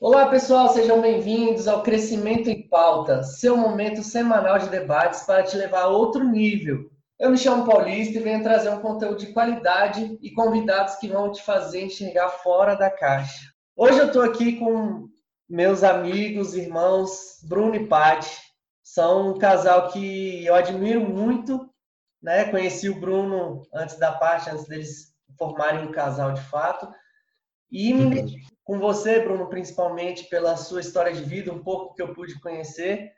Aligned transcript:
Olá, 0.00 0.28
pessoal, 0.28 0.68
sejam 0.68 1.00
bem-vindos 1.00 1.66
ao 1.66 1.82
Crescimento 1.82 2.48
em 2.48 2.68
Pauta, 2.68 3.24
seu 3.24 3.56
momento 3.56 4.04
semanal 4.04 4.60
de 4.60 4.68
debates 4.68 5.24
para 5.24 5.42
te 5.42 5.56
levar 5.56 5.82
a 5.82 5.88
outro 5.88 6.22
nível. 6.22 6.88
Eu 7.18 7.32
me 7.32 7.38
chamo 7.38 7.66
Paulista 7.66 8.16
e 8.16 8.22
venho 8.22 8.44
trazer 8.44 8.68
um 8.68 8.78
conteúdo 8.78 9.16
de 9.16 9.32
qualidade 9.32 10.16
e 10.22 10.30
convidados 10.30 10.94
que 10.94 11.08
vão 11.08 11.32
te 11.32 11.42
fazer 11.42 11.82
enxergar 11.82 12.28
fora 12.28 12.76
da 12.76 12.88
caixa. 12.88 13.50
Hoje 13.76 13.98
eu 13.98 14.06
estou 14.06 14.22
aqui 14.22 14.60
com 14.60 15.08
meus 15.50 15.82
amigos, 15.82 16.54
irmãos, 16.54 17.40
Bruno 17.42 17.74
e 17.74 17.84
Paty. 17.88 18.53
São 18.94 19.30
um 19.30 19.38
casal 19.38 19.90
que 19.90 20.46
eu 20.46 20.54
admiro 20.54 21.00
muito, 21.00 21.68
né? 22.22 22.44
Conheci 22.44 22.88
o 22.88 23.00
Bruno 23.00 23.62
antes 23.74 23.98
da 23.98 24.12
Paty, 24.12 24.50
antes 24.50 24.68
deles 24.68 25.12
formarem 25.36 25.84
um 25.84 25.90
casal 25.90 26.30
de 26.30 26.40
fato. 26.42 26.88
E 27.72 27.92
me 27.92 28.04
identifico 28.04 28.56
com 28.62 28.78
você, 28.78 29.18
Bruno, 29.18 29.48
principalmente 29.48 30.28
pela 30.28 30.56
sua 30.56 30.80
história 30.80 31.12
de 31.12 31.24
vida, 31.24 31.52
um 31.52 31.60
pouco 31.60 31.92
que 31.92 32.02
eu 32.02 32.14
pude 32.14 32.38
conhecer. 32.38 33.10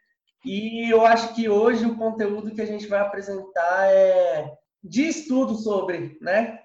E 0.46 0.90
eu 0.90 1.04
acho 1.04 1.34
que 1.34 1.46
hoje 1.46 1.84
o 1.84 1.98
conteúdo 1.98 2.54
que 2.54 2.62
a 2.62 2.66
gente 2.66 2.86
vai 2.86 3.00
apresentar 3.00 3.92
é 3.92 4.56
de 4.82 5.02
estudo 5.02 5.56
sobre, 5.56 6.16
né? 6.22 6.58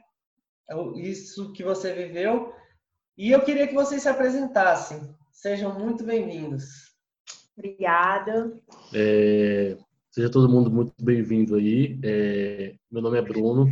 Isso 0.96 1.52
que 1.52 1.66
você 1.66 1.92
viveu 1.92 2.56
e 3.18 3.30
eu 3.30 3.44
queria 3.44 3.68
que 3.68 3.74
vocês 3.74 4.04
se 4.04 4.08
apresentassem. 4.08 5.14
Sejam 5.34 5.78
muito 5.78 6.02
bem-vindos. 6.02 6.91
Obrigada. 7.62 8.60
É, 8.92 9.78
seja 10.10 10.32
todo 10.32 10.50
mundo 10.50 10.72
muito 10.72 10.94
bem-vindo 11.00 11.54
aí. 11.54 12.00
É, 12.04 12.76
meu 12.90 13.04
nome 13.04 13.20
é 13.20 13.22
Bruno. 13.22 13.70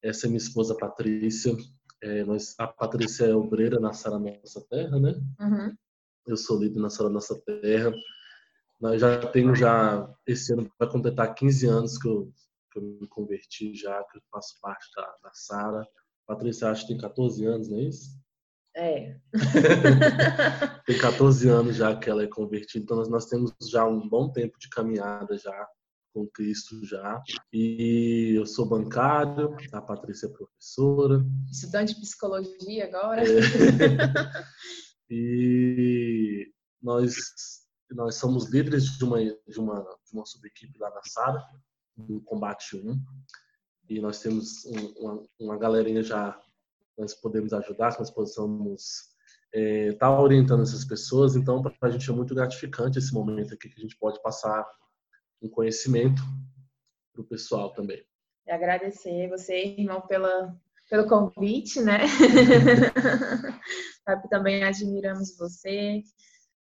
Essa 0.00 0.26
é 0.26 0.28
minha 0.28 0.38
esposa 0.38 0.76
Patrícia. 0.76 1.52
É, 2.00 2.24
nós, 2.24 2.54
a 2.60 2.68
Patrícia 2.68 3.24
é 3.24 3.34
obreira 3.34 3.80
na 3.80 3.92
Sara 3.92 4.20
Nossa 4.20 4.64
Terra, 4.70 5.00
né? 5.00 5.20
Uhum. 5.40 5.74
Eu 6.28 6.36
sou 6.36 6.60
líder 6.60 6.78
na 6.78 6.90
Sara 6.90 7.10
Nossa 7.10 7.36
Terra. 7.40 7.92
Nós 8.80 9.00
já 9.00 9.18
tenho 9.26 9.52
já 9.56 10.08
esse 10.24 10.52
ano 10.52 10.70
vai 10.78 10.88
completar 10.88 11.34
15 11.34 11.66
anos 11.66 11.98
que 11.98 12.06
eu, 12.06 12.32
que 12.70 12.78
eu 12.78 12.82
me 13.00 13.08
converti 13.08 13.74
já, 13.74 14.00
que 14.04 14.18
eu 14.18 14.22
faço 14.30 14.60
parte 14.60 14.88
da, 14.94 15.12
da 15.24 15.30
Sara. 15.34 15.84
Patrícia 16.24 16.70
acho 16.70 16.82
que 16.82 16.92
tem 16.92 16.98
14 16.98 17.44
anos, 17.46 17.68
não 17.68 17.78
é 17.78 17.82
isso? 17.82 18.21
É. 18.74 19.16
Tem 20.86 20.98
14 20.98 21.48
anos 21.48 21.76
já 21.76 21.94
que 21.96 22.08
ela 22.08 22.22
é 22.22 22.26
convertida, 22.26 22.82
então 22.82 22.96
nós, 22.96 23.08
nós 23.08 23.26
temos 23.26 23.52
já 23.70 23.86
um 23.86 24.08
bom 24.08 24.30
tempo 24.32 24.58
de 24.58 24.68
caminhada 24.70 25.36
já 25.36 25.68
com 26.12 26.26
Cristo 26.28 26.84
já. 26.86 27.22
E 27.52 28.34
eu 28.36 28.46
sou 28.46 28.68
bancário, 28.68 29.56
a 29.72 29.80
Patrícia 29.80 30.26
é 30.26 30.30
professora. 30.30 31.24
Estudante 31.50 31.94
de 31.94 32.00
psicologia 32.00 32.84
agora. 32.86 33.22
É. 33.22 33.26
e 35.10 36.52
nós, 36.80 37.14
nós 37.90 38.16
somos 38.16 38.50
líderes 38.50 38.96
de 38.96 39.04
uma, 39.04 39.18
de 39.22 39.58
uma, 39.58 39.80
de 39.80 40.12
uma 40.12 40.26
sub-equipe 40.26 40.78
lá 40.78 40.90
na 40.90 41.00
Sara, 41.04 41.42
do 41.96 42.20
Combate 42.22 42.76
1. 42.76 43.00
E 43.88 44.00
nós 44.00 44.20
temos 44.20 44.64
um, 44.66 44.86
uma, 44.98 45.22
uma 45.38 45.58
galerinha 45.58 46.02
já 46.02 46.40
nós 46.98 47.14
podemos 47.14 47.52
ajudar, 47.52 47.92
que 47.92 48.00
nós 48.00 48.10
possamos 48.10 49.12
estar 49.52 49.54
é, 49.54 49.92
tá 49.92 50.20
orientando 50.20 50.62
essas 50.62 50.84
pessoas. 50.84 51.36
Então, 51.36 51.62
para 51.62 51.74
a 51.82 51.90
gente 51.90 52.08
é 52.08 52.12
muito 52.12 52.34
gratificante 52.34 52.98
esse 52.98 53.12
momento 53.12 53.54
aqui 53.54 53.68
que 53.68 53.78
a 53.78 53.82
gente 53.82 53.96
pode 53.98 54.20
passar 54.22 54.66
um 55.42 55.48
conhecimento 55.48 56.22
para 57.12 57.22
o 57.22 57.26
pessoal 57.26 57.72
também. 57.72 58.02
E 58.46 58.50
agradecer 58.50 59.28
você, 59.28 59.76
irmão, 59.78 60.00
pela, 60.02 60.56
pelo 60.88 61.08
convite, 61.08 61.80
né? 61.80 62.00
também 64.30 64.64
admiramos 64.64 65.36
você, 65.36 66.02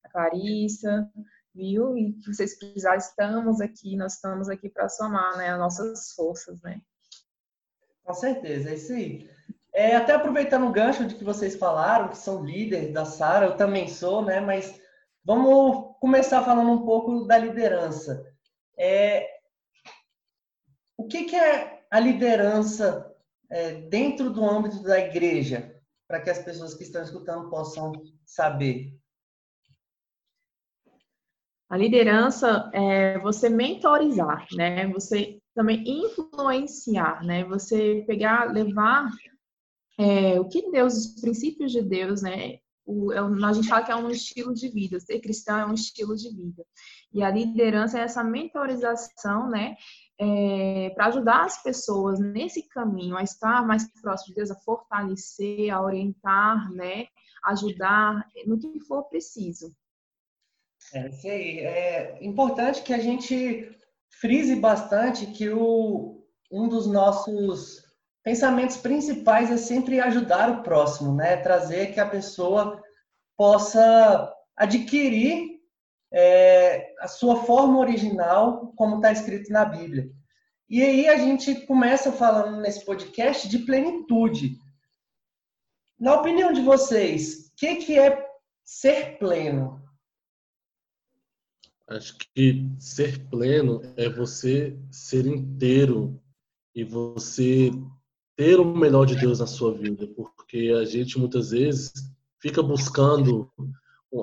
a 0.04 0.10
Clarissa, 0.10 1.08
viu? 1.54 1.96
E 1.96 2.12
que 2.14 2.32
vocês 2.32 2.58
precisarem, 2.58 2.98
estamos 2.98 3.60
aqui, 3.60 3.96
nós 3.96 4.14
estamos 4.14 4.48
aqui 4.48 4.68
para 4.68 4.88
somar 4.88 5.36
né, 5.36 5.50
as 5.50 5.58
nossas 5.58 6.12
forças, 6.12 6.60
né? 6.62 6.80
Com 8.04 8.14
certeza, 8.14 8.70
é 8.70 8.74
isso 8.74 8.92
aí. 8.92 9.30
É, 9.72 9.94
até 9.94 10.14
aproveitando 10.14 10.66
o 10.66 10.72
gancho 10.72 11.06
de 11.06 11.14
que 11.14 11.24
vocês 11.24 11.56
falaram, 11.56 12.08
que 12.08 12.18
são 12.18 12.44
líderes 12.44 12.92
da 12.92 13.04
Sara, 13.04 13.46
eu 13.46 13.56
também 13.56 13.88
sou, 13.88 14.24
né? 14.24 14.40
Mas 14.40 14.80
vamos 15.24 15.96
começar 16.00 16.42
falando 16.42 16.70
um 16.72 16.84
pouco 16.84 17.24
da 17.24 17.38
liderança. 17.38 18.24
É, 18.76 19.26
o 20.96 21.06
que, 21.06 21.24
que 21.24 21.36
é 21.36 21.84
a 21.90 22.00
liderança 22.00 23.14
é, 23.48 23.72
dentro 23.72 24.30
do 24.30 24.44
âmbito 24.44 24.82
da 24.82 24.98
igreja, 24.98 25.74
para 26.08 26.20
que 26.20 26.30
as 26.30 26.38
pessoas 26.38 26.74
que 26.74 26.82
estão 26.82 27.02
escutando 27.02 27.48
possam 27.48 27.92
saber? 28.24 28.92
A 31.68 31.76
liderança 31.76 32.68
é 32.74 33.16
você 33.20 33.48
mentorizar, 33.48 34.44
né? 34.56 34.88
Você 34.88 35.40
também 35.54 35.84
influenciar, 35.86 37.24
né? 37.24 37.44
Você 37.44 38.02
pegar, 38.08 38.52
levar 38.52 39.08
é, 40.00 40.40
o 40.40 40.48
que 40.48 40.70
Deus, 40.70 40.94
os 40.94 41.20
princípios 41.20 41.72
de 41.72 41.82
Deus, 41.82 42.22
né? 42.22 42.58
O, 42.86 43.12
é, 43.12 43.18
a 43.18 43.52
gente 43.52 43.68
fala 43.68 43.84
que 43.84 43.92
é 43.92 43.96
um 43.96 44.10
estilo 44.10 44.54
de 44.54 44.70
vida, 44.70 44.98
ser 44.98 45.20
cristão 45.20 45.58
é 45.58 45.66
um 45.66 45.74
estilo 45.74 46.16
de 46.16 46.34
vida. 46.34 46.64
E 47.12 47.22
a 47.22 47.30
liderança 47.30 47.98
é 47.98 48.02
essa 48.02 48.24
mentorização, 48.24 49.50
né? 49.50 49.76
É, 50.18 50.90
para 50.94 51.06
ajudar 51.06 51.44
as 51.44 51.62
pessoas 51.62 52.18
nesse 52.18 52.66
caminho 52.68 53.14
a 53.14 53.22
estar 53.22 53.66
mais 53.66 53.90
próximo 54.00 54.28
de 54.28 54.34
Deus, 54.36 54.50
a 54.50 54.60
fortalecer, 54.60 55.70
a 55.70 55.82
orientar, 55.82 56.72
né? 56.72 57.06
Ajudar 57.44 58.26
no 58.46 58.58
que 58.58 58.80
for 58.80 59.04
preciso. 59.04 59.70
É 60.94 61.08
isso 61.08 61.26
aí. 61.26 61.58
É 61.58 62.24
importante 62.24 62.82
que 62.82 62.94
a 62.94 62.98
gente 62.98 63.70
frise 64.08 64.56
bastante 64.56 65.26
que 65.26 65.50
o, 65.50 66.24
um 66.50 66.68
dos 66.68 66.86
nossos 66.86 67.89
pensamentos 68.22 68.76
principais 68.76 69.50
é 69.50 69.56
sempre 69.56 70.00
ajudar 70.00 70.50
o 70.50 70.62
próximo, 70.62 71.14
né? 71.14 71.36
Trazer 71.36 71.92
que 71.92 72.00
a 72.00 72.08
pessoa 72.08 72.82
possa 73.36 74.32
adquirir 74.56 75.60
é, 76.12 76.94
a 77.00 77.08
sua 77.08 77.44
forma 77.44 77.78
original, 77.78 78.72
como 78.76 78.96
está 78.96 79.12
escrito 79.12 79.52
na 79.52 79.64
Bíblia. 79.64 80.10
E 80.68 80.82
aí 80.82 81.08
a 81.08 81.16
gente 81.16 81.66
começa 81.66 82.12
falando 82.12 82.60
nesse 82.60 82.84
podcast 82.84 83.48
de 83.48 83.60
plenitude. 83.60 84.58
Na 85.98 86.14
opinião 86.14 86.52
de 86.52 86.60
vocês, 86.60 87.48
o 87.48 87.52
que, 87.56 87.76
que 87.76 87.98
é 87.98 88.24
ser 88.64 89.18
pleno? 89.18 89.82
Acho 91.88 92.16
que 92.16 92.70
ser 92.78 93.28
pleno 93.28 93.82
é 93.96 94.08
você 94.08 94.78
ser 94.92 95.26
inteiro 95.26 96.22
e 96.72 96.84
você 96.84 97.72
ter 98.40 98.58
o 98.58 98.64
melhor 98.64 99.04
de 99.04 99.16
Deus 99.16 99.38
na 99.38 99.46
sua 99.46 99.70
vida, 99.70 100.06
porque 100.16 100.74
a 100.80 100.82
gente 100.86 101.18
muitas 101.18 101.50
vezes 101.50 101.92
fica 102.40 102.62
buscando, 102.62 103.52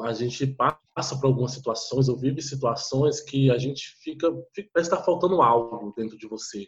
a 0.01 0.11
gente 0.11 0.47
passa 0.47 1.15
por 1.19 1.27
algumas 1.27 1.51
situações 1.51 2.09
ou 2.09 2.17
vive 2.17 2.41
situações 2.41 3.21
que 3.21 3.51
a 3.51 3.59
gente 3.59 3.95
fica, 4.01 4.33
fica 4.55 4.71
parece 4.73 4.89
estar 4.91 5.05
faltando 5.05 5.39
algo 5.39 5.93
dentro 5.95 6.17
de 6.17 6.27
você, 6.27 6.67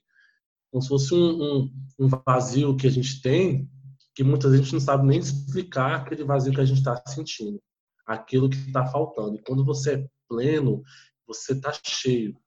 como 0.70 0.84
se 0.84 0.90
fosse 0.90 1.16
um, 1.16 1.42
um, 1.42 1.74
um 2.02 2.08
vazio 2.24 2.78
que 2.78 2.86
a 2.86 2.92
gente 2.92 3.20
tem, 3.20 3.68
que 4.14 4.24
muitas 4.24 4.52
vezes 4.52 4.62
a 4.62 4.64
gente 4.66 4.74
não 4.74 4.86
sabe 4.86 5.08
nem 5.08 5.18
explicar 5.18 5.96
aquele 5.96 6.24
vazio 6.24 6.54
que 6.54 6.62
a 6.62 6.66
gente 6.66 6.78
está 6.78 7.02
sentindo, 7.08 7.60
aquilo 8.06 8.48
que 8.48 8.58
está 8.58 8.86
faltando. 8.86 9.38
E 9.38 9.42
quando 9.42 9.66
você 9.66 9.96
é 9.96 10.08
pleno, 10.28 10.84
você 11.26 11.54
está 11.54 11.74
cheio, 11.84 12.38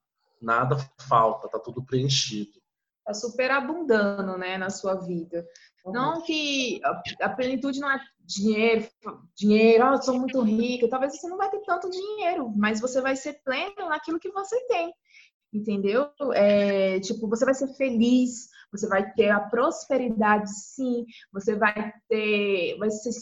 nada 0.41 0.77
falta, 1.09 1.47
está 1.47 1.59
tudo 1.59 1.85
preenchido 1.85 2.62
tá 3.05 3.15
superabundando, 3.15 4.37
né, 4.39 4.57
na 4.57 4.71
sua 4.71 4.95
vida. 4.95 5.47
Uhum. 5.85 5.93
Não 5.93 6.23
que 6.23 6.81
a, 7.21 7.29
plenitude 7.31 7.81
não 7.81 7.91
é 7.91 8.01
dinheiro, 8.21 8.89
dinheiro, 9.37 9.85
oh, 9.85 9.95
eu 9.95 10.03
sou 10.03 10.19
muito 10.19 10.41
rica. 10.43 10.89
Talvez 10.89 11.19
você 11.19 11.29
não 11.29 11.37
vai 11.37 11.51
ter 11.51 11.61
tanto 11.63 11.91
dinheiro, 11.91 12.53
mas 12.57 12.81
você 12.81 13.01
vai 13.01 13.17
ser 13.17 13.41
pleno 13.45 13.89
naquilo 13.89 14.21
que 14.21 14.31
você 14.31 14.59
tem. 14.67 14.93
Entendeu? 15.53 16.09
É, 16.35 16.99
tipo, 17.01 17.29
você 17.29 17.45
vai 17.45 17.53
ser 17.53 17.69
feliz, 17.75 18.49
você 18.73 18.89
vai 18.89 19.13
ter 19.13 19.29
a 19.29 19.39
prosperidade, 19.39 20.51
sim, 20.51 21.05
você 21.31 21.55
vai 21.55 21.93
ter, 22.09 22.79
vai 22.79 22.91
se, 22.91 23.13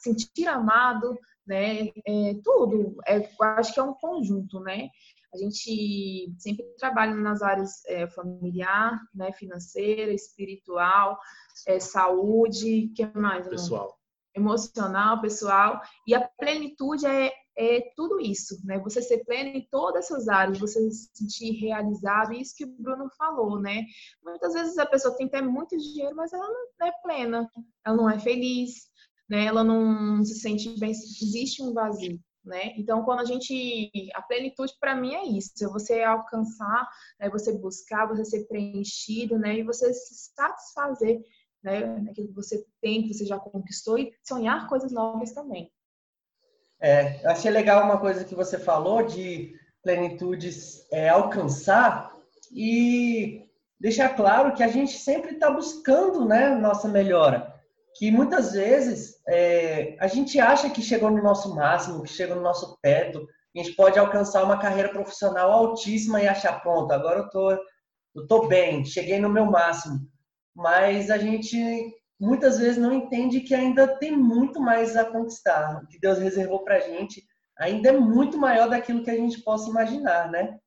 sentir 0.00 0.48
amado, 0.48 1.16
né? 1.46 1.86
É, 2.06 2.34
tudo. 2.42 2.96
É, 3.06 3.18
eu 3.18 3.44
acho 3.56 3.72
que 3.72 3.78
é 3.78 3.82
um 3.82 3.94
conjunto, 3.94 4.58
né? 4.60 4.88
A 5.32 5.36
gente 5.36 6.34
sempre 6.38 6.64
trabalha 6.76 7.14
nas 7.14 7.40
áreas 7.40 7.84
é, 7.86 8.06
familiar, 8.08 9.00
né, 9.14 9.32
financeira, 9.32 10.12
espiritual, 10.12 11.18
é, 11.66 11.78
saúde, 11.78 12.92
que 12.96 13.06
mais? 13.16 13.46
Pessoal. 13.48 13.96
Emocional, 14.34 15.20
pessoal. 15.20 15.80
E 16.06 16.14
a 16.14 16.28
plenitude 16.38 17.06
é, 17.06 17.32
é 17.56 17.92
tudo 17.96 18.20
isso, 18.20 18.58
né? 18.64 18.78
Você 18.80 19.02
ser 19.02 19.24
pleno 19.24 19.50
em 19.50 19.66
todas 19.70 20.06
essas 20.06 20.28
áreas, 20.28 20.58
você 20.58 20.90
se 20.90 21.10
sentir 21.12 21.52
realizado, 21.60 22.32
isso 22.32 22.54
que 22.56 22.64
o 22.64 22.76
Bruno 22.78 23.08
falou, 23.16 23.60
né? 23.60 23.84
Muitas 24.24 24.54
vezes 24.54 24.78
a 24.78 24.86
pessoa 24.86 25.16
tem 25.16 25.26
até 25.26 25.42
muito 25.42 25.76
dinheiro, 25.76 26.16
mas 26.16 26.32
ela 26.32 26.48
não 26.48 26.86
é 26.86 26.92
plena, 27.02 27.50
ela 27.84 27.96
não 27.96 28.10
é 28.10 28.18
feliz, 28.18 28.88
né? 29.28 29.44
Ela 29.44 29.62
não 29.62 30.24
se 30.24 30.40
sente 30.40 30.78
bem, 30.78 30.90
existe 30.90 31.62
um 31.62 31.72
vazio. 31.72 32.20
Né? 32.44 32.72
Então, 32.76 33.04
quando 33.04 33.20
a 33.20 33.24
gente. 33.24 33.90
A 34.14 34.22
plenitude, 34.22 34.72
para 34.80 34.94
mim, 34.94 35.14
é 35.14 35.24
isso: 35.24 35.52
é 35.62 35.68
você 35.68 36.02
alcançar, 36.02 36.88
é 37.18 37.28
você 37.28 37.52
buscar, 37.52 38.06
você 38.06 38.24
ser 38.24 38.46
preenchido, 38.46 39.38
né? 39.38 39.58
E 39.58 39.62
você 39.62 39.92
se 39.92 40.32
satisfazer 40.34 41.20
né? 41.62 41.84
naquilo 42.00 42.28
que 42.28 42.34
você 42.34 42.64
tem, 42.80 43.02
que 43.02 43.12
você 43.12 43.26
já 43.26 43.38
conquistou, 43.38 43.98
e 43.98 44.12
sonhar 44.22 44.68
coisas 44.68 44.90
novas 44.90 45.32
também. 45.32 45.70
É, 46.80 47.26
achei 47.26 47.50
legal 47.50 47.84
uma 47.84 48.00
coisa 48.00 48.24
que 48.24 48.34
você 48.34 48.58
falou 48.58 49.04
de 49.04 49.54
plenitude 49.82 50.50
é, 50.90 51.10
alcançar 51.10 52.16
e 52.50 53.46
deixar 53.78 54.16
claro 54.16 54.54
que 54.54 54.62
a 54.62 54.68
gente 54.68 54.96
sempre 54.96 55.32
está 55.32 55.50
buscando 55.50 56.24
né, 56.24 56.48
nossa 56.54 56.88
melhora 56.88 57.60
que 57.94 58.10
muitas 58.10 58.52
vezes 58.52 59.19
é, 59.30 59.96
a 60.00 60.08
gente 60.08 60.40
acha 60.40 60.68
que 60.68 60.82
chegou 60.82 61.08
no 61.08 61.22
nosso 61.22 61.54
máximo, 61.54 62.02
que 62.02 62.08
chegou 62.08 62.34
no 62.34 62.42
nosso 62.42 62.76
teto, 62.82 63.28
a 63.54 63.58
gente 63.58 63.76
pode 63.76 63.96
alcançar 63.96 64.42
uma 64.42 64.58
carreira 64.58 64.88
profissional 64.88 65.52
altíssima 65.52 66.20
e 66.20 66.26
achar, 66.26 66.60
pronto, 66.60 66.90
agora 66.92 67.20
eu 67.20 67.30
tô, 67.30 67.50
eu 67.52 68.26
tô 68.26 68.48
bem, 68.48 68.84
cheguei 68.84 69.20
no 69.20 69.28
meu 69.28 69.46
máximo. 69.46 70.00
Mas 70.52 71.10
a 71.10 71.18
gente 71.18 71.56
muitas 72.18 72.58
vezes 72.58 72.76
não 72.76 72.92
entende 72.92 73.40
que 73.40 73.54
ainda 73.54 73.86
tem 73.98 74.16
muito 74.16 74.60
mais 74.60 74.96
a 74.96 75.04
conquistar. 75.04 75.80
O 75.82 75.86
que 75.86 76.00
Deus 76.00 76.18
reservou 76.18 76.64
para 76.64 76.76
a 76.76 76.80
gente 76.80 77.24
ainda 77.56 77.90
é 77.90 77.92
muito 77.92 78.36
maior 78.36 78.68
daquilo 78.68 79.04
que 79.04 79.10
a 79.10 79.16
gente 79.16 79.42
possa 79.42 79.70
imaginar, 79.70 80.28
né? 80.28 80.58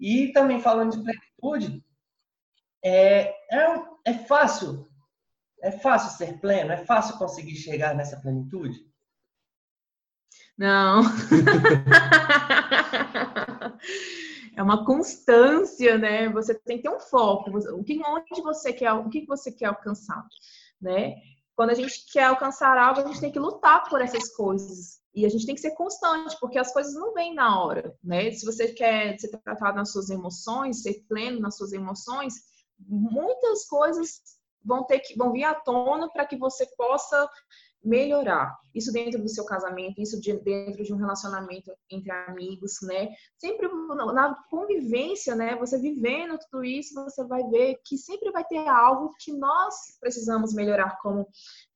E 0.00 0.32
também 0.32 0.60
falando 0.60 0.96
de 0.96 1.04
plenitude, 1.04 1.84
é, 2.84 3.32
é, 3.50 3.82
é 4.06 4.14
fácil 4.26 4.91
é 5.62 5.70
fácil 5.70 6.18
ser 6.18 6.40
pleno? 6.40 6.72
É 6.72 6.84
fácil 6.84 7.16
conseguir 7.16 7.54
chegar 7.54 7.94
nessa 7.94 8.20
plenitude? 8.20 8.84
Não. 10.58 11.02
é 14.56 14.62
uma 14.62 14.84
constância, 14.84 15.96
né? 15.96 16.28
Você 16.30 16.54
tem 16.54 16.78
que 16.78 16.82
ter 16.82 16.94
um 16.94 17.00
foco. 17.00 17.56
O 17.56 17.84
que, 17.84 18.00
onde 18.04 18.42
você 18.42 18.72
quer, 18.72 18.92
o 18.92 19.08
que 19.08 19.24
você 19.24 19.52
quer 19.52 19.66
alcançar, 19.66 20.26
né? 20.80 21.14
Quando 21.54 21.70
a 21.70 21.74
gente 21.74 22.06
quer 22.12 22.24
alcançar 22.24 22.76
algo, 22.76 23.00
a 23.00 23.06
gente 23.06 23.20
tem 23.20 23.30
que 23.30 23.38
lutar 23.38 23.88
por 23.88 24.00
essas 24.00 24.34
coisas. 24.34 25.00
E 25.14 25.24
a 25.24 25.28
gente 25.28 25.46
tem 25.46 25.54
que 25.54 25.60
ser 25.60 25.72
constante, 25.72 26.36
porque 26.40 26.58
as 26.58 26.72
coisas 26.72 26.94
não 26.94 27.14
vêm 27.14 27.34
na 27.34 27.62
hora, 27.62 27.94
né? 28.02 28.32
Se 28.32 28.44
você 28.44 28.72
quer 28.72 29.16
ser 29.18 29.28
tratado 29.28 29.76
nas 29.76 29.92
suas 29.92 30.10
emoções, 30.10 30.82
ser 30.82 31.04
pleno 31.08 31.38
nas 31.38 31.56
suas 31.56 31.72
emoções, 31.72 32.34
muitas 32.88 33.68
coisas 33.68 34.41
vão 34.64 34.84
ter 34.84 35.00
que 35.00 35.16
vão 35.16 35.32
vir 35.32 35.44
à 35.44 35.54
tona 35.54 36.08
para 36.10 36.26
que 36.26 36.36
você 36.36 36.66
possa 36.76 37.28
melhorar. 37.84 38.56
Isso 38.74 38.92
dentro 38.92 39.20
do 39.20 39.28
seu 39.28 39.44
casamento, 39.44 40.00
isso 40.00 40.20
de, 40.20 40.32
dentro 40.38 40.84
de 40.84 40.94
um 40.94 40.96
relacionamento 40.96 41.72
entre 41.90 42.10
amigos, 42.10 42.78
né? 42.82 43.08
Sempre 43.36 43.68
na 44.14 44.34
convivência, 44.48 45.34
né? 45.34 45.56
Você 45.56 45.78
vivendo 45.78 46.38
tudo 46.38 46.64
isso, 46.64 46.94
você 46.94 47.24
vai 47.24 47.42
ver 47.48 47.80
que 47.84 47.98
sempre 47.98 48.30
vai 48.30 48.44
ter 48.44 48.66
algo 48.68 49.12
que 49.18 49.32
nós 49.32 49.74
precisamos 50.00 50.54
melhorar 50.54 50.98
como 51.02 51.26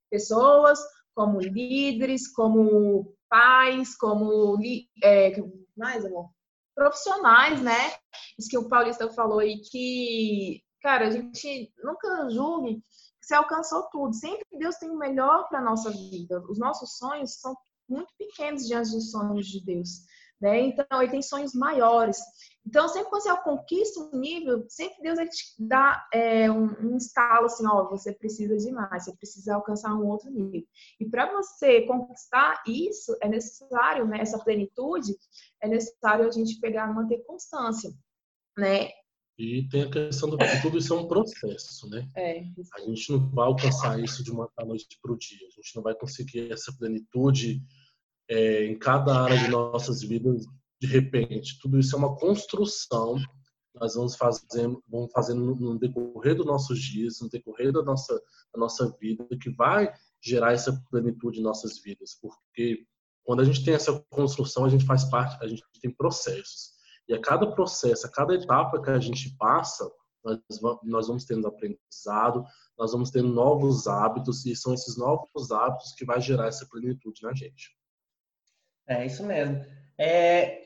pessoas, 0.08 0.80
como 1.14 1.40
líderes, 1.40 2.32
como 2.32 3.12
pais, 3.28 3.96
como 3.96 4.56
é, 5.02 5.32
mais 5.76 6.04
amor, 6.04 6.30
profissionais, 6.74 7.60
né? 7.60 7.94
Isso 8.38 8.48
que 8.48 8.58
o 8.58 8.68
Paulista 8.68 9.10
falou 9.10 9.42
e 9.42 9.60
que 9.60 10.62
Cara, 10.86 11.08
a 11.08 11.10
gente 11.10 11.72
nunca 11.82 12.30
julgue 12.30 12.76
que 12.76 13.26
você 13.26 13.34
alcançou 13.34 13.82
tudo. 13.90 14.14
Sempre 14.14 14.46
Deus 14.56 14.76
tem 14.76 14.88
o 14.88 14.96
melhor 14.96 15.48
para 15.48 15.60
nossa 15.60 15.90
vida. 15.90 16.40
Os 16.48 16.60
nossos 16.60 16.96
sonhos 16.96 17.40
são 17.40 17.56
muito 17.88 18.14
pequenos 18.16 18.68
diante 18.68 18.92
dos 18.92 19.10
sonhos 19.10 19.48
de 19.48 19.64
Deus. 19.64 20.06
Né? 20.40 20.60
Então, 20.60 21.02
ele 21.02 21.10
tem 21.10 21.22
sonhos 21.22 21.54
maiores. 21.54 22.18
Então, 22.64 22.86
sempre 22.86 23.10
que 23.10 23.16
você 23.16 23.36
conquista 23.38 23.98
um 23.98 24.16
nível, 24.16 24.64
sempre 24.68 25.02
Deus 25.02 25.16
vai 25.16 25.26
te 25.26 25.56
dar 25.58 26.06
é, 26.14 26.48
um, 26.48 26.66
um 26.80 26.96
estalo 26.96 27.46
assim, 27.46 27.66
ó, 27.66 27.88
você 27.88 28.12
precisa 28.12 28.56
de 28.56 28.70
mais, 28.70 29.06
você 29.06 29.16
precisa 29.16 29.56
alcançar 29.56 29.92
um 29.92 30.06
outro 30.06 30.30
nível. 30.30 30.62
E 31.00 31.10
para 31.10 31.32
você 31.32 31.82
conquistar 31.82 32.62
isso, 32.64 33.16
é 33.20 33.26
necessário, 33.26 34.06
né, 34.06 34.20
essa 34.20 34.38
plenitude, 34.38 35.16
é 35.60 35.66
necessário 35.66 36.28
a 36.28 36.30
gente 36.30 36.60
pegar, 36.60 36.86
manter 36.94 37.24
constância, 37.26 37.90
né? 38.56 38.90
E 39.38 39.68
tem 39.68 39.82
a 39.82 39.90
questão 39.90 40.30
do 40.30 40.38
que 40.38 40.62
tudo 40.62 40.78
isso 40.78 40.94
é 40.94 40.96
um 40.96 41.06
processo, 41.06 41.88
né? 41.90 42.08
É, 42.16 42.40
a 42.74 42.80
gente 42.80 43.12
não 43.12 43.28
vai 43.30 43.46
alcançar 43.46 44.02
isso 44.02 44.24
de 44.24 44.30
uma 44.30 44.50
da 44.56 44.64
noite 44.64 44.98
para 45.02 45.12
o 45.12 45.18
dia. 45.18 45.46
A 45.46 45.50
gente 45.50 45.76
não 45.76 45.82
vai 45.82 45.94
conseguir 45.94 46.50
essa 46.50 46.72
plenitude 46.72 47.62
é, 48.28 48.64
em 48.64 48.78
cada 48.78 49.22
área 49.22 49.38
de 49.38 49.48
nossas 49.48 50.02
vidas 50.02 50.46
de 50.80 50.86
repente. 50.86 51.58
Tudo 51.60 51.78
isso 51.78 51.94
é 51.94 51.98
uma 51.98 52.16
construção. 52.16 53.16
Nós 53.74 53.94
vamos 53.94 54.16
fazendo, 54.16 54.82
vamos 54.88 55.12
fazendo 55.12 55.54
no 55.54 55.78
decorrer 55.78 56.34
dos 56.34 56.46
nossos 56.46 56.80
dias, 56.80 57.20
no 57.20 57.28
decorrer 57.28 57.72
da 57.72 57.82
nossa, 57.82 58.14
da 58.54 58.58
nossa 58.58 58.90
vida, 58.98 59.26
que 59.38 59.50
vai 59.50 59.92
gerar 60.18 60.52
essa 60.52 60.72
plenitude 60.90 61.40
em 61.40 61.42
nossas 61.42 61.78
vidas. 61.78 62.16
Porque 62.20 62.86
quando 63.22 63.40
a 63.40 63.44
gente 63.44 63.62
tem 63.62 63.74
essa 63.74 64.02
construção, 64.08 64.64
a 64.64 64.68
gente 64.68 64.86
faz 64.86 65.04
parte, 65.04 65.36
a 65.44 65.46
gente 65.46 65.62
tem 65.80 65.90
processos. 65.90 66.75
E 67.08 67.14
a 67.14 67.20
cada 67.20 67.50
processo, 67.50 68.06
a 68.06 68.10
cada 68.10 68.34
etapa 68.34 68.82
que 68.82 68.90
a 68.90 68.98
gente 68.98 69.36
passa, 69.36 69.88
nós, 70.82 71.06
vamos 71.06 71.24
tendo 71.24 71.46
aprendizado, 71.46 72.44
nós 72.76 72.92
vamos 72.92 73.10
tendo 73.10 73.28
novos 73.28 73.86
hábitos, 73.86 74.44
e 74.44 74.56
são 74.56 74.74
esses 74.74 74.96
novos 74.96 75.52
hábitos 75.52 75.92
que 75.92 76.04
vai 76.04 76.20
gerar 76.20 76.48
essa 76.48 76.66
plenitude 76.66 77.22
na 77.22 77.32
gente. 77.32 77.76
É 78.88 79.06
isso 79.06 79.24
mesmo. 79.24 79.64
É, 79.98 80.62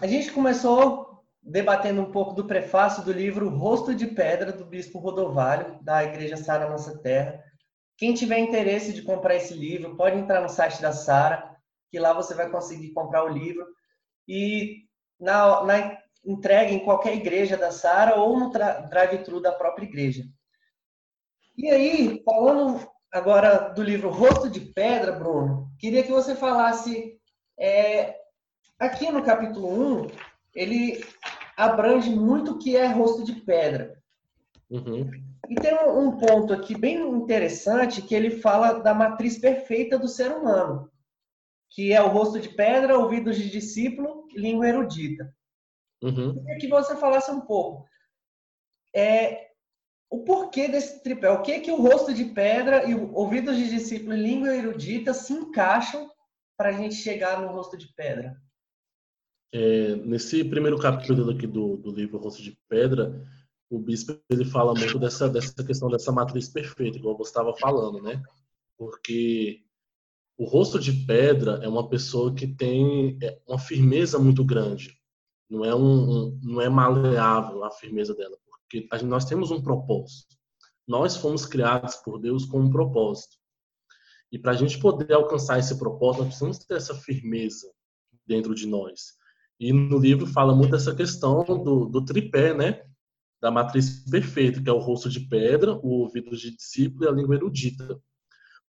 a 0.00 0.06
gente 0.06 0.30
começou 0.32 1.24
debatendo 1.42 2.00
um 2.00 2.10
pouco 2.10 2.34
do 2.34 2.46
prefácio 2.46 3.04
do 3.04 3.12
livro 3.12 3.50
Rosto 3.50 3.94
de 3.94 4.06
Pedra, 4.06 4.52
do 4.52 4.64
Bispo 4.64 4.98
Rodovalho, 4.98 5.78
da 5.82 6.02
Igreja 6.02 6.36
Sara 6.36 6.68
Nossa 6.68 6.98
Terra. 6.98 7.42
Quem 7.96 8.14
tiver 8.14 8.38
interesse 8.38 8.92
de 8.92 9.02
comprar 9.02 9.36
esse 9.36 9.54
livro, 9.54 9.96
pode 9.96 10.16
entrar 10.16 10.40
no 10.40 10.48
site 10.48 10.80
da 10.80 10.92
Sara, 10.92 11.54
que 11.90 11.98
lá 11.98 12.12
você 12.12 12.34
vai 12.34 12.50
conseguir 12.50 12.92
comprar 12.92 13.24
o 13.24 13.28
livro. 13.28 13.66
E 14.26 14.83
na, 15.24 15.64
na 15.64 15.98
entrega 16.24 16.70
em 16.70 16.84
qualquer 16.84 17.14
igreja 17.14 17.56
da 17.56 17.70
Sara 17.70 18.16
ou 18.16 18.38
no 18.38 18.50
drive-thru 18.50 19.40
da 19.40 19.52
própria 19.52 19.86
igreja. 19.86 20.24
E 21.56 21.70
aí, 21.70 22.22
falando 22.24 22.86
agora 23.12 23.70
do 23.70 23.82
livro 23.82 24.10
Rosto 24.10 24.50
de 24.50 24.60
Pedra, 24.60 25.12
Bruno, 25.12 25.68
queria 25.78 26.02
que 26.02 26.10
você 26.10 26.34
falasse, 26.34 27.16
é, 27.58 28.16
aqui 28.78 29.10
no 29.10 29.22
capítulo 29.22 30.02
1, 30.02 30.06
ele 30.54 31.04
abrange 31.56 32.10
muito 32.10 32.52
o 32.52 32.58
que 32.58 32.76
é 32.76 32.86
rosto 32.86 33.24
de 33.24 33.34
pedra. 33.40 33.96
Uhum. 34.68 35.10
E 35.48 35.54
tem 35.54 35.74
um, 35.74 35.98
um, 36.00 36.18
ponto 36.18 36.52
aqui 36.52 36.76
bem 36.76 37.00
interessante 37.00 38.02
que 38.02 38.14
ele 38.14 38.30
fala 38.30 38.80
da 38.80 38.92
matriz 38.92 39.38
perfeita 39.38 39.98
do 39.98 40.08
ser 40.08 40.32
humano 40.32 40.90
que 41.74 41.92
é 41.92 42.00
o 42.00 42.08
rosto 42.08 42.40
de 42.40 42.48
pedra, 42.48 42.96
ouvidos 42.96 43.36
de 43.36 43.50
discípulo, 43.50 44.28
língua 44.32 44.68
erudita. 44.68 45.34
Uhum. 46.02 46.34
Queria 46.34 46.58
que 46.58 46.68
você 46.68 46.96
falasse 46.96 47.30
um 47.30 47.40
pouco 47.40 47.84
é, 48.94 49.50
o 50.08 50.22
porquê 50.22 50.68
desse 50.68 51.02
tripé, 51.02 51.28
o 51.30 51.42
que 51.42 51.58
que 51.58 51.72
o 51.72 51.82
rosto 51.82 52.14
de 52.14 52.26
pedra 52.26 52.88
e 52.88 52.94
o 52.94 53.12
ouvidos 53.12 53.56
de 53.56 53.68
discípulo 53.68 54.14
e 54.14 54.22
língua 54.22 54.54
erudita 54.54 55.12
se 55.12 55.32
encaixam 55.32 56.08
para 56.56 56.68
a 56.68 56.72
gente 56.72 56.94
chegar 56.94 57.40
no 57.40 57.48
rosto 57.48 57.76
de 57.76 57.92
pedra. 57.94 58.40
É, 59.52 59.96
nesse 59.96 60.44
primeiro 60.44 60.78
capítulo 60.78 61.32
aqui 61.32 61.46
do, 61.46 61.76
do 61.76 61.90
livro 61.90 62.18
Rosto 62.18 62.42
de 62.42 62.58
Pedra, 62.68 63.24
o 63.70 63.78
bispo 63.78 64.20
ele 64.28 64.44
fala 64.44 64.74
muito 64.74 64.98
dessa, 64.98 65.28
dessa 65.28 65.64
questão 65.64 65.88
dessa 65.88 66.10
matriz 66.10 66.48
perfeita, 66.48 66.98
igual 66.98 67.16
você 67.16 67.30
estava 67.30 67.56
falando, 67.56 68.02
né? 68.02 68.20
Porque 68.76 69.64
o 70.36 70.44
rosto 70.44 70.78
de 70.78 70.92
pedra 71.06 71.60
é 71.62 71.68
uma 71.68 71.88
pessoa 71.88 72.34
que 72.34 72.46
tem 72.46 73.18
é, 73.22 73.40
uma 73.46 73.58
firmeza 73.58 74.18
muito 74.18 74.44
grande. 74.44 74.98
Não 75.48 75.64
é 75.64 75.74
um, 75.74 75.80
um 75.82 76.40
não 76.42 76.60
é 76.60 76.68
maleável 76.68 77.62
a 77.64 77.70
firmeza 77.70 78.14
dela, 78.14 78.36
porque 78.44 78.88
nós 79.04 79.24
temos 79.24 79.50
um 79.50 79.62
propósito. 79.62 80.34
Nós 80.86 81.16
fomos 81.16 81.46
criados 81.46 81.96
por 81.96 82.18
Deus 82.18 82.44
com 82.44 82.60
um 82.60 82.70
propósito. 82.70 83.36
E 84.30 84.38
para 84.38 84.52
a 84.52 84.56
gente 84.56 84.78
poder 84.78 85.12
alcançar 85.12 85.58
esse 85.58 85.78
propósito, 85.78 86.24
nós 86.24 86.28
precisamos 86.28 86.58
ter 86.58 86.74
essa 86.74 86.94
firmeza 86.94 87.70
dentro 88.26 88.54
de 88.54 88.66
nós. 88.66 89.14
E 89.60 89.72
no 89.72 89.98
livro 89.98 90.26
fala 90.26 90.54
muito 90.54 90.72
dessa 90.72 90.94
questão 90.94 91.44
do, 91.44 91.86
do 91.86 92.04
tripé, 92.04 92.52
né? 92.52 92.82
Da 93.40 93.50
matriz 93.50 94.04
perfeita, 94.10 94.60
que 94.60 94.68
é 94.68 94.72
o 94.72 94.78
rosto 94.78 95.08
de 95.08 95.20
pedra, 95.20 95.74
o 95.76 96.00
ouvido 96.00 96.36
de 96.36 96.56
discípulo 96.56 97.04
e 97.04 97.08
a 97.08 97.12
língua 97.12 97.36
erudita. 97.36 98.00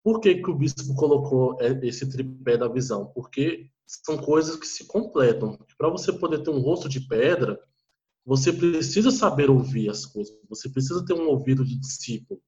Por 0.05 0.19
que, 0.21 0.35
que 0.35 0.51
o 0.51 0.55
bispo 0.55 0.93
colocou 0.93 1.57
é, 1.59 1.71
esse 1.81 2.07
tripé 2.07 2.55
da 2.55 2.67
visão? 2.67 3.07
Porque 3.07 3.71
são 3.87 4.15
coisas 4.15 4.55
que 4.55 4.67
se 4.67 4.85
completam. 4.85 5.57
Para 5.79 5.89
você 5.89 6.13
poder 6.13 6.43
ter 6.43 6.51
um 6.51 6.59
rosto 6.59 6.87
de 6.87 6.99
pedra, 6.99 7.59
você 8.23 8.53
precisa 8.53 9.09
saber 9.09 9.49
ouvir 9.49 9.89
as 9.89 10.05
coisas. 10.05 10.31
Você 10.47 10.69
precisa 10.69 11.03
ter 11.03 11.15
um 11.15 11.27
ouvido 11.27 11.65
de 11.65 11.75
discípulo. 11.75 12.39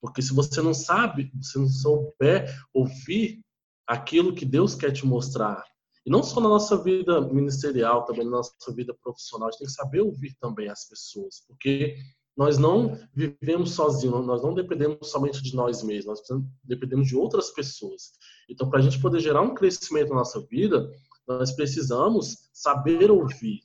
Porque 0.00 0.20
se 0.20 0.34
você 0.34 0.60
não 0.60 0.74
sabe, 0.74 1.30
se 1.40 1.56
não 1.60 1.68
souber 1.68 2.52
ouvir 2.74 3.40
aquilo 3.86 4.34
que 4.34 4.44
Deus 4.44 4.74
quer 4.74 4.90
te 4.90 5.06
mostrar, 5.06 5.62
e 6.04 6.10
não 6.10 6.24
só 6.24 6.40
na 6.40 6.48
nossa 6.48 6.76
vida 6.76 7.20
ministerial, 7.20 8.04
também 8.04 8.24
na 8.24 8.32
nossa 8.32 8.52
vida 8.74 8.92
profissional, 9.00 9.46
a 9.46 9.52
gente 9.52 9.60
tem 9.60 9.68
que 9.68 9.74
saber 9.74 10.00
ouvir 10.00 10.34
também 10.40 10.68
as 10.68 10.88
pessoas, 10.88 11.44
porque 11.46 11.98
nós 12.36 12.58
não 12.58 12.98
vivemos 13.14 13.70
sozinhos, 13.72 14.26
nós 14.26 14.42
não 14.42 14.52
dependemos 14.52 15.10
somente 15.10 15.42
de 15.42 15.56
nós 15.56 15.82
mesmos, 15.82 16.20
nós 16.28 16.42
dependemos 16.62 17.08
de 17.08 17.16
outras 17.16 17.50
pessoas. 17.50 18.12
Então, 18.48 18.68
para 18.68 18.80
a 18.80 18.82
gente 18.82 19.00
poder 19.00 19.20
gerar 19.20 19.40
um 19.40 19.54
crescimento 19.54 20.10
na 20.10 20.16
nossa 20.16 20.40
vida, 20.46 20.90
nós 21.26 21.52
precisamos 21.52 22.50
saber 22.52 23.10
ouvir. 23.10 23.60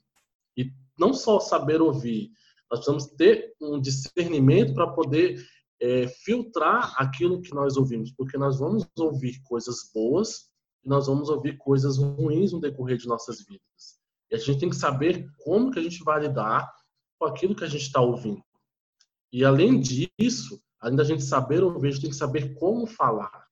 E 0.55 0.71
não 0.97 1.13
só 1.13 1.39
saber 1.39 1.81
ouvir, 1.81 2.31
nós 2.69 2.79
precisamos 2.79 3.07
ter 3.17 3.53
um 3.61 3.79
discernimento 3.79 4.73
para 4.73 4.87
poder 4.87 5.45
é, 5.81 6.07
filtrar 6.07 6.93
aquilo 6.97 7.41
que 7.41 7.53
nós 7.53 7.75
ouvimos, 7.75 8.11
porque 8.13 8.37
nós 8.37 8.57
vamos 8.59 8.87
ouvir 8.97 9.41
coisas 9.43 9.91
boas 9.93 10.49
e 10.83 10.87
nós 10.87 11.07
vamos 11.07 11.29
ouvir 11.29 11.57
coisas 11.57 11.97
ruins 11.97 12.53
no 12.53 12.61
decorrer 12.61 12.97
de 12.97 13.07
nossas 13.07 13.43
vidas. 13.43 13.99
E 14.31 14.35
a 14.35 14.37
gente 14.37 14.59
tem 14.59 14.69
que 14.69 14.75
saber 14.77 15.27
como 15.43 15.71
que 15.71 15.79
a 15.79 15.83
gente 15.83 16.01
vai 16.05 16.21
lidar 16.21 16.71
com 17.19 17.25
aquilo 17.25 17.55
que 17.55 17.65
a 17.65 17.67
gente 17.67 17.83
está 17.83 17.99
ouvindo. 17.99 18.41
E 19.31 19.45
além 19.45 19.79
disso, 19.79 20.61
além 20.79 20.95
da 20.95 21.03
gente 21.03 21.23
saber 21.23 21.63
ouvir, 21.63 21.87
a 21.87 21.91
gente 21.91 22.01
tem 22.01 22.09
que 22.09 22.15
saber 22.15 22.53
como 22.55 22.85
falar. 22.85 23.47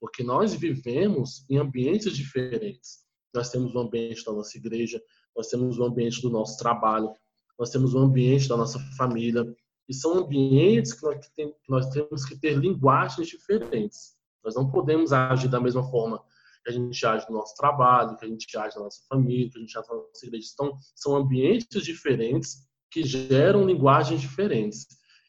Porque 0.00 0.22
nós 0.22 0.54
vivemos 0.54 1.44
em 1.50 1.58
ambientes 1.58 2.14
diferentes. 2.16 3.04
Nós 3.34 3.50
temos 3.50 3.74
o 3.74 3.78
ambiente 3.78 4.24
da 4.24 4.32
nossa 4.32 4.56
igreja, 4.56 5.02
nós 5.36 5.48
temos 5.48 5.78
o 5.78 5.84
ambiente 5.84 6.22
do 6.22 6.30
nosso 6.30 6.58
trabalho, 6.58 7.12
nós 7.58 7.70
temos 7.70 7.94
o 7.94 7.98
ambiente 7.98 8.48
da 8.48 8.56
nossa 8.56 8.78
família. 8.96 9.44
E 9.88 9.94
são 9.94 10.14
ambientes 10.18 10.92
que 10.92 11.02
nós, 11.02 11.28
que 11.28 11.54
nós 11.68 11.90
temos 11.90 12.24
que 12.24 12.38
ter 12.38 12.56
linguagens 12.56 13.28
diferentes. 13.28 14.16
Nós 14.44 14.54
não 14.54 14.70
podemos 14.70 15.12
agir 15.12 15.48
da 15.48 15.60
mesma 15.60 15.82
forma 15.90 16.22
que 16.64 16.70
a 16.70 16.72
gente 16.72 17.06
age 17.06 17.26
no 17.28 17.36
nosso 17.36 17.54
trabalho, 17.54 18.16
que 18.16 18.24
a 18.24 18.28
gente 18.28 18.56
age 18.56 18.76
na 18.76 18.84
nossa 18.84 19.02
família, 19.08 19.50
que 19.50 19.58
a 19.58 19.60
gente 19.60 19.78
age 19.78 19.88
na 19.88 19.96
nossa 19.96 20.26
igreja. 20.26 20.48
Então, 20.52 20.76
são 20.94 21.16
ambientes 21.16 21.84
diferentes 21.84 22.66
que 22.90 23.04
geram 23.04 23.66
linguagens 23.66 24.20
diferentes. 24.20 24.86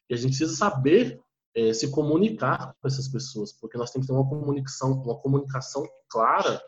E 0.09 0.13
a 0.13 0.17
gente 0.17 0.29
precisa 0.29 0.55
saber 0.55 1.19
é, 1.55 1.73
se 1.73 1.89
comunicar 1.89 2.75
com 2.79 2.87
essas 2.87 3.07
pessoas, 3.07 3.51
porque 3.51 3.77
nós 3.77 3.91
temos 3.91 4.07
que 4.07 4.13
ter 4.13 4.19
uma 4.19 4.29
comunicação, 4.29 4.93
uma 4.93 5.19
comunicação 5.19 5.87
clara 6.09 6.61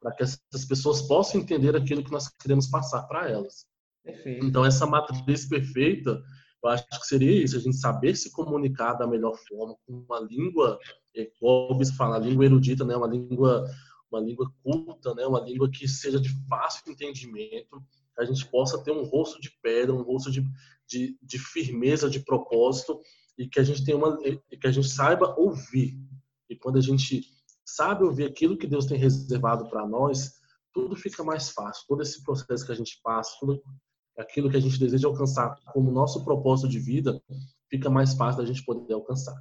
para 0.00 0.12
que 0.12 0.22
essas 0.22 0.64
pessoas 0.66 1.02
possam 1.02 1.40
entender 1.40 1.76
aquilo 1.76 2.02
que 2.02 2.10
nós 2.10 2.28
queremos 2.28 2.66
passar 2.66 3.02
para 3.04 3.30
elas. 3.30 3.66
Perfeito. 4.04 4.44
Então, 4.44 4.64
essa 4.64 4.84
matriz 4.84 5.46
perfeita, 5.46 6.20
eu 6.62 6.70
acho 6.70 6.84
que 6.88 7.06
seria 7.06 7.44
isso, 7.44 7.56
a 7.56 7.60
gente 7.60 7.76
saber 7.76 8.16
se 8.16 8.32
comunicar 8.32 8.94
da 8.94 9.06
melhor 9.06 9.36
forma, 9.48 9.76
com 9.86 10.04
uma 10.08 10.18
língua, 10.20 10.78
como 11.38 11.80
é, 11.80 11.84
se 11.84 11.96
fala, 11.96 12.18
língua 12.18 12.44
erudita, 12.44 12.84
né? 12.84 12.96
uma 12.96 13.06
língua 13.06 13.64
uma 14.12 14.20
língua 14.20 14.52
culta, 14.62 15.14
né? 15.14 15.26
uma 15.26 15.40
língua 15.40 15.70
que 15.70 15.88
seja 15.88 16.20
de 16.20 16.28
fácil 16.46 16.92
entendimento, 16.92 17.82
que 18.14 18.22
a 18.22 18.24
gente 18.24 18.46
possa 18.46 18.82
ter 18.84 18.92
um 18.92 19.04
rosto 19.04 19.40
de 19.40 19.50
pedra, 19.62 19.94
um 19.94 20.02
rosto 20.02 20.30
de, 20.30 20.44
de, 20.92 21.18
de 21.22 21.38
firmeza 21.38 22.10
de 22.10 22.20
propósito 22.20 23.00
e 23.38 23.48
que 23.48 23.58
a 23.58 23.62
gente 23.64 23.84
tenha 23.84 23.96
uma 23.96 24.18
que 24.18 24.66
a 24.66 24.70
gente 24.70 24.88
saiba 24.88 25.34
ouvir. 25.38 25.98
E 26.48 26.56
quando 26.56 26.76
a 26.76 26.82
gente 26.82 27.22
sabe 27.64 28.04
ouvir 28.04 28.24
aquilo 28.24 28.58
que 28.58 28.66
Deus 28.66 28.84
tem 28.84 28.98
reservado 28.98 29.68
para 29.70 29.86
nós, 29.86 30.34
tudo 30.72 30.94
fica 30.94 31.24
mais 31.24 31.50
fácil. 31.50 31.84
Todo 31.88 32.02
esse 32.02 32.22
processo 32.22 32.66
que 32.66 32.72
a 32.72 32.76
gente 32.76 33.00
passa, 33.02 33.36
tudo 33.40 33.62
aquilo 34.18 34.50
que 34.50 34.56
a 34.56 34.60
gente 34.60 34.78
deseja 34.78 35.08
alcançar 35.08 35.54
como 35.72 35.90
nosso 35.90 36.22
propósito 36.22 36.68
de 36.68 36.78
vida, 36.78 37.20
fica 37.70 37.88
mais 37.88 38.12
fácil 38.14 38.42
da 38.42 38.46
gente 38.46 38.62
poder 38.64 38.92
alcançar. 38.92 39.34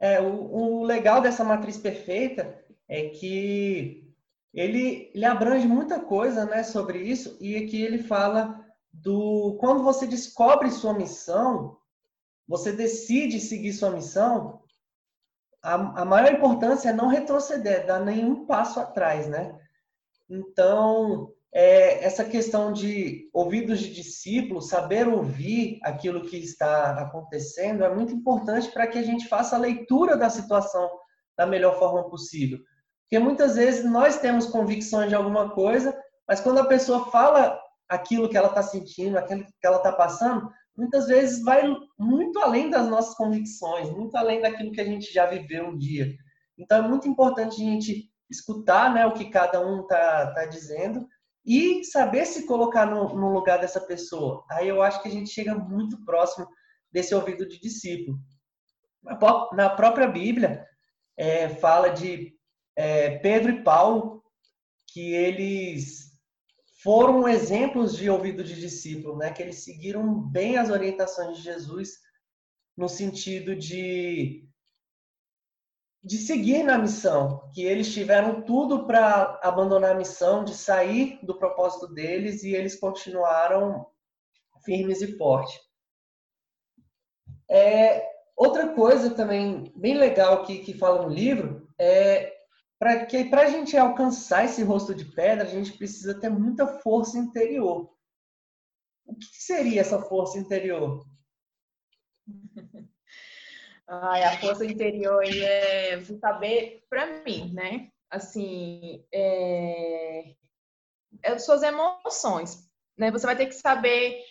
É, 0.00 0.20
o, 0.20 0.80
o 0.80 0.84
legal 0.84 1.20
dessa 1.20 1.44
matriz 1.44 1.76
perfeita 1.76 2.58
é 2.88 3.08
que 3.10 4.14
ele, 4.54 5.10
ele 5.14 5.24
abrange 5.24 5.66
muita 5.66 6.00
coisa 6.00 6.46
né, 6.46 6.62
sobre 6.62 7.02
isso 7.02 7.36
e 7.40 7.56
aqui 7.56 7.82
ele 7.82 7.98
fala 7.98 8.64
do 8.92 9.56
quando 9.60 9.82
você 9.82 10.06
descobre 10.06 10.70
sua 10.70 10.94
missão, 10.94 11.76
você 12.46 12.72
decide 12.72 13.40
seguir 13.40 13.72
sua 13.72 13.90
missão, 13.90 14.62
a, 15.62 15.74
a 15.74 16.04
maior 16.04 16.32
importância 16.32 16.90
é 16.90 16.92
não 16.92 17.08
retroceder, 17.08 17.86
dar 17.86 18.00
nenhum 18.00 18.46
passo 18.46 18.80
atrás, 18.80 19.26
né? 19.26 19.58
Então, 20.30 21.32
é, 21.52 22.04
essa 22.04 22.24
questão 22.24 22.72
de 22.72 23.28
ouvidos 23.32 23.80
de 23.80 23.92
discípulo, 23.92 24.60
saber 24.60 25.08
ouvir 25.08 25.78
aquilo 25.82 26.24
que 26.24 26.36
está 26.36 27.00
acontecendo, 27.00 27.84
é 27.84 27.94
muito 27.94 28.12
importante 28.12 28.70
para 28.70 28.86
que 28.86 28.98
a 28.98 29.02
gente 29.02 29.26
faça 29.26 29.56
a 29.56 29.60
leitura 29.60 30.16
da 30.16 30.28
situação 30.28 30.88
da 31.36 31.46
melhor 31.46 31.78
forma 31.78 32.08
possível. 32.08 32.58
Porque 33.02 33.18
muitas 33.18 33.56
vezes 33.56 33.84
nós 33.84 34.18
temos 34.18 34.46
convicções 34.46 35.08
de 35.08 35.14
alguma 35.14 35.50
coisa, 35.50 35.98
mas 36.26 36.40
quando 36.40 36.58
a 36.58 36.66
pessoa 36.66 37.10
fala 37.10 37.58
aquilo 37.88 38.28
que 38.28 38.36
ela 38.36 38.48
está 38.48 38.62
sentindo, 38.62 39.16
aquilo 39.16 39.44
que 39.44 39.66
ela 39.66 39.78
está 39.78 39.92
passando, 39.92 40.50
muitas 40.76 41.06
vezes 41.06 41.42
vai 41.42 41.62
muito 41.98 42.38
além 42.38 42.70
das 42.70 42.86
nossas 42.88 43.14
convicções, 43.16 43.90
muito 43.90 44.16
além 44.16 44.40
daquilo 44.40 44.72
que 44.72 44.80
a 44.80 44.84
gente 44.84 45.12
já 45.12 45.26
viveu 45.26 45.68
um 45.68 45.76
dia. 45.76 46.14
Então 46.56 46.84
é 46.84 46.88
muito 46.88 47.08
importante 47.08 47.54
a 47.54 47.64
gente 47.64 48.10
escutar 48.30 48.92
né, 48.92 49.06
o 49.06 49.12
que 49.12 49.30
cada 49.30 49.66
um 49.66 49.82
está 49.82 50.32
tá 50.34 50.44
dizendo 50.46 51.06
e 51.44 51.82
saber 51.84 52.26
se 52.26 52.46
colocar 52.46 52.84
no, 52.84 53.14
no, 53.14 53.32
lugar 53.32 53.58
dessa 53.58 53.80
pessoa. 53.80 54.44
Aí 54.50 54.68
eu 54.68 54.82
acho 54.82 55.00
que 55.02 55.08
a 55.08 55.10
gente 55.10 55.30
chega 55.30 55.54
muito 55.54 56.04
próximo 56.04 56.46
desse 56.92 57.14
ouvido 57.14 57.48
de 57.48 57.58
discípulo. 57.58 58.18
Na 59.54 59.70
própria 59.70 60.06
Bíblia, 60.06 60.66
é, 61.16 61.48
fala 61.48 61.88
de 61.88 62.34
é, 62.76 63.18
Pedro 63.18 63.50
e 63.50 63.62
Paulo, 63.62 64.22
que 64.92 65.14
eles 65.14 66.07
foram 66.82 67.28
exemplos 67.28 67.96
de 67.96 68.08
ouvido 68.08 68.44
de 68.44 68.54
discípulo, 68.54 69.16
né? 69.16 69.32
Que 69.32 69.42
eles 69.42 69.64
seguiram 69.64 70.20
bem 70.20 70.56
as 70.56 70.70
orientações 70.70 71.38
de 71.38 71.42
Jesus 71.42 71.98
no 72.76 72.88
sentido 72.88 73.56
de 73.56 74.48
de 76.00 76.16
seguir 76.16 76.62
na 76.62 76.78
missão, 76.78 77.50
que 77.52 77.62
eles 77.64 77.92
tiveram 77.92 78.40
tudo 78.42 78.86
para 78.86 79.38
abandonar 79.42 79.90
a 79.90 79.98
missão, 79.98 80.44
de 80.44 80.54
sair 80.54 81.18
do 81.24 81.36
propósito 81.36 81.88
deles 81.88 82.44
e 82.44 82.54
eles 82.54 82.78
continuaram 82.78 83.84
firmes 84.64 85.02
e 85.02 85.18
fortes. 85.18 85.58
É, 87.50 88.08
outra 88.36 88.72
coisa 88.74 89.10
também 89.10 89.72
bem 89.76 89.98
legal 89.98 90.44
que, 90.44 90.60
que 90.60 90.72
fala 90.72 91.02
no 91.02 91.08
livro 91.08 91.68
é 91.76 92.37
para 92.78 93.06
que 93.06 93.24
para 93.24 93.42
a 93.42 93.50
gente 93.50 93.76
alcançar 93.76 94.44
esse 94.44 94.62
rosto 94.62 94.94
de 94.94 95.04
pedra, 95.04 95.44
a 95.44 95.50
gente 95.50 95.72
precisa 95.72 96.18
ter 96.18 96.28
muita 96.28 96.66
força 96.80 97.18
interior. 97.18 97.92
O 99.04 99.14
que 99.14 99.26
seria 99.32 99.80
essa 99.80 100.00
força 100.00 100.38
interior? 100.38 101.04
Ai, 103.88 104.22
a 104.22 104.38
força 104.38 104.66
interior 104.66 105.24
é 105.24 106.04
saber 106.20 106.84
para 106.90 107.24
mim, 107.24 107.52
né? 107.54 107.90
Assim, 108.10 109.04
é... 109.12 110.34
é 111.22 111.38
suas 111.38 111.62
emoções, 111.62 112.70
né? 112.96 113.10
Você 113.10 113.26
vai 113.26 113.36
ter 113.36 113.46
que 113.46 113.54
saber 113.54 114.22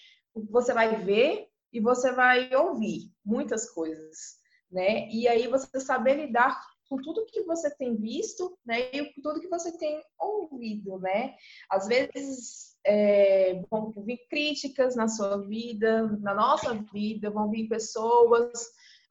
você 0.50 0.74
vai 0.74 1.04
ver 1.04 1.48
e 1.74 1.80
você 1.80 2.12
vai 2.12 2.54
ouvir 2.56 3.12
muitas 3.26 3.70
coisas, 3.70 4.38
né? 4.72 5.08
E 5.10 5.28
aí 5.28 5.48
você 5.48 5.80
saber 5.80 6.16
lidar 6.16 6.60
com 6.90 6.98
tudo 6.98 7.26
que 7.26 7.44
você 7.44 7.70
tem 7.76 7.96
visto, 7.96 8.58
né, 8.66 8.90
e 8.92 9.14
com 9.14 9.22
tudo 9.22 9.42
que 9.42 9.50
você 9.50 9.78
tem 9.78 10.02
ouvido, 10.20 11.00
né? 11.00 11.36
Às 11.70 11.88
vezes 11.88 12.78
é, 12.86 13.62
vão 13.70 13.92
vir 13.92 14.20
críticas 14.30 14.96
na 14.96 15.08
sua 15.08 15.38
vida, 15.46 16.04
na 16.22 16.34
nossa 16.34 16.74
vida, 16.94 17.30
vão 17.30 17.50
vir 17.50 17.68
pessoas, 17.68 18.52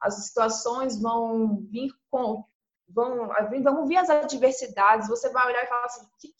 as 0.01 0.25
situações 0.25 0.99
vão 1.01 1.57
vir 1.69 1.91
com, 2.09 2.43
vão, 2.89 3.29
vão 3.63 3.85
vir 3.85 3.97
as 3.97 4.09
adversidades. 4.09 5.07
Você 5.07 5.29
vai 5.29 5.47
olhar 5.47 5.63
e 5.63 5.67
falar 5.67 5.85
assim, 5.85 6.05
o 6.05 6.09
que 6.19 6.33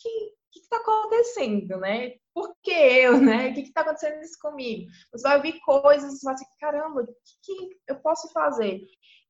que 0.51 0.59
está 0.59 0.77
acontecendo, 0.77 1.77
né? 1.77 2.13
Por 2.33 2.55
que 2.63 2.71
eu, 2.71 3.19
né? 3.19 3.49
O 3.49 3.53
que 3.53 3.61
está 3.61 3.81
acontecendo 3.81 4.21
isso 4.21 4.39
comigo? 4.39 4.89
Você 5.11 5.23
vai 5.23 5.37
ouvir 5.37 5.59
coisas 5.61 6.21
e 6.21 6.25
vai 6.25 6.33
assim, 6.33 6.45
caramba, 6.59 7.01
o 7.01 7.05
que, 7.05 7.13
que 7.43 7.77
eu 7.87 7.99
posso 7.99 8.31
fazer? 8.31 8.81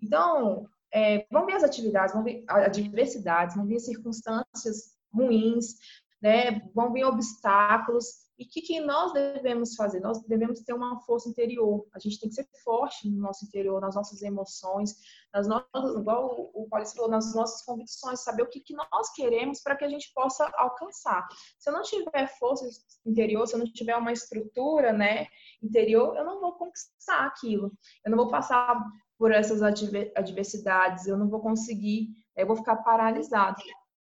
Então, 0.01 0.67
é, 0.93 1.25
vão 1.31 1.45
vir 1.45 1.55
as 1.55 1.63
atividades, 1.63 2.13
vão 2.13 2.23
vir 2.23 2.43
adversidades, 2.47 3.55
vão 3.55 3.65
vir 3.65 3.79
circunstâncias 3.79 4.95
ruins, 5.13 5.75
né? 6.21 6.61
vão 6.73 6.91
vir 6.91 7.03
obstáculos, 7.03 8.27
E 8.37 8.43
o 8.43 8.49
que, 8.49 8.61
que, 8.61 8.79
nós 8.79 9.13
devemos 9.13 9.75
fazer? 9.75 9.99
Nós 9.99 10.21
devemos 10.27 10.59
ter 10.61 10.73
uma 10.73 10.99
força 11.01 11.27
interior. 11.27 11.87
A 11.91 11.99
gente 11.99 12.19
tem 12.19 12.29
que 12.29 12.35
ser 12.35 12.47
forte 12.63 13.09
no 13.09 13.19
nosso 13.19 13.45
interior, 13.45 13.81
nas 13.81 13.95
nossas 13.95 14.21
emoções, 14.21 14.95
nas 15.33 15.47
nossas, 15.47 15.95
igual 15.99 16.51
o 16.53 16.67
Paulo 16.69 16.85
falou, 16.85 17.09
nas 17.09 17.33
nossas 17.33 17.63
convicções, 17.63 18.23
saber 18.23 18.43
o 18.43 18.49
que, 18.49 18.59
que 18.59 18.75
nós 18.75 19.11
queremos 19.15 19.61
para 19.61 19.75
que 19.75 19.85
a 19.85 19.89
gente 19.89 20.11
possa 20.13 20.47
alcançar. 20.55 21.27
Se 21.57 21.69
eu 21.69 21.73
não 21.73 21.81
tiver 21.81 22.27
força 22.37 22.67
interior, 23.05 23.47
se 23.47 23.55
eu 23.55 23.59
não 23.59 23.65
tiver 23.65 23.95
uma 23.95 24.11
estrutura 24.11 24.93
né, 24.93 25.25
interior, 25.61 26.15
eu 26.15 26.23
não 26.23 26.39
vou 26.39 26.53
conquistar 26.53 27.25
aquilo. 27.25 27.71
Eu 28.05 28.11
não 28.11 28.17
vou 28.17 28.29
passar 28.29 28.79
por 29.17 29.31
essas 29.31 29.61
adversidades, 29.63 31.07
eu 31.07 31.17
não 31.17 31.29
vou 31.29 31.39
conseguir, 31.39 32.09
eu 32.35 32.45
vou 32.45 32.55
ficar 32.55 32.77
paralisado 32.77 33.61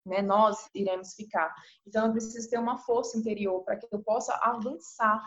né, 0.08 0.22
nós 0.22 0.68
iremos 0.74 1.14
ficar. 1.14 1.54
Então, 1.86 2.06
eu 2.06 2.12
preciso 2.12 2.48
ter 2.48 2.58
uma 2.58 2.78
força 2.78 3.18
interior 3.18 3.62
para 3.62 3.76
que 3.76 3.86
eu 3.90 4.02
possa 4.02 4.34
avançar 4.42 5.22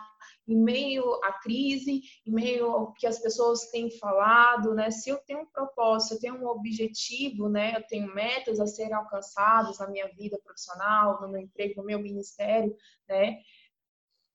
em 0.48 0.58
meio 0.58 1.04
à 1.24 1.34
crise, 1.34 2.02
em 2.26 2.32
meio 2.32 2.66
ao 2.66 2.94
que 2.94 3.06
as 3.06 3.20
pessoas 3.20 3.70
têm 3.70 3.90
falado, 4.00 4.74
né? 4.74 4.90
Se 4.90 5.10
eu 5.10 5.18
tenho 5.20 5.42
um 5.42 5.46
propósito, 5.46 6.16
eu 6.16 6.20
tenho 6.20 6.36
um 6.36 6.48
objetivo, 6.48 7.48
né? 7.48 7.76
Eu 7.78 7.84
tenho 7.88 8.14
metas 8.14 8.60
a 8.60 8.68
serem 8.68 8.94
alcançadas 8.94 9.80
na 9.80 9.88
minha 9.88 10.08
vida 10.16 10.40
profissional, 10.44 11.22
no 11.22 11.30
meu 11.30 11.42
emprego, 11.42 11.82
no 11.82 11.86
meu 11.86 12.00
ministério, 12.00 12.76
né? 13.08 13.38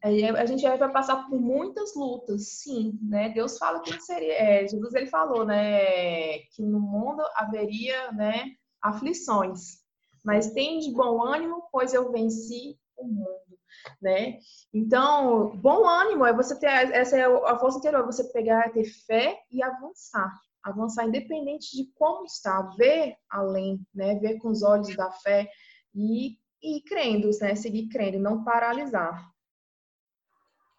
A 0.07 0.47
gente 0.47 0.63
vai 0.63 0.93
passar 0.93 1.29
por 1.29 1.41
muitas 1.41 1.95
lutas, 1.95 2.49
sim, 2.61 2.99
né? 3.03 3.31
Deus 3.31 3.59
fala 3.59 3.81
que 3.81 4.01
seria, 4.01 4.33
é, 4.33 4.69
Jesus 4.69 4.95
ele 4.95 5.07
falou, 5.07 5.45
né, 5.45 6.39
que 6.55 6.63
no 6.63 6.81
mundo 6.81 7.23
haveria, 7.35 8.13
né, 8.13 8.53
aflições, 8.83 9.79
mas 10.25 10.53
tem 10.53 10.79
de 10.79 10.93
bom 10.93 11.23
ânimo, 11.23 11.69
pois 11.73 11.95
eu 11.95 12.11
venci 12.13 12.79
o 12.97 13.05
mundo, 13.07 13.59
né? 14.01 14.39
Então, 14.73 15.57
bom 15.57 15.87
ânimo 15.87 16.25
é 16.25 16.33
você 16.33 16.59
ter 16.59 16.67
essa 16.67 17.17
é 17.17 17.25
a 17.25 17.59
força 17.59 17.79
interior, 17.79 18.05
você 18.05 18.25
pegar, 18.33 18.73
ter 18.73 18.85
fé 18.85 19.39
e 19.51 19.63
avançar, 19.63 20.33
avançar 20.63 21.05
independente 21.07 21.77
de 21.77 21.91
como 21.95 22.25
está, 22.25 22.63
ver 22.77 23.17
além, 23.31 23.81
né? 23.95 24.15
Ver 24.17 24.39
com 24.39 24.49
os 24.49 24.63
olhos 24.63 24.95
da 24.97 25.11
fé 25.11 25.49
e 25.95 26.37
e 26.63 26.83
crendo, 26.83 27.31
né? 27.41 27.55
Seguir 27.55 27.89
crendo, 27.89 28.19
não 28.19 28.43
paralisar. 28.43 29.36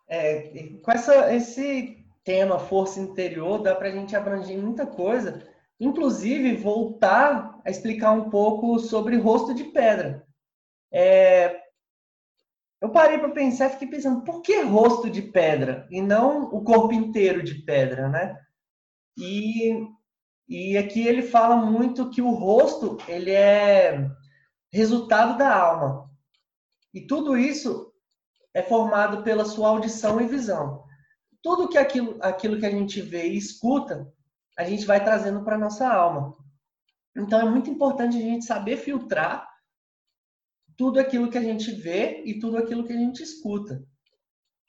É, 0.09 0.69
com 0.81 0.91
essa, 0.91 1.33
esse 1.35 2.05
tema 2.23 2.59
força 2.59 2.99
interior 2.99 3.61
dá 3.61 3.75
para 3.75 3.89
a 3.89 3.91
gente 3.91 4.15
abranger 4.15 4.57
muita 4.57 4.85
coisa 4.85 5.45
inclusive 5.79 6.55
voltar 6.55 7.59
a 7.63 7.69
explicar 7.69 8.11
um 8.11 8.29
pouco 8.29 8.79
sobre 8.79 9.17
rosto 9.17 9.53
de 9.53 9.65
pedra. 9.65 10.25
É, 10.91 11.61
eu 12.81 12.89
parei 12.89 13.17
para 13.17 13.29
pensar, 13.29 13.69
fiquei 13.69 13.87
pensando, 13.87 14.23
por 14.23 14.41
que 14.41 14.61
rosto 14.61 15.09
de 15.09 15.21
pedra 15.21 15.87
e 15.91 16.01
não 16.01 16.43
o 16.45 16.63
corpo 16.63 16.93
inteiro 16.93 17.43
de 17.43 17.55
pedra, 17.55 18.09
né? 18.09 18.39
E, 19.17 19.87
e 20.47 20.77
aqui 20.77 21.05
ele 21.05 21.23
fala 21.23 21.55
muito 21.55 22.09
que 22.09 22.21
o 22.21 22.31
rosto 22.31 22.97
ele 23.07 23.31
é 23.31 24.09
resultado 24.71 25.37
da 25.37 25.55
alma. 25.55 26.09
E 26.93 27.01
tudo 27.01 27.37
isso 27.37 27.86
é 28.57 28.63
formado 28.63 29.21
pela 29.21 29.45
sua 29.45 29.69
audição 29.69 30.19
e 30.19 30.25
visão. 30.25 30.83
Tudo 31.43 31.69
que 31.69 31.77
aquilo, 31.77 32.17
aquilo 32.19 32.59
que 32.59 32.65
a 32.65 32.71
gente 32.71 32.99
vê 32.99 33.27
e 33.27 33.37
escuta 33.37 34.11
a 34.57 34.63
gente 34.63 34.83
vai 34.83 35.03
trazendo 35.03 35.43
para 35.43 35.59
nossa 35.59 35.87
alma. 35.87 36.35
Então 37.15 37.39
é 37.39 37.45
muito 37.45 37.69
importante 37.69 38.17
a 38.17 38.19
gente 38.19 38.45
saber 38.45 38.77
filtrar 38.77 39.47
tudo 40.75 40.99
aquilo 40.99 41.29
que 41.29 41.37
a 41.37 41.41
gente 41.41 41.69
vê 41.69 42.23
e 42.25 42.39
tudo 42.39 42.57
aquilo 42.57 42.83
que 42.83 42.93
a 42.93 42.97
gente 42.97 43.21
escuta. 43.21 43.85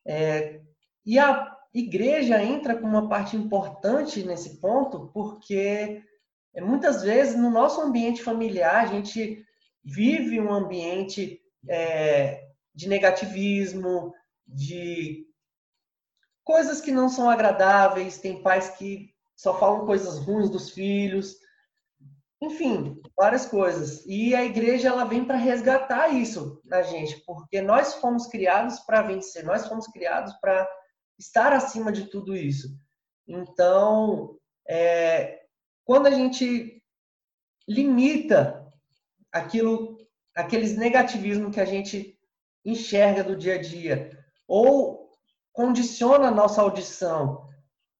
É, 0.06 0.60
e 1.06 1.18
a 1.18 1.56
igreja 1.72 2.42
entra 2.42 2.76
com 2.76 2.86
uma 2.86 3.08
parte 3.08 3.38
importante 3.38 4.22
nesse 4.22 4.60
ponto, 4.60 5.10
porque 5.14 6.02
muitas 6.60 7.02
vezes 7.02 7.38
no 7.38 7.50
nosso 7.50 7.80
ambiente 7.80 8.22
familiar 8.22 8.84
a 8.84 8.86
gente 8.86 9.42
vive 9.82 10.38
um 10.38 10.52
ambiente 10.52 11.40
é, 11.66 12.47
de 12.78 12.88
negativismo, 12.88 14.14
de 14.46 15.26
coisas 16.44 16.80
que 16.80 16.92
não 16.92 17.08
são 17.08 17.28
agradáveis. 17.28 18.18
Tem 18.18 18.40
pais 18.40 18.68
que 18.68 19.12
só 19.34 19.58
falam 19.58 19.84
coisas 19.84 20.20
ruins 20.20 20.48
dos 20.48 20.70
filhos, 20.70 21.34
enfim, 22.40 23.02
várias 23.16 23.46
coisas. 23.46 24.06
E 24.06 24.32
a 24.32 24.44
igreja 24.44 24.90
ela 24.90 25.04
vem 25.04 25.24
para 25.24 25.36
resgatar 25.36 26.10
isso 26.10 26.62
na 26.64 26.82
gente, 26.82 27.16
porque 27.26 27.60
nós 27.60 27.94
fomos 27.94 28.28
criados 28.28 28.78
para 28.78 29.02
vencer, 29.02 29.44
nós 29.44 29.66
fomos 29.66 29.88
criados 29.88 30.32
para 30.34 30.68
estar 31.18 31.52
acima 31.52 31.90
de 31.90 32.06
tudo 32.06 32.36
isso. 32.36 32.68
Então, 33.26 34.38
é, 34.68 35.40
quando 35.84 36.06
a 36.06 36.12
gente 36.12 36.80
limita 37.68 38.72
aquilo, 39.32 39.98
aqueles 40.32 40.76
negativismos 40.76 41.52
que 41.52 41.60
a 41.60 41.64
gente 41.64 42.17
enxerga 42.64 43.22
do 43.22 43.36
dia 43.36 43.54
a 43.54 43.58
dia, 43.58 44.10
ou 44.46 45.10
condiciona 45.52 46.28
a 46.28 46.30
nossa 46.30 46.60
audição, 46.62 47.46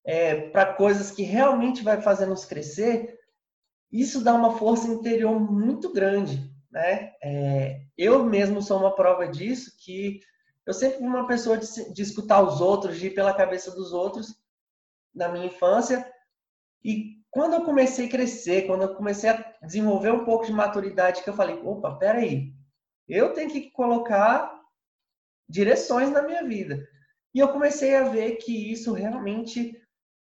é, 0.05 0.49
para 0.51 0.73
coisas 0.75 1.11
que 1.11 1.23
realmente 1.23 1.83
vai 1.83 2.01
fazer 2.01 2.27
nos 2.27 2.45
crescer, 2.45 3.19
isso 3.93 4.23
dá 4.23 4.35
uma 4.35 4.57
força 4.57 4.89
interior 4.89 5.39
muito 5.39 5.93
grande, 5.93 6.51
né? 6.71 7.13
É, 7.23 7.83
eu 7.97 8.25
mesmo 8.25 8.63
sou 8.63 8.79
uma 8.79 8.95
prova 8.95 9.29
disso, 9.29 9.77
que 9.79 10.21
eu 10.65 10.73
sempre 10.73 10.99
fui 10.99 11.07
uma 11.07 11.27
pessoa 11.27 11.59
de, 11.59 11.93
de 11.93 12.03
escutar 12.03 12.43
os 12.43 12.61
outros, 12.61 12.99
de 12.99 13.09
ir 13.09 13.15
pela 13.15 13.35
cabeça 13.35 13.71
dos 13.71 13.93
outros 13.93 14.35
na 15.15 15.29
minha 15.29 15.47
infância, 15.47 16.11
e 16.85 17.19
quando 17.31 17.55
eu 17.55 17.65
comecei 17.65 18.07
a 18.07 18.11
crescer, 18.11 18.67
quando 18.67 18.83
eu 18.83 18.95
comecei 18.95 19.31
a 19.31 19.55
desenvolver 19.63 20.11
um 20.11 20.25
pouco 20.25 20.47
de 20.47 20.53
maturidade, 20.53 21.23
que 21.23 21.29
eu 21.29 21.35
falei, 21.35 21.61
opa, 21.63 21.97
peraí, 21.97 22.53
eu 23.09 23.33
tenho 23.33 23.51
que 23.51 23.71
colocar 23.71 24.59
direções 25.49 26.11
na 26.11 26.23
minha 26.23 26.45
vida. 26.45 26.87
E 27.35 27.39
eu 27.39 27.49
comecei 27.49 27.97
a 27.97 28.09
ver 28.09 28.37
que 28.37 28.73
isso 28.73 28.93
realmente 28.93 29.81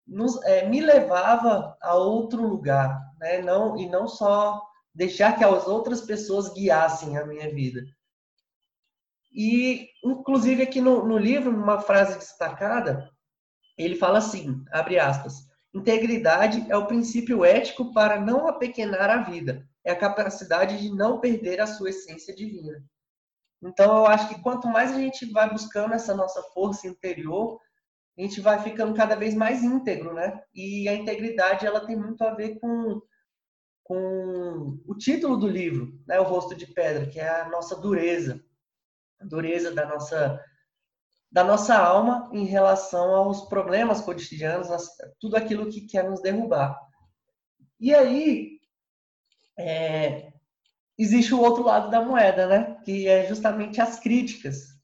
nos, 0.07 0.43
é, 0.45 0.69
me 0.69 0.81
levava 0.81 1.77
a 1.81 1.95
outro 1.95 2.47
lugar, 2.47 3.01
né? 3.19 3.41
Não 3.41 3.79
e 3.79 3.89
não 3.89 4.07
só 4.07 4.63
deixar 4.95 5.37
que 5.37 5.45
as 5.45 5.67
outras 5.67 6.03
pessoas 6.03 6.53
guiassem 6.53 7.17
a 7.17 7.27
minha 7.27 7.53
vida. 7.53 7.83
E 9.33 9.89
inclusive 10.05 10.63
aqui 10.63 10.81
no, 10.81 11.05
no 11.05 11.19
livro, 11.19 11.51
uma 11.51 11.81
frase 11.81 12.19
destacada, 12.19 13.11
ele 13.77 13.97
fala 13.97 14.19
assim, 14.19 14.63
abre 14.71 14.99
aspas: 14.99 15.49
Integridade 15.75 16.65
é 16.71 16.77
o 16.77 16.87
princípio 16.87 17.45
ético 17.45 17.93
para 17.93 18.21
não 18.21 18.47
apequenar 18.47 19.11
a 19.11 19.23
vida. 19.23 19.69
É 19.85 19.93
a 19.93 19.99
capacidade 19.99 20.81
de 20.81 20.95
não 20.95 21.21
perder 21.21 21.61
a 21.61 21.67
sua 21.67 21.91
essência 21.91 22.35
divina. 22.35 22.83
Então, 23.63 23.97
eu 23.99 24.07
acho 24.07 24.29
que 24.29 24.43
quanto 24.43 24.69
mais 24.69 24.93
a 24.93 24.99
gente 24.99 25.31
vai 25.31 25.51
buscando 25.51 25.95
essa 25.95 26.15
nossa 26.15 26.43
força 26.55 26.87
interior, 26.87 27.61
a 28.17 28.23
gente 28.23 28.41
vai 28.41 28.63
ficando 28.63 28.95
cada 28.95 29.17
vez 29.17 29.35
mais 29.35 29.63
íntegro, 29.63 30.15
né? 30.15 30.43
E 30.55 30.89
a 30.89 30.95
integridade 30.95 31.67
ela 31.67 31.85
tem 31.85 31.97
muito 31.97 32.23
a 32.23 32.35
ver 32.35 32.59
com, 32.61 33.01
com 33.83 34.81
o 34.87 34.95
título 34.97 35.37
do 35.37 35.49
livro, 35.49 35.99
né? 36.07 36.21
O 36.21 36.25
rosto 36.25 36.55
de 36.55 36.67
pedra, 36.67 37.07
que 37.07 37.19
é 37.19 37.29
a 37.29 37.49
nossa 37.49 37.77
dureza, 37.77 38.43
a 39.21 39.25
dureza 39.25 39.73
da 39.73 39.87
nossa 39.87 40.41
da 41.33 41.43
nossa 41.43 41.77
alma 41.77 42.31
em 42.33 42.45
relação 42.45 43.13
aos 43.13 43.49
problemas 43.49 44.01
cotidianos, 44.01 44.69
tudo 45.19 45.35
aquilo 45.35 45.69
que 45.69 45.81
quer 45.81 46.09
nos 46.09 46.23
derrubar. 46.23 46.79
E 47.81 47.93
aí 47.93 48.61
é, 49.59 50.33
existe 50.99 51.35
o 51.35 51.41
outro 51.41 51.65
lado 51.65 51.91
da 51.91 52.03
moeda, 52.03 52.47
né? 52.47 52.77
Que 52.85 53.09
é 53.09 53.27
justamente 53.27 53.81
as 53.81 53.99
críticas. 53.99 54.75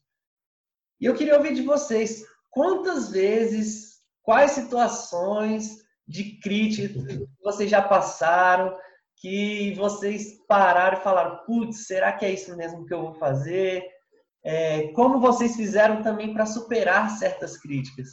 E 1.01 1.07
eu 1.07 1.15
queria 1.15 1.37
ouvir 1.37 1.55
de 1.55 1.63
vocês 1.63 2.25
quantas 2.51 3.11
vezes, 3.11 4.01
quais 4.23 4.53
situações 4.53 5.79
de 6.07 6.39
crítica 6.41 6.99
vocês 7.43 7.71
já 7.71 7.81
passaram, 7.81 8.77
que 9.17 9.75
vocês 9.75 10.45
pararam 10.49 10.99
e 10.99 11.03
falaram, 11.03 11.45
putz, 11.45 11.87
será 11.87 12.13
que 12.13 12.25
é 12.25 12.33
isso 12.33 12.57
mesmo 12.57 12.85
que 12.87 12.93
eu 12.93 13.03
vou 13.03 13.15
fazer? 13.15 13.85
É, 14.43 14.89
como 14.93 15.21
vocês 15.21 15.55
fizeram 15.55 16.03
também 16.03 16.33
para 16.33 16.47
superar 16.47 17.11
certas 17.11 17.57
críticas? 17.57 18.09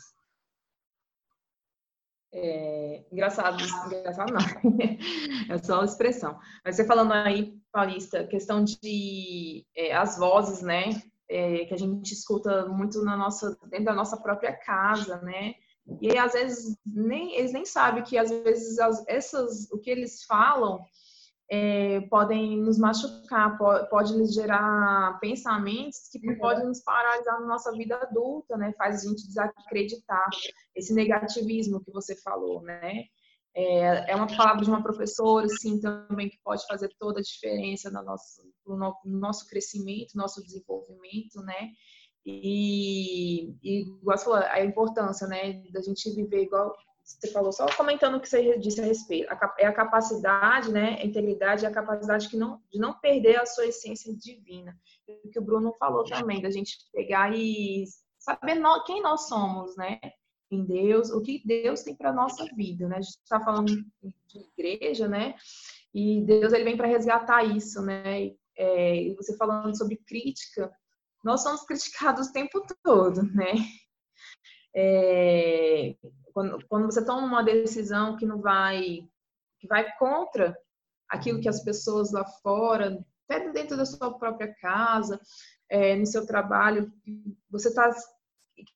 É, 2.34 3.04
engraçado, 3.12 3.58
engraçado 3.88 4.34
não, 4.34 4.40
é 5.56 5.58
só 5.60 5.76
uma 5.76 5.86
expressão. 5.86 6.38
Mas 6.64 6.76
você 6.76 6.86
falando 6.86 7.14
aí, 7.14 7.54
Paulista, 7.72 8.28
questão 8.28 8.64
de 8.64 9.66
é, 9.76 9.96
as 9.96 10.18
vozes, 10.18 10.62
né? 10.62 10.90
é, 11.30 11.66
que 11.66 11.74
a 11.74 11.78
gente 11.78 12.14
escuta 12.14 12.66
muito 12.68 13.04
na 13.04 13.18
nossa, 13.18 13.58
dentro 13.70 13.86
da 13.86 13.94
nossa 13.94 14.18
própria 14.18 14.54
casa, 14.54 15.18
né? 15.22 15.56
E 16.02 16.12
aí, 16.12 16.18
às 16.18 16.34
vezes, 16.34 16.78
nem, 16.86 17.36
eles 17.36 17.54
nem 17.54 17.66
sabem 17.66 18.04
que, 18.04 18.18
às 18.18 18.30
vezes, 18.30 18.80
as, 18.80 19.06
essas, 19.08 19.72
o 19.72 19.80
que 19.80 19.90
eles 19.90 20.24
falam 20.24 20.80
é, 21.50 22.02
podem 22.10 22.58
nos 22.58 22.78
machucar, 22.78 23.58
pode, 23.58 23.90
pode 23.90 24.18
nos 24.18 24.34
gerar 24.34 25.18
pensamentos 25.20 26.10
que 26.12 26.20
uhum. 26.28 26.38
podem 26.38 26.66
nos 26.66 26.82
paralisar 26.82 27.40
na 27.40 27.48
nossa 27.48 27.72
vida 27.72 27.96
adulta, 27.96 28.58
né? 28.58 28.74
Faz 28.78 29.04
a 29.06 29.10
gente 29.10 29.26
desacreditar 29.28 30.30
esse 30.76 30.94
negativismo 30.94 31.84
que 31.84 31.92
você 31.92 32.16
falou, 32.22 32.62
né? 32.62 33.06
É, 33.56 34.12
é 34.12 34.16
uma 34.16 34.28
palavra 34.28 34.64
de 34.64 34.70
uma 34.70 34.84
professora, 34.84 35.48
sim, 35.48 35.80
também 35.80 36.30
que 36.30 36.38
pode 36.44 36.66
fazer 36.68 36.94
toda 37.00 37.20
a 37.20 37.24
diferença 37.24 37.90
no 37.90 38.04
nosso, 38.04 38.44
no 38.66 38.94
nosso 39.06 39.48
crescimento, 39.48 40.16
nosso 40.16 40.44
desenvolvimento, 40.44 41.42
né? 41.44 41.72
E, 42.26 43.56
e 43.64 43.82
igual 44.00 44.18
você 44.18 44.26
falou, 44.26 44.40
a 44.40 44.64
importância, 44.64 45.26
né, 45.28 45.64
da 45.72 45.82
gente 45.82 46.14
viver 46.14 46.44
igual 46.44 46.76
você 47.08 47.32
falou, 47.32 47.52
só 47.52 47.66
comentando 47.76 48.16
o 48.16 48.20
que 48.20 48.28
você 48.28 48.58
disse 48.58 48.82
a 48.82 48.86
respeito, 48.86 49.32
é 49.58 49.66
a 49.66 49.74
capacidade, 49.74 50.72
né, 50.72 50.98
a 51.02 51.06
integridade, 51.06 51.66
é 51.66 51.68
a 51.68 51.74
capacidade 51.74 52.28
que 52.28 52.36
não, 52.36 52.62
de 52.70 52.78
não 52.80 53.00
perder 53.00 53.40
a 53.40 53.46
sua 53.46 53.66
essência 53.66 54.14
divina. 54.16 54.78
O 55.08 55.30
que 55.30 55.40
o 55.40 55.42
Bruno 55.42 55.74
falou 55.80 56.04
também, 56.04 56.42
da 56.42 56.50
gente 56.50 56.78
pegar 56.92 57.34
e 57.34 57.86
saber 58.20 58.62
quem 58.86 59.02
nós 59.02 59.28
somos, 59.28 59.76
né, 59.78 60.00
em 60.52 60.66
Deus, 60.66 61.10
o 61.10 61.22
que 61.22 61.42
Deus 61.46 61.84
tem 61.84 61.96
para 61.96 62.14
nossa 62.14 62.46
vida, 62.56 62.88
né? 62.88 62.98
A 62.98 63.02
gente 63.02 63.18
está 63.18 63.40
falando 63.40 63.68
de 63.68 64.40
igreja, 64.58 65.08
né? 65.08 65.36
E 65.94 66.22
Deus 66.22 66.54
ele 66.54 66.64
vem 66.64 66.78
para 66.78 66.88
resgatar 66.88 67.44
isso, 67.44 67.82
né? 67.82 68.32
É, 68.56 68.96
e 69.04 69.16
você 69.16 69.36
falando 69.36 69.78
sobre 69.78 69.98
crítica, 69.98 70.72
nós 71.24 71.44
somos 71.44 71.64
criticados 71.64 72.28
o 72.28 72.34
tempo 72.34 72.66
todo, 72.84 73.24
né? 73.24 73.54
É, 74.74 75.96
quando, 76.38 76.68
quando 76.68 76.86
você 76.86 77.04
toma 77.04 77.26
uma 77.26 77.42
decisão 77.42 78.16
que 78.16 78.24
não 78.24 78.40
vai, 78.40 79.10
que 79.60 79.68
vai 79.68 79.92
contra 79.98 80.56
aquilo 81.10 81.42
que 81.42 81.50
as 81.50 81.64
pessoas 81.64 82.12
lá 82.12 82.24
fora, 82.44 83.04
até 83.28 83.52
dentro 83.52 83.76
da 83.76 83.88
sua 83.88 84.16
própria 84.20 84.54
casa, 84.54 85.20
é, 85.68 85.96
no 85.96 86.06
seu 86.06 86.28
trabalho, 86.28 86.94
você 87.50 87.70
está 87.70 87.90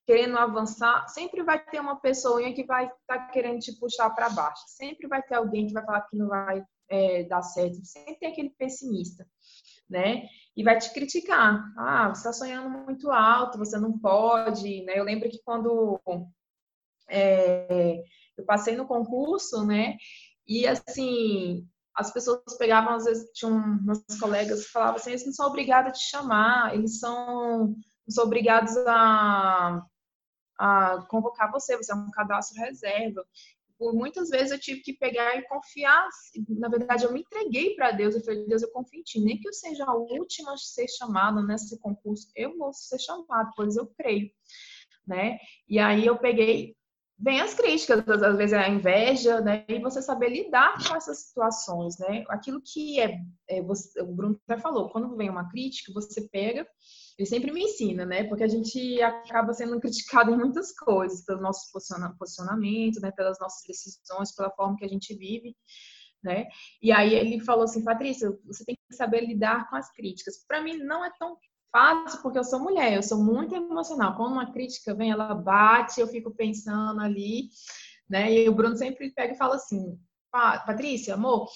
querendo 0.04 0.38
avançar, 0.38 1.06
sempre 1.06 1.44
vai 1.44 1.64
ter 1.64 1.78
uma 1.78 2.00
pessoa 2.00 2.42
que 2.52 2.64
vai 2.64 2.86
estar 2.86 2.98
tá 3.06 3.28
querendo 3.28 3.60
te 3.60 3.78
puxar 3.78 4.10
para 4.10 4.28
baixo. 4.28 4.64
Sempre 4.66 5.06
vai 5.06 5.22
ter 5.22 5.36
alguém 5.36 5.68
que 5.68 5.72
vai 5.72 5.84
falar 5.84 6.00
que 6.02 6.16
não 6.16 6.26
vai 6.26 6.64
é, 6.88 7.22
dar 7.24 7.42
certo. 7.42 7.84
Sempre 7.84 8.16
tem 8.16 8.32
aquele 8.32 8.50
pessimista, 8.50 9.24
né? 9.88 10.26
E 10.56 10.64
vai 10.64 10.78
te 10.78 10.92
criticar. 10.92 11.72
Ah, 11.78 12.08
você 12.08 12.28
está 12.28 12.32
sonhando 12.32 12.70
muito 12.70 13.08
alto, 13.08 13.56
você 13.56 13.78
não 13.78 13.96
pode, 14.00 14.82
né? 14.82 14.98
Eu 14.98 15.04
lembro 15.04 15.30
que 15.30 15.40
quando 15.44 16.00
é, 17.08 18.02
eu 18.36 18.44
passei 18.44 18.76
no 18.76 18.86
concurso, 18.86 19.64
né? 19.64 19.96
E 20.46 20.66
assim, 20.66 21.66
as 21.94 22.12
pessoas 22.12 22.56
pegavam, 22.58 22.94
às 22.94 23.04
vezes, 23.04 23.30
tinham 23.32 23.52
umas 23.52 24.02
colegas 24.18 24.66
que 24.66 24.72
falavam 24.72 24.96
assim, 24.96 25.10
eles 25.10 25.26
não 25.26 25.32
são 25.32 25.46
obrigados 25.46 25.90
a 25.90 25.92
te 25.92 26.10
chamar, 26.10 26.74
eles 26.74 26.98
são, 26.98 27.68
não 27.68 28.10
são 28.10 28.24
obrigados 28.24 28.76
a, 28.86 29.84
a 30.58 31.06
convocar 31.08 31.50
você, 31.50 31.76
você 31.76 31.92
é 31.92 31.94
um 31.94 32.10
cadastro 32.10 32.60
reserva. 32.60 33.24
Por 33.78 33.94
muitas 33.94 34.30
vezes 34.30 34.52
eu 34.52 34.60
tive 34.60 34.80
que 34.80 34.92
pegar 34.92 35.36
e 35.36 35.42
confiar, 35.48 36.08
na 36.48 36.68
verdade 36.68 37.04
eu 37.04 37.12
me 37.12 37.20
entreguei 37.20 37.74
para 37.74 37.90
Deus, 37.90 38.14
eu 38.14 38.22
falei, 38.22 38.46
Deus, 38.46 38.62
eu 38.62 38.70
confio 38.70 39.00
em 39.00 39.02
ti, 39.02 39.20
nem 39.20 39.40
que 39.40 39.48
eu 39.48 39.52
seja 39.52 39.84
a 39.84 39.94
última 39.94 40.52
a 40.52 40.56
ser 40.56 40.86
chamada 40.88 41.42
nesse 41.42 41.78
concurso, 41.80 42.30
eu 42.36 42.56
vou 42.56 42.72
ser 42.72 43.00
chamado, 43.00 43.50
pois 43.56 43.76
eu 43.76 43.86
creio, 43.88 44.30
né? 45.04 45.38
E 45.68 45.80
aí 45.80 46.06
eu 46.06 46.16
peguei 46.16 46.76
vem 47.18 47.40
as 47.40 47.54
críticas, 47.54 48.06
às 48.08 48.36
vezes 48.36 48.52
é 48.52 48.58
a 48.58 48.68
inveja, 48.68 49.40
né? 49.40 49.64
E 49.68 49.78
você 49.78 50.02
saber 50.02 50.28
lidar 50.30 50.74
com 50.86 50.96
essas 50.96 51.26
situações, 51.26 51.98
né? 51.98 52.24
Aquilo 52.28 52.60
que 52.60 53.00
é, 53.00 53.18
é 53.48 53.62
você, 53.62 54.00
o 54.00 54.06
Bruno 54.06 54.40
até 54.48 54.60
falou, 54.60 54.90
quando 54.90 55.16
vem 55.16 55.30
uma 55.30 55.48
crítica, 55.48 55.92
você 55.92 56.28
pega, 56.28 56.66
ele 57.18 57.26
sempre 57.26 57.52
me 57.52 57.62
ensina, 57.62 58.04
né? 58.04 58.24
Porque 58.24 58.44
a 58.44 58.48
gente 58.48 59.00
acaba 59.02 59.52
sendo 59.52 59.78
criticado 59.80 60.32
em 60.32 60.36
muitas 60.36 60.72
coisas, 60.72 61.24
pelo 61.24 61.40
nosso 61.40 61.70
posicionamento, 62.18 63.00
né? 63.00 63.12
Pelas 63.12 63.38
nossas 63.38 63.62
decisões, 63.66 64.34
pela 64.34 64.50
forma 64.50 64.76
que 64.76 64.84
a 64.84 64.88
gente 64.88 65.14
vive. 65.14 65.56
Né? 66.22 66.46
E 66.80 66.92
aí 66.92 67.14
ele 67.14 67.40
falou 67.40 67.64
assim, 67.64 67.82
Patrícia, 67.82 68.30
você 68.44 68.64
tem 68.64 68.76
que 68.76 68.96
saber 68.96 69.26
lidar 69.26 69.68
com 69.68 69.74
as 69.74 69.90
críticas. 69.92 70.44
Para 70.46 70.62
mim 70.62 70.76
não 70.76 71.04
é 71.04 71.10
tão 71.18 71.36
fácil 71.72 72.20
porque 72.22 72.38
eu 72.38 72.44
sou 72.44 72.60
mulher, 72.60 72.92
eu 72.92 73.02
sou 73.02 73.18
muito 73.18 73.54
emocional. 73.54 74.14
Quando 74.16 74.32
uma 74.32 74.52
crítica 74.52 74.94
vem, 74.94 75.10
ela 75.10 75.34
bate, 75.34 76.00
eu 76.00 76.06
fico 76.06 76.30
pensando 76.30 77.00
ali, 77.00 77.48
né? 78.08 78.32
E 78.32 78.48
o 78.48 78.54
Bruno 78.54 78.76
sempre 78.76 79.10
pega 79.12 79.34
e 79.34 79.38
fala 79.38 79.56
assim: 79.56 79.98
Patrícia, 80.30 81.14
amor, 81.14 81.48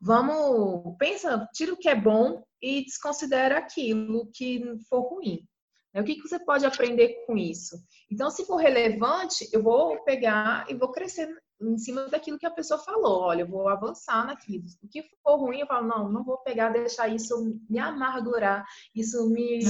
vamos, 0.00 0.96
pensa, 0.98 1.48
tira 1.54 1.72
o 1.72 1.76
que 1.76 1.88
é 1.88 1.94
bom 1.94 2.42
e 2.60 2.84
desconsidera 2.84 3.58
aquilo 3.58 4.30
que 4.34 4.62
for 4.88 5.02
ruim. 5.02 5.46
O 5.94 6.04
que, 6.04 6.16
que 6.16 6.28
você 6.28 6.38
pode 6.38 6.64
aprender 6.64 7.24
com 7.26 7.36
isso? 7.36 7.76
Então, 8.10 8.30
se 8.30 8.44
for 8.44 8.56
relevante, 8.56 9.48
eu 9.52 9.62
vou 9.62 10.02
pegar 10.04 10.64
e 10.68 10.74
vou 10.74 10.92
crescer 10.92 11.28
em 11.60 11.78
cima 11.78 12.08
daquilo 12.08 12.38
que 12.38 12.46
a 12.46 12.50
pessoa 12.50 12.80
falou. 12.80 13.20
Olha, 13.20 13.42
eu 13.42 13.48
vou 13.48 13.68
avançar 13.68 14.26
naquilo. 14.26 14.64
O 14.82 14.88
que 14.88 15.04
for 15.22 15.36
ruim, 15.36 15.60
eu 15.60 15.66
falo, 15.66 15.86
não, 15.86 16.08
não 16.10 16.24
vou 16.24 16.38
pegar, 16.38 16.70
deixar 16.70 17.08
isso 17.08 17.60
me 17.68 17.78
amargurar, 17.78 18.64
isso 18.94 19.28
me. 19.28 19.60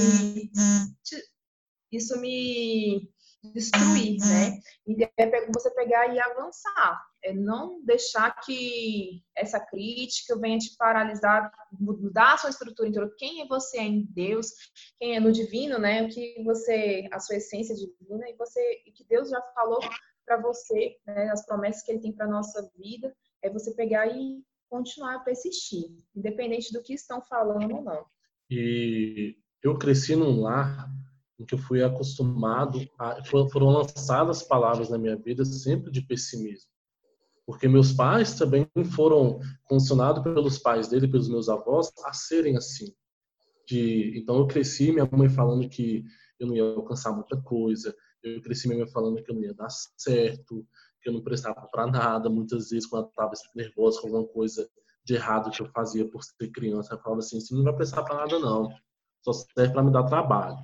Isso 1.91 2.17
me 2.21 3.11
destruir, 3.53 4.17
né? 4.19 4.59
E 4.87 5.03
é 5.03 5.51
você 5.51 5.69
pegar 5.71 6.07
e 6.13 6.19
avançar. 6.19 7.01
É 7.23 7.33
não 7.33 7.83
deixar 7.83 8.31
que 8.39 9.21
essa 9.35 9.59
crítica 9.59 10.39
venha 10.39 10.57
te 10.57 10.75
paralisar, 10.77 11.51
mudar 11.71 12.33
a 12.33 12.37
sua 12.37 12.49
estrutura 12.49 12.87
interior. 12.87 13.13
Quem 13.17 13.41
é 13.41 13.47
você 13.47 13.79
em 13.79 14.03
Deus? 14.05 14.47
Quem 14.97 15.17
é 15.17 15.19
no 15.19 15.31
divino, 15.31 15.77
né? 15.77 16.03
O 16.03 16.09
que 16.09 16.41
você, 16.43 17.07
a 17.11 17.19
sua 17.19 17.35
essência 17.35 17.75
divina 17.75 18.29
e 18.29 18.35
você, 18.37 18.83
e 18.87 18.91
que 18.91 19.03
Deus 19.03 19.29
já 19.29 19.41
falou 19.53 19.79
para 20.25 20.41
você, 20.41 20.95
né, 21.05 21.29
as 21.29 21.45
promessas 21.45 21.83
que 21.83 21.91
ele 21.91 22.01
tem 22.01 22.11
para 22.11 22.27
nossa 22.27 22.69
vida, 22.77 23.13
é 23.41 23.49
você 23.49 23.73
pegar 23.73 24.07
e 24.07 24.43
continuar 24.69 25.15
a 25.15 25.19
persistir, 25.19 25.85
independente 26.15 26.71
do 26.71 26.81
que 26.81 26.93
estão 26.93 27.21
falando 27.21 27.75
ou 27.75 27.83
não. 27.83 28.05
E 28.49 29.35
eu 29.61 29.77
cresci 29.77 30.15
num 30.15 30.41
lar 30.41 30.89
em 31.39 31.45
que 31.45 31.55
eu 31.55 31.59
fui 31.59 31.83
acostumado 31.83 32.79
a, 32.97 33.23
foram 33.51 33.69
lançadas 33.69 34.43
palavras 34.43 34.89
na 34.89 34.97
minha 34.97 35.17
vida 35.17 35.43
sempre 35.43 35.91
de 35.91 36.01
pessimismo. 36.01 36.69
Porque 37.45 37.67
meus 37.67 37.91
pais 37.91 38.35
também 38.35 38.67
foram 38.95 39.39
condicionados 39.65 40.23
pelos 40.23 40.59
pais 40.59 40.87
dele, 40.87 41.07
pelos 41.07 41.27
meus 41.27 41.49
avós, 41.49 41.91
a 42.05 42.13
serem 42.13 42.55
assim. 42.55 42.93
De, 43.67 44.17
então 44.17 44.37
eu 44.37 44.47
cresci, 44.47 44.91
minha 44.91 45.09
mãe 45.11 45.27
falando 45.27 45.67
que 45.67 46.03
eu 46.39 46.47
não 46.47 46.55
ia 46.55 46.63
alcançar 46.63 47.11
muita 47.11 47.41
coisa, 47.41 47.95
eu 48.23 48.41
cresci 48.41 48.67
mesmo 48.67 48.87
falando 48.87 49.21
que 49.21 49.31
eu 49.31 49.35
não 49.35 49.41
ia 49.41 49.53
dar 49.53 49.69
certo, 49.69 50.65
que 51.01 51.09
eu 51.09 51.13
não 51.13 51.21
prestava 51.21 51.67
para 51.71 51.87
nada. 51.87 52.29
Muitas 52.29 52.69
vezes, 52.69 52.87
quando 52.87 53.05
eu 53.05 53.09
estava 53.09 53.31
nervosa 53.55 54.01
com 54.01 54.07
alguma 54.07 54.27
coisa 54.27 54.69
de 55.03 55.15
errado 55.15 55.51
que 55.51 55.61
eu 55.61 55.67
fazia 55.67 56.07
por 56.07 56.23
ser 56.23 56.49
criança, 56.51 56.93
eu 56.93 56.99
falava 56.99 57.19
assim: 57.19 57.39
você 57.39 57.53
não 57.55 57.63
vai 57.63 57.75
prestar 57.75 58.03
para 58.03 58.15
nada, 58.15 58.39
não. 58.39 58.69
Só 59.23 59.33
serve 59.33 59.73
para 59.73 59.83
me 59.83 59.91
dar 59.91 60.03
trabalho. 60.03 60.57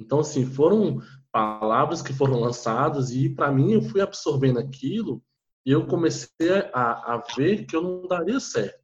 Então, 0.00 0.20
assim, 0.20 0.44
foram 0.44 1.00
palavras 1.30 2.02
que 2.02 2.12
foram 2.12 2.40
lançadas 2.40 3.10
e, 3.10 3.28
para 3.28 3.50
mim, 3.52 3.72
eu 3.72 3.82
fui 3.82 4.00
absorvendo 4.00 4.58
aquilo 4.58 5.22
e 5.64 5.70
eu 5.70 5.86
comecei 5.86 6.50
a, 6.72 7.14
a 7.14 7.24
ver 7.36 7.64
que 7.64 7.76
eu 7.76 7.82
não 7.82 8.06
daria 8.06 8.40
certo. 8.40 8.82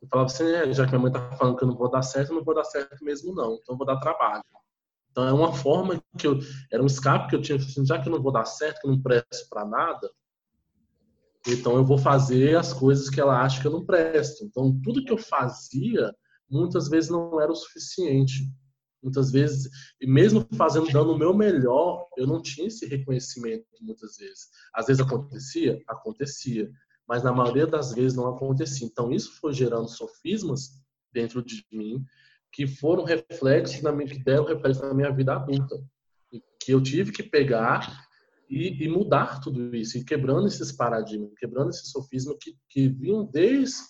Eu 0.00 0.08
falava 0.08 0.26
assim: 0.26 0.44
é, 0.44 0.72
já 0.72 0.84
que 0.84 0.90
minha 0.90 1.00
mãe 1.00 1.10
está 1.10 1.36
falando 1.36 1.56
que 1.56 1.64
eu 1.64 1.68
não 1.68 1.76
vou 1.76 1.90
dar 1.90 2.02
certo, 2.02 2.30
eu 2.30 2.36
não 2.36 2.44
vou 2.44 2.54
dar 2.54 2.64
certo 2.64 3.02
mesmo, 3.04 3.34
não. 3.34 3.54
Então, 3.54 3.74
eu 3.74 3.76
vou 3.76 3.86
dar 3.86 3.98
trabalho. 3.98 4.42
Então 5.16 5.26
é 5.26 5.32
uma 5.32 5.50
forma 5.50 5.98
que 6.18 6.26
eu 6.26 6.38
era 6.70 6.82
um 6.82 6.86
escape 6.86 7.30
que 7.30 7.36
eu 7.36 7.40
tinha, 7.40 7.56
assim, 7.56 7.86
já 7.86 7.98
que 7.98 8.06
eu 8.06 8.12
não 8.12 8.22
vou 8.22 8.30
dar 8.30 8.44
certo, 8.44 8.82
que 8.82 8.86
eu 8.86 8.90
não 8.90 9.00
presto 9.00 9.48
para 9.48 9.64
nada, 9.64 10.10
então 11.48 11.74
eu 11.74 11.82
vou 11.86 11.96
fazer 11.96 12.54
as 12.54 12.74
coisas 12.74 13.08
que 13.08 13.18
ela 13.18 13.40
acha 13.40 13.62
que 13.62 13.66
eu 13.66 13.72
não 13.72 13.82
presto. 13.82 14.44
Então 14.44 14.78
tudo 14.82 15.02
que 15.02 15.10
eu 15.10 15.16
fazia 15.16 16.14
muitas 16.50 16.90
vezes 16.90 17.08
não 17.08 17.40
era 17.40 17.50
o 17.50 17.54
suficiente. 17.54 18.52
Muitas 19.02 19.30
vezes, 19.32 19.70
e 19.98 20.06
mesmo 20.06 20.46
fazendo 20.54 20.92
dando 20.92 21.12
o 21.12 21.18
meu 21.18 21.32
melhor, 21.32 22.06
eu 22.18 22.26
não 22.26 22.42
tinha 22.42 22.66
esse 22.66 22.84
reconhecimento 22.84 23.64
muitas 23.80 24.18
vezes. 24.18 24.50
Às 24.74 24.86
vezes 24.86 25.00
acontecia, 25.00 25.80
acontecia, 25.88 26.70
mas 27.08 27.22
na 27.22 27.32
maioria 27.32 27.66
das 27.66 27.94
vezes 27.94 28.14
não 28.14 28.28
acontecia. 28.28 28.86
Então 28.86 29.10
isso 29.10 29.32
foi 29.40 29.54
gerando 29.54 29.88
sofismas 29.88 30.72
dentro 31.10 31.42
de 31.42 31.64
mim 31.72 32.04
que 32.52 32.66
foram 32.66 33.04
reflexos 33.04 33.82
na 33.82 33.92
minha, 33.92 34.08
que 34.08 34.22
deram 34.22 34.44
reflexos 34.44 34.82
na 34.82 34.94
minha 34.94 35.10
vida 35.10 35.34
adulta. 35.34 35.76
Que 36.60 36.72
eu 36.72 36.82
tive 36.82 37.12
que 37.12 37.22
pegar 37.22 38.06
e, 38.48 38.84
e, 38.84 38.88
mudar 38.88 39.40
tudo 39.40 39.74
isso, 39.74 39.98
e 39.98 40.04
quebrando 40.04 40.46
esses 40.46 40.72
paradigmas, 40.72 41.32
quebrando 41.36 41.70
esses 41.70 41.90
sofismas 41.90 42.36
que, 42.40 42.56
que 42.68 42.88
vinham 42.88 43.24
desde 43.24 43.82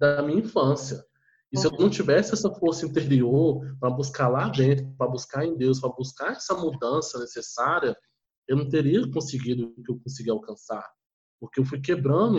a 0.00 0.22
minha 0.22 0.40
infância. 0.40 1.04
E 1.52 1.58
se 1.58 1.66
eu 1.66 1.72
não 1.72 1.90
tivesse 1.90 2.32
essa 2.32 2.50
força 2.50 2.86
interior 2.86 3.76
para 3.78 3.90
buscar 3.90 4.28
lá 4.28 4.48
dentro, 4.48 4.90
para 4.96 5.06
buscar 5.06 5.44
em 5.44 5.56
Deus, 5.56 5.80
para 5.80 5.90
buscar 5.90 6.32
essa 6.32 6.54
mudança 6.54 7.18
necessária, 7.18 7.94
eu 8.48 8.56
não 8.56 8.68
teria 8.68 9.06
conseguido 9.10 9.74
o 9.76 9.82
que 9.82 9.92
eu 9.92 10.00
consegui 10.00 10.30
alcançar. 10.30 10.84
Porque 11.38 11.60
eu 11.60 11.64
fui 11.64 11.80
quebrando 11.80 12.38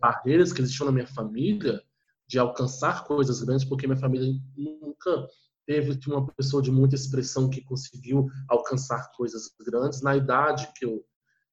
barreiras 0.00 0.52
que 0.52 0.60
existiam 0.60 0.86
na 0.86 0.92
minha 0.92 1.06
família 1.06 1.82
de 2.34 2.38
alcançar 2.40 3.04
coisas 3.04 3.40
grandes, 3.44 3.64
porque 3.64 3.86
minha 3.86 3.96
família 3.96 4.26
nunca 4.56 5.28
teve 5.64 5.96
uma 6.08 6.26
pessoa 6.32 6.60
de 6.60 6.68
muita 6.68 6.96
expressão 6.96 7.48
que 7.48 7.62
conseguiu 7.62 8.26
alcançar 8.48 9.12
coisas 9.12 9.54
grandes 9.64 10.02
na 10.02 10.16
idade 10.16 10.68
que 10.74 10.84
eu, 10.84 11.06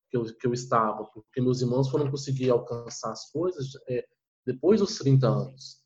que 0.09 0.17
eu, 0.17 0.25
que 0.25 0.47
eu 0.47 0.53
estava, 0.53 1.05
porque 1.05 1.39
meus 1.39 1.61
irmãos 1.61 1.87
foram 1.87 2.09
conseguir 2.09 2.49
alcançar 2.49 3.11
as 3.11 3.29
coisas 3.29 3.67
é, 3.87 4.03
depois 4.43 4.79
dos 4.79 4.97
30 4.97 5.27
anos. 5.27 5.79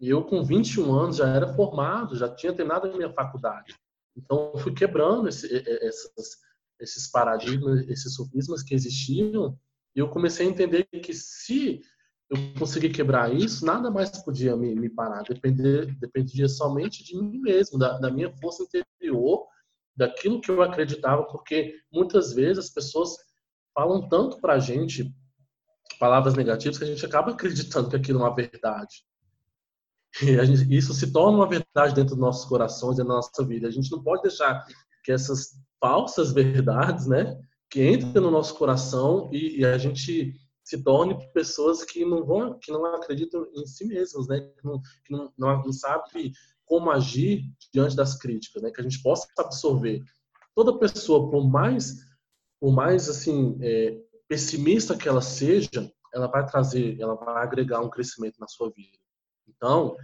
E 0.00 0.08
eu, 0.08 0.24
com 0.24 0.42
21 0.42 0.94
anos, 0.94 1.16
já 1.16 1.28
era 1.28 1.54
formado, 1.54 2.16
já 2.16 2.34
tinha 2.34 2.54
terminado 2.54 2.86
a 2.86 2.96
minha 2.96 3.12
faculdade. 3.12 3.76
Então, 4.16 4.52
eu 4.54 4.60
fui 4.60 4.72
quebrando 4.72 5.28
esse, 5.28 5.46
esses, 5.46 6.38
esses 6.80 7.10
paradigmas, 7.10 7.86
esses 7.86 8.14
sofismas 8.14 8.62
que 8.62 8.74
existiam, 8.74 9.58
e 9.94 9.98
eu 10.00 10.08
comecei 10.08 10.46
a 10.46 10.50
entender 10.50 10.84
que 10.84 11.12
se 11.12 11.82
eu 12.30 12.36
conseguir 12.58 12.90
quebrar 12.90 13.34
isso, 13.34 13.64
nada 13.64 13.90
mais 13.90 14.10
podia 14.22 14.54
me, 14.56 14.74
me 14.74 14.90
parar. 14.90 15.22
Depender, 15.22 15.96
dependia 15.98 16.48
somente 16.48 17.02
de 17.02 17.16
mim 17.16 17.38
mesmo, 17.38 17.78
da, 17.78 17.98
da 17.98 18.10
minha 18.10 18.30
força 18.36 18.62
interior, 18.62 19.46
daquilo 19.96 20.40
que 20.40 20.50
eu 20.50 20.62
acreditava, 20.62 21.24
porque 21.24 21.74
muitas 21.92 22.32
vezes 22.32 22.66
as 22.66 22.70
pessoas 22.70 23.16
falam 23.74 24.08
tanto 24.08 24.40
para 24.40 24.54
a 24.54 24.58
gente 24.58 25.12
palavras 25.98 26.34
negativas 26.34 26.78
que 26.78 26.84
a 26.84 26.86
gente 26.86 27.04
acaba 27.04 27.32
acreditando 27.32 27.88
que 27.88 27.96
aquilo 27.96 28.20
é 28.20 28.22
uma 28.22 28.34
verdade. 28.34 29.04
E 30.22 30.44
gente, 30.44 30.74
isso 30.74 30.94
se 30.94 31.12
torna 31.12 31.38
uma 31.38 31.48
verdade 31.48 31.94
dentro 31.94 32.14
dos 32.14 32.18
nossos 32.18 32.48
corações 32.48 32.96
e 32.96 32.98
da 32.98 33.04
nossa 33.04 33.44
vida. 33.44 33.68
A 33.68 33.70
gente 33.70 33.90
não 33.90 34.02
pode 34.02 34.22
deixar 34.22 34.64
que 35.02 35.12
essas 35.12 35.60
falsas 35.80 36.32
verdades, 36.32 37.06
né, 37.06 37.38
que 37.70 37.88
entrem 37.88 38.22
no 38.22 38.30
nosso 38.30 38.54
coração 38.54 39.28
e, 39.32 39.60
e 39.60 39.64
a 39.64 39.78
gente 39.78 40.34
se 40.68 40.82
torne 40.82 41.16
pessoas 41.32 41.82
que 41.82 42.04
não 42.04 42.22
vão, 42.26 42.58
que 42.58 42.70
não 42.70 42.84
acreditam 42.84 43.46
em 43.54 43.66
si 43.66 43.86
mesmos, 43.86 44.28
né? 44.28 44.38
Que 44.38 44.62
não, 44.66 44.82
que 45.02 45.12
não, 45.12 45.32
não, 45.38 45.62
não 45.62 45.72
sabe 45.72 46.30
como 46.66 46.90
agir 46.90 47.50
diante 47.72 47.96
das 47.96 48.18
críticas, 48.18 48.62
né? 48.62 48.70
Que 48.70 48.82
a 48.82 48.84
gente 48.84 49.02
possa 49.02 49.26
absorver. 49.38 50.02
Toda 50.54 50.78
pessoa, 50.78 51.30
por 51.30 51.48
mais, 51.48 51.96
por 52.60 52.70
mais 52.70 53.08
assim 53.08 53.58
é, 53.62 53.98
pessimista 54.28 54.94
que 54.94 55.08
ela 55.08 55.22
seja, 55.22 55.90
ela 56.12 56.26
vai 56.26 56.44
trazer, 56.44 57.00
ela 57.00 57.14
vai 57.14 57.42
agregar 57.42 57.80
um 57.80 57.88
crescimento 57.88 58.38
na 58.38 58.46
sua 58.46 58.70
vida. 58.70 58.98
Então, 59.48 59.96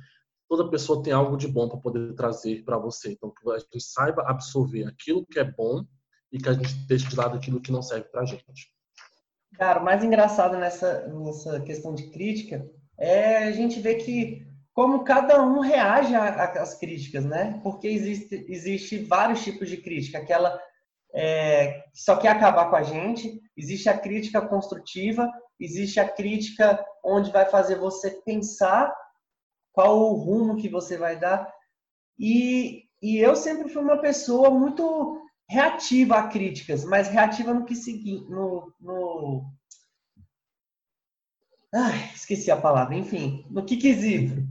toda 0.49 0.71
pessoa 0.71 1.03
tem 1.03 1.13
algo 1.13 1.37
de 1.37 1.47
bom 1.47 1.69
para 1.69 1.79
poder 1.79 2.15
trazer 2.15 2.65
para 2.65 2.79
você. 2.79 3.13
Então, 3.13 3.31
que 3.31 3.51
a 3.51 3.59
gente 3.59 3.83
saiba 3.83 4.23
absorver 4.23 4.87
aquilo 4.87 5.27
que 5.27 5.39
é 5.39 5.45
bom 5.45 5.85
e 6.33 6.39
que 6.39 6.49
a 6.49 6.55
gente 6.55 6.75
deixe 6.87 7.07
de 7.07 7.17
lado 7.17 7.37
aquilo 7.37 7.61
que 7.61 7.71
não 7.71 7.83
serve 7.83 8.09
para 8.09 8.23
a 8.23 8.25
gente. 8.25 8.73
Cara, 9.57 9.81
o 9.81 9.85
mais 9.85 10.03
engraçado 10.03 10.57
nessa, 10.57 11.07
nessa 11.09 11.61
questão 11.61 11.95
de 11.95 12.11
crítica 12.11 12.69
é 12.99 13.39
a 13.39 13.53
gente 13.53 13.81
ver 13.81 13.97
que 13.97 14.47
como 14.73 15.05
cada 15.05 15.41
um 15.41 15.61
reage 15.61 16.15
às 16.17 16.75
críticas, 16.75 17.25
né? 17.25 17.61
Porque 17.63 17.87
existe, 17.87 18.45
existe 18.49 18.99
vários 18.99 19.43
tipos 19.45 19.71
de 19.71 19.77
crítica. 19.77 20.19
Aquela 20.19 20.61
é, 21.15 21.85
que 21.93 22.01
só 22.01 22.17
quer 22.17 22.31
acabar 22.31 22.69
com 22.69 22.77
a 22.77 22.83
gente, 22.83 23.41
existe 23.57 23.89
a 23.89 23.97
crítica 23.97 24.43
construtiva, 24.43 25.31
existe 25.61 26.01
a 26.01 26.09
crítica 26.09 26.85
onde 27.05 27.31
vai 27.31 27.47
fazer 27.47 27.77
você 27.77 28.11
pensar 28.25 28.93
qual 29.73 29.97
o 29.97 30.15
rumo 30.15 30.57
que 30.57 30.69
você 30.69 30.97
vai 30.97 31.17
dar. 31.17 31.49
E, 32.19 32.83
e 33.01 33.19
eu 33.19 33.37
sempre 33.37 33.69
fui 33.69 33.81
uma 33.81 33.99
pessoa 33.99 34.51
muito 34.51 35.24
reativa 35.55 36.17
a 36.17 36.29
críticas, 36.29 36.85
mas 36.85 37.09
reativa 37.09 37.55
no 37.55 37.65
que 37.65 37.77
seguinte, 37.77 38.29
no, 38.29 38.73
no... 38.81 39.53
Ai, 41.73 42.11
esqueci 42.15 42.51
a 42.51 42.61
palavra, 42.61 42.97
enfim, 42.97 43.47
no 43.51 43.65
que 43.65 43.77
quesito. 43.77 44.43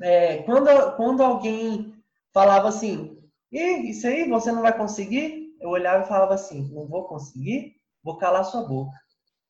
É, 0.00 0.42
quando, 0.42 0.96
quando 0.96 1.22
alguém 1.22 1.94
falava 2.32 2.68
assim, 2.68 3.18
e 3.50 3.90
isso 3.90 4.06
aí 4.06 4.28
você 4.28 4.52
não 4.52 4.62
vai 4.62 4.76
conseguir, 4.76 5.56
eu 5.60 5.70
olhava 5.70 6.04
e 6.04 6.08
falava 6.08 6.34
assim, 6.34 6.70
não 6.72 6.86
vou 6.86 7.08
conseguir, 7.08 7.76
vou 8.04 8.18
calar 8.18 8.44
sua 8.44 8.62
boca. 8.66 8.96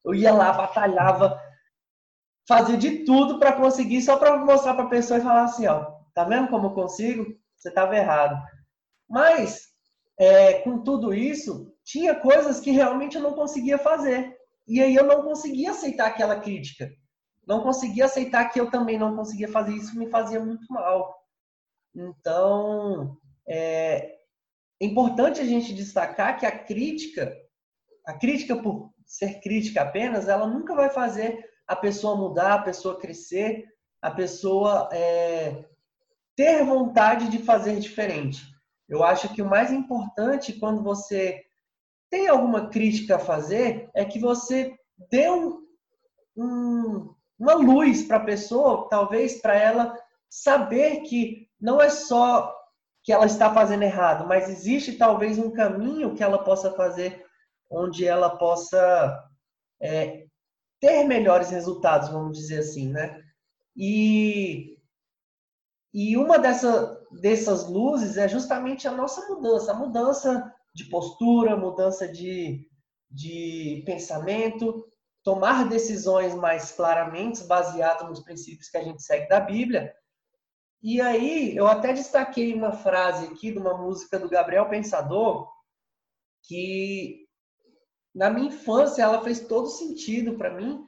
Eu 0.04 0.14
ia 0.14 0.32
lá, 0.32 0.52
batalhava, 0.52 1.40
fazia 2.46 2.76
de 2.76 3.04
tudo 3.04 3.38
para 3.38 3.52
conseguir, 3.52 4.00
só 4.00 4.16
para 4.16 4.38
mostrar 4.38 4.74
para 4.74 4.84
a 4.84 4.88
pessoa 4.88 5.18
e 5.18 5.22
falar 5.22 5.44
assim, 5.44 5.66
ó, 5.66 5.92
tá 6.14 6.24
vendo 6.24 6.48
como 6.48 6.68
eu 6.68 6.74
consigo? 6.74 7.26
Você 7.56 7.68
estava 7.68 7.96
errado. 7.96 8.40
Mas 9.08 9.67
é, 10.18 10.54
com 10.60 10.82
tudo 10.82 11.14
isso, 11.14 11.72
tinha 11.84 12.14
coisas 12.14 12.60
que 12.60 12.70
realmente 12.70 13.16
eu 13.16 13.22
não 13.22 13.32
conseguia 13.32 13.78
fazer. 13.78 14.36
E 14.66 14.82
aí 14.82 14.94
eu 14.94 15.04
não 15.04 15.22
conseguia 15.22 15.70
aceitar 15.70 16.08
aquela 16.08 16.40
crítica. 16.40 16.90
Não 17.46 17.62
conseguia 17.62 18.04
aceitar 18.04 18.50
que 18.50 18.60
eu 18.60 18.70
também 18.70 18.98
não 18.98 19.16
conseguia 19.16 19.48
fazer 19.48 19.72
isso, 19.72 19.98
me 19.98 20.10
fazia 20.10 20.38
muito 20.38 20.70
mal. 20.70 21.16
Então, 21.94 23.16
é, 23.48 24.16
é 24.80 24.84
importante 24.84 25.40
a 25.40 25.44
gente 25.44 25.72
destacar 25.72 26.38
que 26.38 26.44
a 26.44 26.58
crítica, 26.58 27.34
a 28.06 28.12
crítica 28.12 28.56
por 28.60 28.92
ser 29.06 29.40
crítica 29.40 29.80
apenas, 29.80 30.28
ela 30.28 30.46
nunca 30.46 30.74
vai 30.74 30.90
fazer 30.90 31.42
a 31.66 31.74
pessoa 31.74 32.16
mudar, 32.16 32.54
a 32.54 32.62
pessoa 32.62 32.98
crescer, 32.98 33.64
a 34.02 34.10
pessoa 34.10 34.88
é, 34.92 35.64
ter 36.36 36.64
vontade 36.64 37.28
de 37.30 37.38
fazer 37.38 37.78
diferente. 37.80 38.42
Eu 38.88 39.04
acho 39.04 39.32
que 39.34 39.42
o 39.42 39.48
mais 39.48 39.70
importante 39.70 40.58
quando 40.58 40.82
você 40.82 41.44
tem 42.10 42.26
alguma 42.26 42.68
crítica 42.70 43.16
a 43.16 43.20
fazer 43.20 43.90
é 43.94 44.04
que 44.04 44.18
você 44.18 44.74
dê 45.10 45.30
um, 45.30 45.60
um, 46.36 47.14
uma 47.38 47.54
luz 47.54 48.02
para 48.02 48.16
a 48.16 48.24
pessoa, 48.24 48.88
talvez 48.88 49.40
para 49.40 49.54
ela 49.54 49.94
saber 50.30 51.00
que 51.02 51.48
não 51.60 51.80
é 51.80 51.90
só 51.90 52.54
que 53.02 53.12
ela 53.12 53.26
está 53.26 53.52
fazendo 53.52 53.82
errado, 53.82 54.26
mas 54.26 54.48
existe 54.48 54.96
talvez 54.96 55.38
um 55.38 55.50
caminho 55.50 56.14
que 56.14 56.22
ela 56.22 56.42
possa 56.44 56.72
fazer 56.72 57.24
onde 57.70 58.06
ela 58.06 58.36
possa 58.36 59.24
é, 59.80 60.26
ter 60.80 61.04
melhores 61.04 61.50
resultados, 61.50 62.08
vamos 62.08 62.36
dizer 62.36 62.60
assim, 62.60 62.90
né? 62.90 63.22
E, 63.76 64.78
e 65.92 66.16
uma 66.16 66.38
dessa, 66.38 66.97
dessas 67.12 67.68
luzes 67.68 68.16
é 68.16 68.28
justamente 68.28 68.86
a 68.86 68.92
nossa 68.92 69.26
mudança, 69.28 69.72
a 69.72 69.74
mudança 69.76 70.54
de 70.74 70.84
postura, 70.84 71.56
mudança 71.56 72.06
de, 72.06 72.68
de 73.10 73.82
pensamento, 73.86 74.86
tomar 75.22 75.68
decisões 75.68 76.34
mais 76.34 76.72
claramente 76.72 77.44
baseadas 77.44 78.08
nos 78.08 78.20
princípios 78.20 78.68
que 78.68 78.76
a 78.76 78.82
gente 78.82 79.02
segue 79.02 79.28
da 79.28 79.40
Bíblia. 79.40 79.94
E 80.82 81.00
aí, 81.00 81.56
eu 81.56 81.66
até 81.66 81.92
destaquei 81.92 82.54
uma 82.54 82.72
frase 82.72 83.26
aqui 83.26 83.50
de 83.50 83.58
uma 83.58 83.76
música 83.76 84.18
do 84.18 84.28
Gabriel 84.28 84.68
Pensador, 84.68 85.50
que 86.44 87.26
na 88.14 88.30
minha 88.30 88.48
infância 88.48 89.02
ela 89.02 89.22
fez 89.22 89.40
todo 89.40 89.68
sentido 89.68 90.36
para 90.36 90.54
mim 90.54 90.84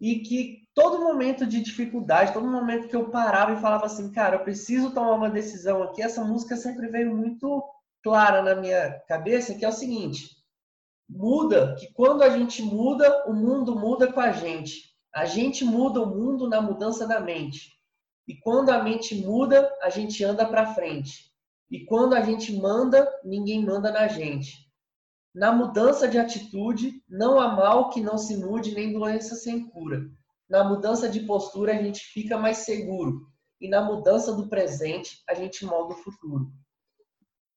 e 0.00 0.20
que 0.20 0.63
todo 0.74 1.02
momento 1.02 1.46
de 1.46 1.62
dificuldade, 1.62 2.32
todo 2.32 2.46
momento 2.46 2.88
que 2.88 2.96
eu 2.96 3.08
parava 3.08 3.52
e 3.52 3.60
falava 3.60 3.86
assim, 3.86 4.10
cara, 4.10 4.36
eu 4.36 4.40
preciso 4.40 4.90
tomar 4.90 5.12
uma 5.12 5.30
decisão 5.30 5.82
aqui, 5.84 6.02
essa 6.02 6.24
música 6.24 6.56
sempre 6.56 6.88
veio 6.88 7.14
muito 7.16 7.62
clara 8.02 8.42
na 8.42 8.56
minha 8.56 9.00
cabeça, 9.06 9.54
que 9.54 9.64
é 9.64 9.68
o 9.68 9.72
seguinte: 9.72 10.28
muda, 11.08 11.76
que 11.78 11.92
quando 11.92 12.22
a 12.22 12.28
gente 12.28 12.60
muda, 12.60 13.24
o 13.28 13.32
mundo 13.32 13.78
muda 13.78 14.12
com 14.12 14.20
a 14.20 14.32
gente. 14.32 14.92
A 15.14 15.26
gente 15.26 15.64
muda 15.64 16.02
o 16.02 16.06
mundo 16.06 16.48
na 16.48 16.60
mudança 16.60 17.06
da 17.06 17.20
mente. 17.20 17.70
E 18.26 18.34
quando 18.34 18.70
a 18.70 18.82
mente 18.82 19.14
muda, 19.14 19.72
a 19.80 19.88
gente 19.88 20.24
anda 20.24 20.44
para 20.44 20.74
frente. 20.74 21.30
E 21.70 21.84
quando 21.84 22.14
a 22.14 22.20
gente 22.20 22.52
manda, 22.56 23.08
ninguém 23.22 23.64
manda 23.64 23.92
na 23.92 24.08
gente. 24.08 24.68
Na 25.32 25.52
mudança 25.52 26.08
de 26.08 26.18
atitude, 26.18 27.00
não 27.08 27.38
há 27.38 27.54
mal 27.54 27.90
que 27.90 28.00
não 28.00 28.18
se 28.18 28.36
mude, 28.36 28.74
nem 28.74 28.92
doença 28.92 29.36
sem 29.36 29.68
cura 29.68 30.10
na 30.54 30.62
mudança 30.62 31.08
de 31.08 31.18
postura 31.18 31.72
a 31.72 31.82
gente 31.82 32.00
fica 32.00 32.38
mais 32.38 32.58
seguro 32.58 33.26
e 33.60 33.68
na 33.68 33.82
mudança 33.82 34.32
do 34.32 34.48
presente 34.48 35.20
a 35.28 35.34
gente 35.34 35.64
molda 35.64 35.94
o 35.94 35.96
futuro. 35.96 36.48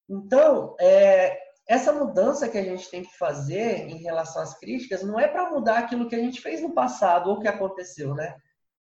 Então, 0.09 0.75
é, 0.79 1.37
essa 1.67 1.93
mudança 1.93 2.49
que 2.49 2.57
a 2.57 2.63
gente 2.63 2.89
tem 2.89 3.03
que 3.03 3.15
fazer 3.15 3.87
em 3.87 3.97
relação 3.97 4.41
às 4.41 4.57
críticas 4.57 5.03
não 5.03 5.19
é 5.19 5.27
para 5.27 5.51
mudar 5.51 5.77
aquilo 5.77 6.07
que 6.07 6.15
a 6.15 6.19
gente 6.19 6.41
fez 6.41 6.59
no 6.59 6.73
passado 6.73 7.29
ou 7.29 7.39
que 7.39 7.47
aconteceu, 7.47 8.15
né? 8.15 8.35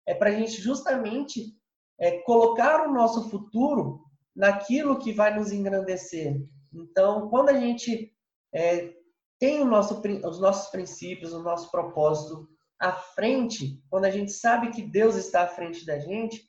É 0.06 0.14
para 0.14 0.30
a 0.30 0.32
gente 0.32 0.62
justamente 0.62 1.52
é, 2.00 2.22
colocar 2.22 2.88
o 2.88 2.94
nosso 2.94 3.28
futuro 3.28 4.00
naquilo 4.34 4.98
que 4.98 5.12
vai 5.12 5.38
nos 5.38 5.52
engrandecer. 5.52 6.40
Então, 6.72 7.28
quando 7.28 7.50
a 7.50 7.60
gente 7.60 8.10
é, 8.54 8.94
tem 9.38 9.62
nosso, 9.62 10.00
os 10.24 10.40
nossos 10.40 10.70
princípios, 10.70 11.34
o 11.34 11.42
nosso 11.42 11.70
propósito 11.70 12.48
à 12.78 12.92
frente, 12.92 13.82
quando 13.88 14.04
a 14.04 14.10
gente 14.10 14.32
sabe 14.32 14.70
que 14.70 14.82
Deus 14.82 15.16
está 15.16 15.42
à 15.42 15.48
frente 15.48 15.84
da 15.86 15.98
gente, 15.98 16.46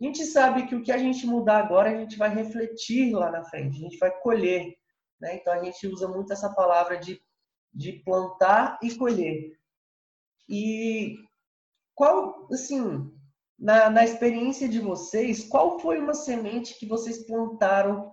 a 0.00 0.04
gente 0.04 0.24
sabe 0.26 0.66
que 0.66 0.74
o 0.74 0.82
que 0.82 0.92
a 0.92 0.98
gente 0.98 1.26
mudar 1.26 1.58
agora, 1.58 1.90
a 1.90 1.96
gente 1.96 2.16
vai 2.16 2.28
refletir 2.34 3.14
lá 3.14 3.30
na 3.30 3.44
frente, 3.44 3.76
a 3.76 3.80
gente 3.80 3.98
vai 3.98 4.10
colher. 4.20 4.74
Né? 5.20 5.36
Então 5.36 5.52
a 5.52 5.62
gente 5.62 5.86
usa 5.86 6.08
muito 6.08 6.32
essa 6.32 6.52
palavra 6.52 6.98
de, 6.98 7.22
de 7.72 7.92
plantar 8.04 8.78
e 8.82 8.94
colher. 8.96 9.56
E 10.48 11.16
qual, 11.94 12.48
assim, 12.52 13.10
na, 13.58 13.88
na 13.88 14.04
experiência 14.04 14.68
de 14.68 14.80
vocês, 14.80 15.44
qual 15.44 15.78
foi 15.78 15.98
uma 15.98 16.14
semente 16.14 16.78
que 16.78 16.86
vocês 16.86 17.24
plantaram 17.24 18.12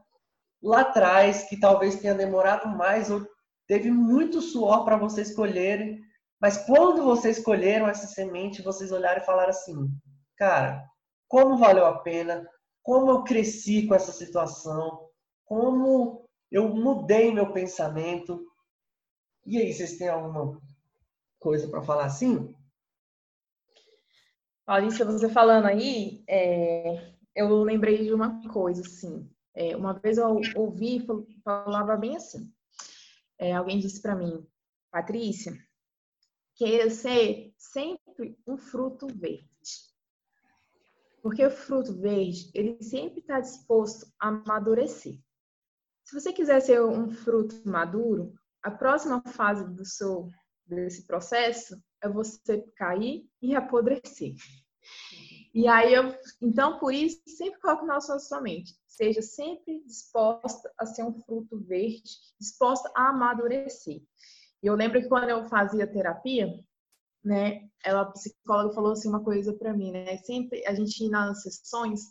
lá 0.61 0.81
atrás, 0.81 1.43
que 1.49 1.59
talvez 1.59 1.95
tenha 1.99 2.13
demorado 2.13 2.69
mais 2.69 3.09
ou 3.09 3.27
teve 3.67 3.89
muito 3.89 4.41
suor 4.41 4.83
para 4.83 4.97
vocês 4.97 5.33
colherem, 5.33 6.01
mas 6.41 6.65
quando 6.65 7.03
vocês 7.03 7.37
escolheram 7.37 7.87
essa 7.87 8.07
semente, 8.07 8.61
vocês 8.61 8.91
olharam 8.91 9.21
e 9.21 9.25
falaram 9.25 9.49
assim: 9.49 9.89
cara, 10.37 10.85
como 11.27 11.57
valeu 11.57 11.85
a 11.85 11.99
pena, 11.99 12.47
como 12.81 13.11
eu 13.11 13.23
cresci 13.23 13.85
com 13.85 13.93
essa 13.93 14.11
situação, 14.11 15.09
como 15.45 16.27
eu 16.51 16.69
mudei 16.69 17.33
meu 17.33 17.51
pensamento. 17.51 18.45
E 19.45 19.57
aí, 19.57 19.73
vocês 19.73 19.97
têm 19.97 20.09
alguma 20.09 20.59
coisa 21.39 21.67
para 21.67 21.81
falar 21.81 22.05
assim? 22.05 22.53
Maurício, 24.67 25.05
você 25.05 25.27
falando 25.29 25.65
aí, 25.65 26.23
é, 26.27 27.13
eu 27.35 27.63
lembrei 27.63 28.03
de 28.03 28.13
uma 28.13 28.47
coisa, 28.49 28.81
assim. 28.81 29.29
É, 29.55 29.75
uma 29.75 29.93
vez 29.93 30.17
eu 30.17 30.39
ouvi, 30.55 31.05
falava 31.43 31.97
bem 31.97 32.15
assim. 32.15 32.51
É, 33.39 33.53
alguém 33.53 33.79
disse 33.79 34.01
para 34.01 34.15
mim, 34.15 34.45
Patrícia, 34.91 35.53
queira 36.59 36.89
ser 36.89 37.53
sempre 37.57 38.37
um 38.45 38.57
fruto 38.57 39.07
verde. 39.07 39.47
Porque 41.23 41.45
o 41.45 41.49
fruto 41.49 41.97
verde, 41.97 42.51
ele 42.53 42.83
sempre 42.83 43.21
está 43.21 43.39
disposto 43.39 44.05
a 44.19 44.27
amadurecer. 44.27 45.17
Se 46.03 46.19
você 46.19 46.33
quiser 46.33 46.59
ser 46.59 46.81
um 46.81 47.09
fruto 47.09 47.55
maduro, 47.65 48.33
a 48.61 48.69
próxima 48.69 49.21
fase 49.21 49.63
do 49.73 49.85
seu 49.85 50.27
desse 50.65 51.07
processo 51.07 51.81
é 52.03 52.09
você 52.09 52.61
cair 52.75 53.25
e 53.41 53.55
apodrecer. 53.55 54.35
E 55.53 55.65
aí 55.65 55.93
eu, 55.93 56.13
então 56.41 56.77
por 56.77 56.93
isso 56.93 57.21
sempre 57.25 57.59
coloco 57.61 57.85
na 57.85 58.01
sua 58.01 58.41
mente, 58.41 58.75
seja 58.85 59.21
sempre 59.21 59.81
disposta 59.85 60.71
a 60.77 60.85
ser 60.85 61.03
um 61.03 61.13
fruto 61.21 61.57
verde, 61.61 62.03
disposta 62.39 62.91
a 62.95 63.09
amadurecer. 63.09 64.01
E 64.61 64.67
eu 64.67 64.75
lembro 64.75 65.01
que 65.01 65.07
quando 65.07 65.29
eu 65.29 65.45
fazia 65.45 65.87
terapia, 65.87 66.53
né, 67.23 67.61
ela, 67.83 68.01
a 68.01 68.11
psicóloga 68.11 68.73
falou 68.73 68.91
assim 68.93 69.09
uma 69.09 69.23
coisa 69.23 69.53
para 69.53 69.73
mim, 69.73 69.91
né, 69.91 70.17
sempre 70.17 70.65
a 70.65 70.73
gente 70.73 71.07
nas 71.09 71.43
sessões, 71.43 72.01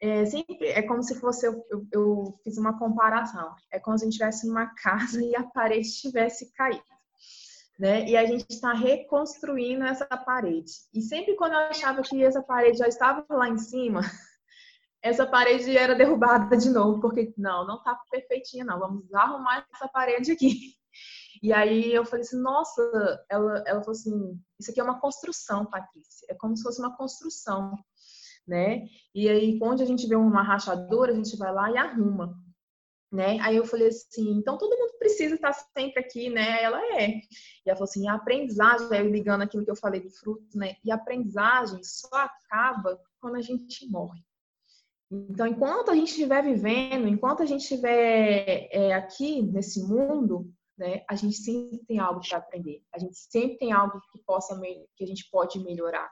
é, 0.00 0.26
sempre 0.26 0.68
é 0.68 0.82
como 0.82 1.02
se 1.02 1.18
fosse 1.18 1.46
eu, 1.46 1.64
eu, 1.70 1.86
eu, 1.92 2.40
fiz 2.42 2.58
uma 2.58 2.78
comparação, 2.78 3.54
é 3.70 3.78
como 3.78 3.96
se 3.96 4.04
a 4.04 4.06
gente 4.06 4.14
estivesse 4.14 4.46
numa 4.46 4.66
casa 4.76 5.22
e 5.22 5.34
a 5.34 5.44
parede 5.44 5.90
tivesse 5.90 6.52
caído. 6.52 6.82
Né? 7.78 8.08
E 8.08 8.16
a 8.16 8.24
gente 8.24 8.44
está 8.48 8.72
reconstruindo 8.72 9.82
essa 9.84 10.06
parede. 10.06 10.70
E 10.92 11.02
sempre 11.02 11.34
quando 11.34 11.54
eu 11.54 11.58
achava 11.58 12.02
que 12.02 12.22
essa 12.22 12.40
parede 12.40 12.78
já 12.78 12.86
estava 12.86 13.24
lá 13.30 13.48
em 13.48 13.58
cima, 13.58 14.00
essa 15.02 15.26
parede 15.26 15.76
era 15.76 15.94
derrubada 15.94 16.56
de 16.56 16.70
novo, 16.70 17.00
porque 17.00 17.34
não, 17.36 17.66
não 17.66 17.78
está 17.78 17.98
perfeitinha, 18.10 18.64
não. 18.64 18.78
Vamos 18.78 19.12
arrumar 19.12 19.66
essa 19.74 19.88
parede 19.88 20.30
aqui. 20.30 20.76
E 21.44 21.52
aí 21.52 21.92
eu 21.92 22.06
falei 22.06 22.22
assim, 22.22 22.40
nossa, 22.40 22.82
ela, 23.28 23.62
ela 23.66 23.80
falou 23.80 23.90
assim, 23.90 24.40
isso 24.58 24.70
aqui 24.70 24.80
é 24.80 24.82
uma 24.82 24.98
construção, 24.98 25.66
Patrícia. 25.66 26.26
É 26.30 26.34
como 26.34 26.56
se 26.56 26.62
fosse 26.62 26.80
uma 26.80 26.96
construção, 26.96 27.76
né? 28.48 28.86
E 29.14 29.28
aí, 29.28 29.58
onde 29.62 29.82
a 29.82 29.86
gente 29.86 30.06
vê 30.06 30.16
uma 30.16 30.42
rachadura, 30.42 31.12
a 31.12 31.14
gente 31.14 31.36
vai 31.36 31.52
lá 31.52 31.70
e 31.70 31.76
arruma. 31.76 32.34
Né? 33.12 33.38
Aí 33.40 33.56
eu 33.56 33.66
falei 33.66 33.88
assim, 33.88 34.38
então 34.38 34.56
todo 34.56 34.74
mundo 34.74 34.96
precisa 34.98 35.34
estar 35.34 35.52
sempre 35.52 36.02
aqui, 36.02 36.30
né? 36.30 36.62
Ela 36.62 36.80
é. 36.98 37.10
E 37.10 37.20
ela 37.66 37.76
falou 37.76 37.90
assim, 37.90 38.08
a 38.08 38.14
aprendizagem, 38.14 38.88
aí 38.90 39.06
ligando 39.06 39.42
aquilo 39.42 39.66
que 39.66 39.70
eu 39.70 39.76
falei 39.76 40.00
do 40.00 40.08
fruto, 40.08 40.56
né? 40.56 40.76
E 40.82 40.90
a 40.90 40.94
aprendizagem 40.94 41.84
só 41.84 42.08
acaba 42.14 42.98
quando 43.20 43.36
a 43.36 43.42
gente 43.42 43.86
morre. 43.90 44.24
Então, 45.10 45.46
enquanto 45.46 45.90
a 45.90 45.94
gente 45.94 46.08
estiver 46.08 46.42
vivendo, 46.42 47.06
enquanto 47.06 47.42
a 47.42 47.46
gente 47.46 47.60
estiver 47.60 48.66
é, 48.72 48.94
aqui 48.94 49.42
nesse 49.42 49.82
mundo, 49.82 50.50
né, 50.76 51.04
a 51.08 51.14
gente 51.14 51.36
sempre 51.36 51.78
tem 51.86 51.98
algo 51.98 52.20
para 52.28 52.38
aprender. 52.38 52.82
A 52.92 52.98
gente 52.98 53.16
sempre 53.16 53.58
tem 53.58 53.72
algo 53.72 54.00
que 54.12 54.18
possa 54.24 54.58
que 54.96 55.04
a 55.04 55.06
gente 55.06 55.28
pode 55.30 55.58
melhorar, 55.60 56.10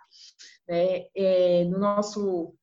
né? 0.68 1.06
É, 1.14 1.64
no 1.64 1.78
nosso 1.78 2.54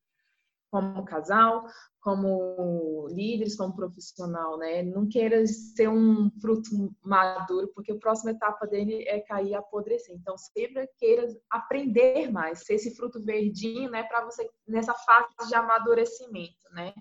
como 0.70 1.04
casal, 1.04 1.64
como 2.00 3.08
líderes, 3.10 3.56
como 3.56 3.74
profissional, 3.74 4.56
né? 4.56 4.82
Não 4.82 5.06
queira 5.06 5.44
ser 5.46 5.88
um 5.88 6.30
fruto 6.40 6.94
maduro, 7.02 7.68
porque 7.74 7.92
a 7.92 7.98
próxima 7.98 8.30
etapa 8.30 8.66
dele 8.66 9.04
é 9.06 9.20
cair 9.20 9.50
e 9.50 9.54
apodrecer. 9.54 10.14
Então, 10.14 10.38
sempre 10.38 10.88
queira 10.96 11.28
aprender 11.50 12.30
mais, 12.30 12.64
ser 12.64 12.74
esse 12.74 12.94
fruto 12.94 13.22
verdinho, 13.22 13.90
né? 13.90 14.04
Para 14.04 14.24
você 14.24 14.48
nessa 14.66 14.94
fase 14.94 15.48
de 15.48 15.54
amadurecimento, 15.54 16.72
né? 16.72 16.94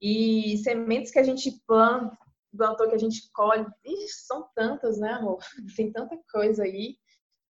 E 0.00 0.58
sementes 0.58 1.12
que 1.12 1.18
a 1.18 1.22
gente 1.22 1.62
planta, 1.66 2.16
plantou 2.56 2.88
que 2.88 2.94
a 2.94 2.98
gente 2.98 3.30
colhe, 3.32 3.66
Ixi, 3.84 4.26
são 4.26 4.48
tantas, 4.54 4.98
né, 4.98 5.12
amor? 5.12 5.38
Tem 5.76 5.90
tanta 5.92 6.18
coisa 6.30 6.64
aí. 6.64 6.96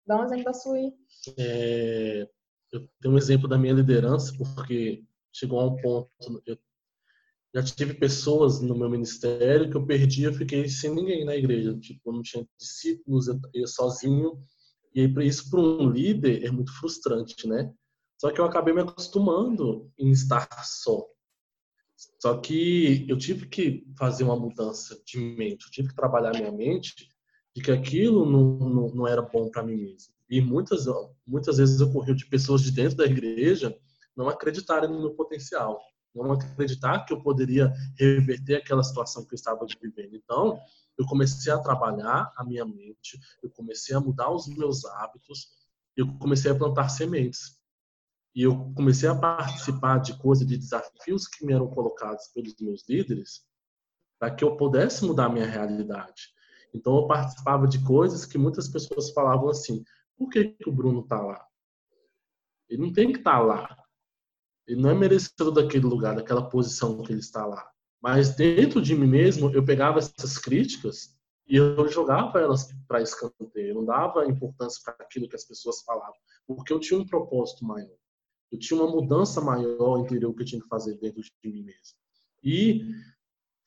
Dá 0.06 0.20
um 0.20 0.24
exemplo 0.24 0.44
da 0.44 0.54
sua 0.54 0.76
aí. 0.76 0.92
É, 1.38 2.28
eu 2.72 2.88
tenho 3.00 3.14
um 3.14 3.18
exemplo 3.18 3.48
da 3.48 3.58
minha 3.58 3.74
liderança, 3.74 4.32
porque 4.36 5.04
chegou 5.32 5.60
a 5.60 5.66
um 5.66 5.76
ponto, 5.76 6.42
eu 6.46 6.58
já 7.54 7.62
tive 7.62 7.94
pessoas 7.94 8.60
no 8.60 8.74
meu 8.74 8.88
ministério 8.88 9.70
que 9.70 9.76
eu 9.76 9.86
perdi, 9.86 10.24
eu 10.24 10.32
fiquei 10.32 10.68
sem 10.68 10.94
ninguém 10.94 11.24
na 11.24 11.36
igreja, 11.36 11.78
tipo, 11.78 12.00
eu 12.08 12.14
não 12.14 12.22
tinha 12.22 12.46
discípulos, 12.58 13.28
eu 13.28 13.38
ia 13.54 13.66
sozinho, 13.66 14.42
e 14.94 15.02
aí 15.02 15.26
isso 15.26 15.50
para 15.50 15.60
um 15.60 15.90
líder 15.90 16.44
é 16.44 16.50
muito 16.50 16.72
frustrante, 16.78 17.46
né? 17.46 17.72
Só 18.18 18.30
que 18.30 18.40
eu 18.40 18.44
acabei 18.44 18.72
me 18.72 18.82
acostumando 18.82 19.90
em 19.98 20.10
estar 20.10 20.48
só. 20.64 21.06
Só 22.18 22.38
que 22.38 23.04
eu 23.08 23.16
tive 23.16 23.46
que 23.46 23.86
fazer 23.98 24.24
uma 24.24 24.36
mudança 24.36 25.00
de 25.06 25.18
mente, 25.18 25.64
eu 25.64 25.70
tive 25.70 25.88
que 25.88 25.94
trabalhar 25.94 26.32
minha 26.32 26.52
mente 26.52 27.08
de 27.54 27.62
que 27.62 27.70
aquilo 27.70 28.24
não, 28.24 28.68
não, 28.68 28.88
não 28.94 29.06
era 29.06 29.22
bom 29.22 29.50
para 29.50 29.62
mim 29.62 29.76
mesmo. 29.76 30.12
E 30.28 30.40
muitas, 30.40 30.86
muitas 31.26 31.58
vezes 31.58 31.80
ocorreu 31.80 32.14
de 32.14 32.26
pessoas 32.26 32.62
de 32.62 32.70
dentro 32.70 32.96
da 32.96 33.04
igreja 33.04 33.76
não 34.16 34.28
acreditarem 34.28 34.90
no 34.90 35.00
meu 35.00 35.14
potencial, 35.14 35.80
não 36.14 36.32
acreditar 36.32 37.04
que 37.04 37.12
eu 37.12 37.22
poderia 37.22 37.72
reverter 37.98 38.56
aquela 38.56 38.82
situação 38.82 39.24
que 39.24 39.34
eu 39.34 39.36
estava 39.36 39.66
vivendo. 39.80 40.14
Então, 40.14 40.58
eu 40.98 41.06
comecei 41.06 41.52
a 41.52 41.58
trabalhar 41.58 42.32
a 42.36 42.44
minha 42.44 42.64
mente, 42.64 43.18
eu 43.42 43.50
comecei 43.50 43.94
a 43.96 44.00
mudar 44.00 44.30
os 44.30 44.46
meus 44.46 44.84
hábitos, 44.84 45.48
eu 45.96 46.06
comecei 46.18 46.50
a 46.50 46.54
plantar 46.54 46.88
sementes. 46.88 47.60
E 48.34 48.42
eu 48.42 48.72
comecei 48.74 49.08
a 49.08 49.14
participar 49.14 49.98
de 49.98 50.18
coisas, 50.18 50.46
de 50.46 50.56
desafios 50.56 51.28
que 51.28 51.44
me 51.44 51.52
eram 51.52 51.68
colocados 51.68 52.28
pelos 52.28 52.54
meus 52.60 52.82
líderes, 52.88 53.44
para 54.18 54.34
que 54.34 54.42
eu 54.42 54.56
pudesse 54.56 55.04
mudar 55.04 55.26
a 55.26 55.28
minha 55.28 55.46
realidade. 55.46 56.32
Então, 56.74 56.96
eu 56.96 57.06
participava 57.06 57.66
de 57.66 57.84
coisas 57.84 58.24
que 58.24 58.38
muitas 58.38 58.68
pessoas 58.68 59.10
falavam 59.10 59.50
assim: 59.50 59.84
por 60.16 60.30
que, 60.30 60.44
que 60.44 60.68
o 60.68 60.72
Bruno 60.72 61.00
está 61.00 61.20
lá? 61.20 61.44
Ele 62.68 62.82
não 62.82 62.92
tem 62.92 63.12
que 63.12 63.18
estar 63.18 63.32
tá 63.32 63.40
lá. 63.40 63.76
Ele 64.66 64.80
não 64.80 64.90
é 64.90 64.94
merecedor 64.94 65.52
daquele 65.52 65.84
lugar, 65.84 66.14
daquela 66.14 66.48
posição 66.48 67.02
que 67.02 67.12
ele 67.12 67.20
está 67.20 67.44
lá. 67.44 67.68
Mas 68.00 68.34
dentro 68.34 68.80
de 68.80 68.94
mim 68.94 69.06
mesmo, 69.06 69.50
eu 69.50 69.64
pegava 69.64 69.98
essas 69.98 70.38
críticas 70.38 71.14
e 71.46 71.56
eu 71.56 71.86
jogava 71.88 72.40
elas 72.40 72.68
para 72.88 73.02
escanteio. 73.02 73.68
Eu 73.68 73.74
não 73.74 73.84
dava 73.84 74.24
importância 74.26 74.80
para 74.84 75.04
aquilo 75.04 75.28
que 75.28 75.36
as 75.36 75.44
pessoas 75.44 75.82
falavam, 75.82 76.14
porque 76.46 76.72
eu 76.72 76.80
tinha 76.80 76.98
um 76.98 77.06
propósito 77.06 77.64
maior. 77.64 78.01
Eu 78.52 78.58
tinha 78.58 78.78
uma 78.78 78.90
mudança 78.90 79.40
maior 79.40 79.98
interior 79.98 80.34
que 80.34 80.42
eu 80.42 80.46
tinha 80.46 80.60
que 80.60 80.68
fazer 80.68 80.98
dentro 80.98 81.22
de 81.22 81.30
mim 81.50 81.62
mesmo. 81.62 81.96
E 82.44 82.82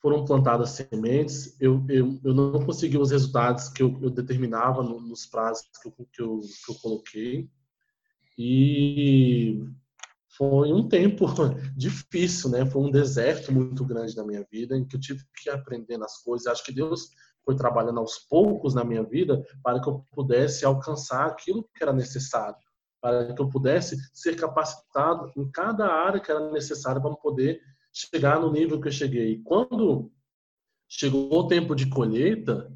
foram 0.00 0.24
plantadas 0.24 0.70
sementes, 0.70 1.60
eu, 1.60 1.84
eu, 1.88 2.20
eu 2.22 2.32
não 2.32 2.64
consegui 2.64 2.96
os 2.96 3.10
resultados 3.10 3.68
que 3.68 3.82
eu, 3.82 3.98
eu 4.00 4.10
determinava 4.10 4.82
no, 4.82 5.00
nos 5.00 5.26
prazos 5.26 5.66
que 5.82 5.88
eu, 5.88 5.92
que 6.12 6.22
eu, 6.22 6.40
que 6.40 6.72
eu 6.72 6.74
coloquei. 6.76 7.50
E 8.38 9.64
foi 10.36 10.72
um 10.72 10.86
tempo 10.86 11.26
difícil, 11.76 12.50
né? 12.50 12.64
Foi 12.66 12.82
um 12.82 12.90
deserto 12.90 13.50
muito 13.50 13.84
grande 13.84 14.14
na 14.14 14.24
minha 14.24 14.46
vida, 14.48 14.76
em 14.76 14.86
que 14.86 14.94
eu 14.94 15.00
tive 15.00 15.24
que 15.42 15.50
aprender 15.50 16.00
as 16.00 16.22
coisas. 16.22 16.46
Acho 16.46 16.64
que 16.64 16.72
Deus 16.72 17.10
foi 17.44 17.56
trabalhando 17.56 18.00
aos 18.00 18.18
poucos 18.18 18.74
na 18.74 18.84
minha 18.84 19.02
vida 19.02 19.42
para 19.62 19.80
que 19.80 19.88
eu 19.88 20.04
pudesse 20.12 20.64
alcançar 20.64 21.26
aquilo 21.26 21.68
que 21.74 21.82
era 21.82 21.92
necessário, 21.92 22.58
para 23.06 23.32
que 23.32 23.40
eu 23.40 23.48
pudesse 23.48 23.96
ser 24.12 24.34
capacitado 24.34 25.32
em 25.36 25.48
cada 25.50 25.86
área 25.86 26.18
que 26.18 26.30
era 26.30 26.50
necessária 26.50 27.00
para 27.00 27.14
poder 27.14 27.60
chegar 27.92 28.40
no 28.40 28.50
nível 28.50 28.80
que 28.80 28.88
eu 28.88 28.92
cheguei. 28.92 29.40
Quando 29.44 30.10
chegou 30.88 31.32
o 31.32 31.46
tempo 31.46 31.76
de 31.76 31.88
colheita, 31.88 32.72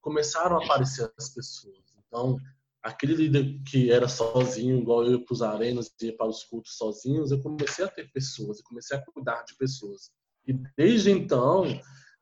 começaram 0.00 0.58
a 0.58 0.64
aparecer 0.64 1.08
as 1.16 1.28
pessoas. 1.28 1.78
Então, 2.04 2.36
aquele 2.82 3.14
líder 3.14 3.60
que 3.64 3.92
era 3.92 4.08
sozinho, 4.08 4.78
igual 4.78 5.04
eu 5.04 5.24
para 5.24 5.34
os 5.34 5.42
arenas, 5.42 5.94
ia 6.02 6.16
para 6.16 6.26
os 6.26 6.42
cultos 6.42 6.76
sozinhos, 6.76 7.30
eu 7.30 7.40
comecei 7.40 7.84
a 7.84 7.88
ter 7.88 8.10
pessoas, 8.10 8.58
eu 8.58 8.64
comecei 8.64 8.96
a 8.96 9.04
cuidar 9.04 9.44
de 9.44 9.56
pessoas. 9.56 10.10
E 10.48 10.52
desde 10.76 11.12
então, 11.12 11.64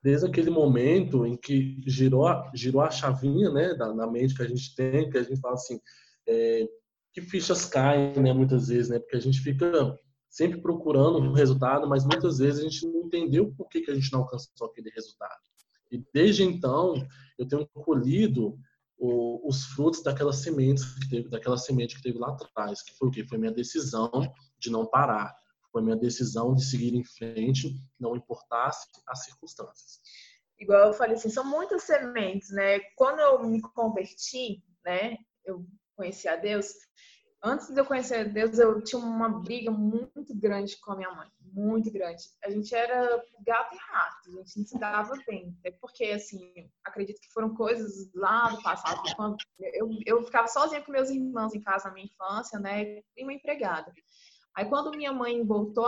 desde 0.03 0.27
aquele 0.27 0.51
momento 0.51 1.25
em 1.25 1.35
que 1.35 1.83
girou 1.87 2.29
girou 2.55 2.83
a 2.83 2.91
chavinha, 2.91 3.51
né, 3.51 3.73
na 3.73 4.07
mente 4.07 4.35
que 4.35 4.43
a 4.43 4.49
gente 4.49 4.75
tem, 4.75 5.09
que 5.09 5.17
a 5.17 5.23
gente 5.23 5.41
fala 5.41 5.55
assim, 5.55 5.81
é, 6.27 6.69
que 7.19 7.31
fichas 7.31 7.65
caem, 7.65 8.13
né, 8.21 8.33
muitas 8.33 8.69
vezes, 8.69 8.91
né? 8.91 8.99
Porque 8.99 9.17
a 9.17 9.21
gente 9.21 9.41
fica 9.41 9.99
sempre 10.29 10.61
procurando 10.61 11.19
um 11.19 11.33
resultado, 11.33 11.89
mas 11.89 12.05
muitas 12.05 12.39
vezes 12.39 12.61
a 12.61 12.63
gente 12.63 12.87
não 12.87 13.07
entendeu 13.07 13.53
por 13.57 13.69
que, 13.69 13.81
que 13.81 13.91
a 13.91 13.95
gente 13.95 14.13
não 14.13 14.21
alcançou 14.21 14.69
aquele 14.69 14.91
resultado. 14.91 15.41
E 15.91 16.05
desde 16.13 16.45
então, 16.45 16.95
eu 17.39 17.49
tenho 17.49 17.67
colhido 17.69 18.59
o, 18.97 19.49
os 19.49 19.65
frutos 19.67 20.03
daquela 20.03 20.33
semente 20.33 20.83
que 21.01 21.09
teve, 21.09 21.29
daquela 21.29 21.57
semente 21.57 21.97
que 21.97 22.03
teve 22.03 22.19
lá 22.19 22.29
atrás, 22.29 22.83
que 22.83 22.95
foi 22.97 23.09
o 23.09 23.11
que 23.11 23.27
foi 23.27 23.39
minha 23.39 23.53
decisão 23.53 24.11
de 24.59 24.71
não 24.71 24.87
parar, 24.87 25.35
foi 25.73 25.83
minha 25.83 25.97
decisão 25.97 26.55
de 26.55 26.65
seguir 26.65 26.95
em 26.95 27.05
frente, 27.05 27.75
não 27.99 28.17
importasse 28.17 28.87
as 29.07 29.25
circunstâncias. 29.25 30.01
Igual 30.59 30.89
eu 30.89 30.93
falei 30.93 31.15
assim, 31.15 31.31
são 31.31 31.45
muitas 31.45 31.85
sementes, 31.85 32.51
né? 32.51 32.81
Quando 32.97 33.21
eu 33.21 33.49
me 33.49 33.61
converti, 33.61 34.63
né, 34.85 35.17
eu 35.45 35.65
conheci 35.99 36.29
a 36.29 36.37
Deus, 36.37 36.69
antes 37.43 37.69
de 37.69 37.81
eu 37.81 37.85
conhecer 37.85 38.21
a 38.21 38.25
Deus, 38.25 38.57
eu 38.59 38.81
tinha 38.83 39.03
uma 39.03 39.29
briga 39.29 39.71
muito 39.71 40.35
grande 40.35 40.79
com 40.79 40.93
a 40.93 40.97
minha 40.97 41.11
mãe, 41.11 41.29
muito 41.41 41.91
grande. 41.93 42.23
A 42.45 42.51
gente 42.51 42.73
era 42.73 43.23
gato 43.45 43.75
e 43.75 43.79
rato, 43.79 44.29
a 44.29 44.31
gente 44.31 44.59
não 44.59 44.67
se 44.67 44.79
dava 44.79 45.15
bem. 45.27 45.59
É 45.65 45.73
porque, 45.73 46.05
assim, 46.05 46.71
acredito 46.85 47.21
que 47.21 47.33
foram 47.33 47.55
coisas 47.55 48.11
lá 48.15 48.49
do 48.49 48.63
passado. 48.63 49.03
Quando 49.17 49.37
eu, 49.59 49.91
eu 50.07 50.25
ficava 50.25 50.47
sozinha 50.47 50.83
com 50.83 50.93
meus 50.93 51.11
irmãos 51.11 51.53
em 51.53 51.61
casa 51.61 51.89
na 51.89 51.95
minha 51.95 52.07
infância, 52.07 52.59
né, 52.61 53.03
e 53.17 53.25
uma 53.25 53.33
empregada. 53.33 53.93
Aí, 54.57 54.65
quando 54.67 54.97
minha 54.97 55.13
mãe 55.13 55.45
voltou 55.45 55.87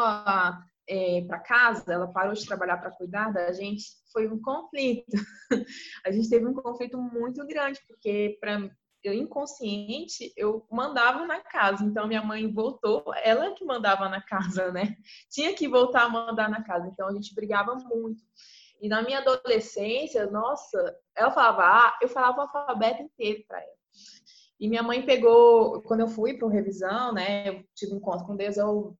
é, 0.89 1.23
para 1.23 1.39
casa, 1.39 1.93
ela 1.93 2.13
parou 2.13 2.35
de 2.35 2.47
trabalhar 2.47 2.79
para 2.79 2.91
cuidar 2.91 3.33
da 3.33 3.53
gente, 3.53 3.85
foi 4.13 4.29
um 4.29 4.41
conflito. 4.43 5.17
a 6.05 6.11
gente 6.11 6.29
teve 6.29 6.47
um 6.47 6.55
conflito 6.55 6.99
muito 6.99 7.47
grande, 7.47 7.81
porque 7.87 8.37
para 8.41 8.71
eu 9.03 9.15
inconsciente, 9.15 10.33
eu 10.37 10.67
mandava 10.71 11.27
na 11.27 11.41
casa. 11.41 11.85
Então 11.85 12.07
minha 12.07 12.23
mãe 12.23 12.51
voltou, 12.53 13.05
ela 13.23 13.53
que 13.53 13.65
mandava 13.65 14.09
na 14.09 14.21
casa, 14.21 14.71
né? 14.71 14.97
Tinha 15.31 15.55
que 15.55 15.69
voltar 15.69 16.05
a 16.05 16.09
mandar 16.09 16.49
na 16.49 16.63
casa. 16.63 16.89
Então 16.89 17.09
a 17.09 17.13
gente 17.13 17.35
brigava 17.35 17.75
muito. 17.75 18.23
E 18.81 18.89
na 18.89 19.03
minha 19.03 19.19
adolescência, 19.19 20.27
nossa, 20.31 20.97
ela 21.15 21.31
falava, 21.31 21.63
ah, 21.63 21.99
eu 22.01 22.09
falava 22.09 22.39
o 22.39 22.41
alfabeto 22.43 23.03
inteiro 23.03 23.45
para 23.47 23.59
ela. 23.59 23.81
E 24.59 24.69
minha 24.69 24.83
mãe 24.83 25.05
pegou, 25.05 25.83
quando 25.83 26.01
eu 26.01 26.09
fui 26.09 26.37
para 26.37 26.49
revisão, 26.49 27.13
né, 27.13 27.49
eu 27.49 27.65
tive 27.75 27.95
um 27.95 27.97
encontro 27.97 28.27
com 28.27 28.37
Deus, 28.37 28.57
eu 28.57 28.97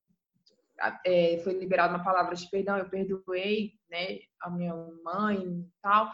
é, 1.05 1.39
foi 1.43 1.53
liberada 1.53 1.93
uma 1.93 2.03
palavra 2.03 2.35
de 2.35 2.49
perdão, 2.49 2.77
eu 2.77 2.89
perdoei, 2.89 3.73
né, 3.89 4.19
a 4.41 4.49
minha 4.49 4.73
mãe 5.03 5.37
e 5.37 5.69
tal 5.81 6.11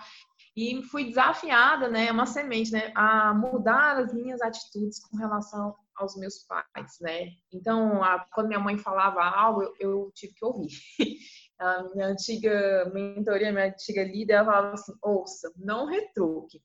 e 0.58 0.82
fui 0.82 1.06
desafiada, 1.06 1.88
né, 1.88 2.12
uma 2.12 2.26
semente, 2.26 2.72
né, 2.72 2.92
a 2.96 3.32
mudar 3.32 3.98
as 3.98 4.12
minhas 4.12 4.42
atitudes 4.42 5.00
com 5.00 5.16
relação 5.16 5.76
aos 5.96 6.18
meus 6.18 6.40
pais, 6.48 6.98
né. 7.00 7.30
Então, 7.54 8.04
a, 8.04 8.26
quando 8.34 8.48
minha 8.48 8.60
mãe 8.60 8.76
falava 8.76 9.24
algo, 9.24 9.62
eu, 9.62 9.76
eu 9.80 10.12
tive 10.16 10.34
que 10.34 10.44
ouvir. 10.44 10.70
A 11.60 11.84
minha 11.92 12.06
antiga 12.10 12.92
mentoria, 12.94 13.52
minha 13.52 13.66
antiga 13.66 14.04
líder, 14.04 14.34
ela 14.34 14.46
falava 14.46 14.74
assim: 14.74 14.94
ouça, 15.02 15.52
não 15.58 15.88
retruque. 15.88 16.62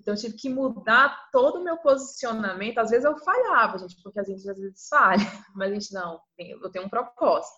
Então, 0.00 0.14
eu 0.14 0.18
tive 0.18 0.34
que 0.34 0.48
mudar 0.48 1.16
todo 1.30 1.60
o 1.60 1.62
meu 1.62 1.76
posicionamento. 1.76 2.78
Às 2.78 2.90
vezes 2.90 3.04
eu 3.04 3.16
falhava, 3.18 3.78
gente, 3.78 4.02
porque 4.02 4.18
a 4.18 4.24
gente 4.24 4.50
às 4.50 4.58
vezes 4.58 4.88
falha, 4.88 5.22
mas 5.54 5.70
a 5.70 5.74
gente 5.74 5.94
não, 5.94 6.20
eu 6.36 6.68
tenho 6.72 6.86
um 6.86 6.88
propósito. 6.88 7.54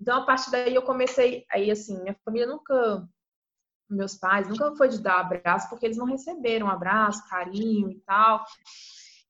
Então, 0.00 0.22
a 0.22 0.24
partir 0.24 0.52
daí 0.52 0.72
eu 0.72 0.82
comecei, 0.82 1.44
aí 1.50 1.68
assim, 1.68 2.00
minha 2.00 2.16
família 2.24 2.46
nunca 2.46 3.04
meus 3.90 4.16
pais, 4.16 4.48
nunca 4.48 4.74
foi 4.76 4.88
de 4.88 5.00
dar 5.00 5.20
abraço, 5.20 5.68
porque 5.68 5.86
eles 5.86 5.96
não 5.96 6.06
receberam 6.06 6.68
abraço, 6.68 7.28
carinho 7.28 7.90
e 7.90 8.00
tal. 8.00 8.44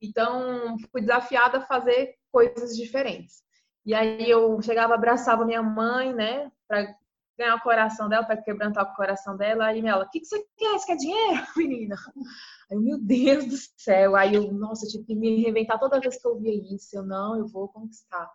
Então, 0.02 0.76
fui 0.90 1.00
desafiada 1.00 1.58
a 1.58 1.66
fazer 1.66 2.14
coisas 2.32 2.76
diferentes. 2.76 3.42
E 3.84 3.94
aí 3.94 4.28
eu 4.28 4.60
chegava, 4.62 4.94
abraçava 4.94 5.44
minha 5.44 5.62
mãe, 5.62 6.12
né, 6.12 6.50
para 6.68 6.94
ganhar 7.40 7.56
o 7.56 7.62
coração 7.62 8.08
dela, 8.08 8.24
para 8.24 8.36
quebrantar 8.36 8.84
o 8.84 8.94
coração 8.94 9.36
dela. 9.36 9.66
Aí 9.66 9.84
ela, 9.84 10.04
o 10.04 10.10
que, 10.10 10.20
que 10.20 10.26
você 10.26 10.44
quer? 10.56 10.78
Você 10.78 10.86
quer 10.86 10.96
dinheiro, 10.96 11.42
menina? 11.56 11.96
Aí 12.70 12.76
eu, 12.76 12.80
meu 12.80 12.98
Deus 12.98 13.46
do 13.46 13.56
céu. 13.76 14.14
Aí 14.14 14.34
eu, 14.34 14.52
nossa, 14.52 14.84
eu 14.84 14.90
tive 14.90 15.04
que 15.04 15.14
me 15.14 15.42
reinventar 15.42 15.78
toda 15.78 16.00
vez 16.00 16.20
que 16.20 16.28
eu 16.28 16.38
via 16.38 16.74
isso. 16.74 16.94
Eu, 16.94 17.02
não, 17.02 17.36
eu 17.36 17.46
vou 17.48 17.68
conquistar. 17.68 18.30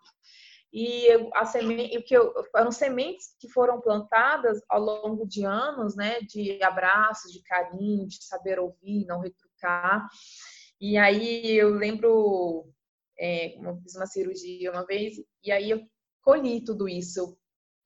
E 0.77 1.07
a 1.33 1.45
semente, 1.45 2.01
que 2.01 2.13
eu, 2.13 2.33
foram 2.51 2.69
sementes 2.69 3.33
que 3.39 3.47
foram 3.47 3.79
plantadas 3.79 4.61
ao 4.67 4.81
longo 4.81 5.25
de 5.25 5.45
anos, 5.45 5.95
né, 5.95 6.19
de 6.19 6.61
abraços, 6.61 7.31
de 7.31 7.41
carinho, 7.43 8.05
de 8.05 8.21
saber 8.21 8.59
ouvir, 8.59 9.05
não 9.05 9.21
retrucar. 9.21 10.05
E 10.77 10.97
aí 10.97 11.55
eu 11.55 11.69
lembro, 11.69 12.69
é, 13.17 13.57
eu 13.57 13.77
fiz 13.77 13.95
uma 13.95 14.05
cirurgia 14.05 14.69
uma 14.69 14.85
vez, 14.85 15.13
e 15.41 15.49
aí 15.49 15.69
eu 15.69 15.81
colhi 16.21 16.61
tudo 16.61 16.89
isso. 16.89 17.37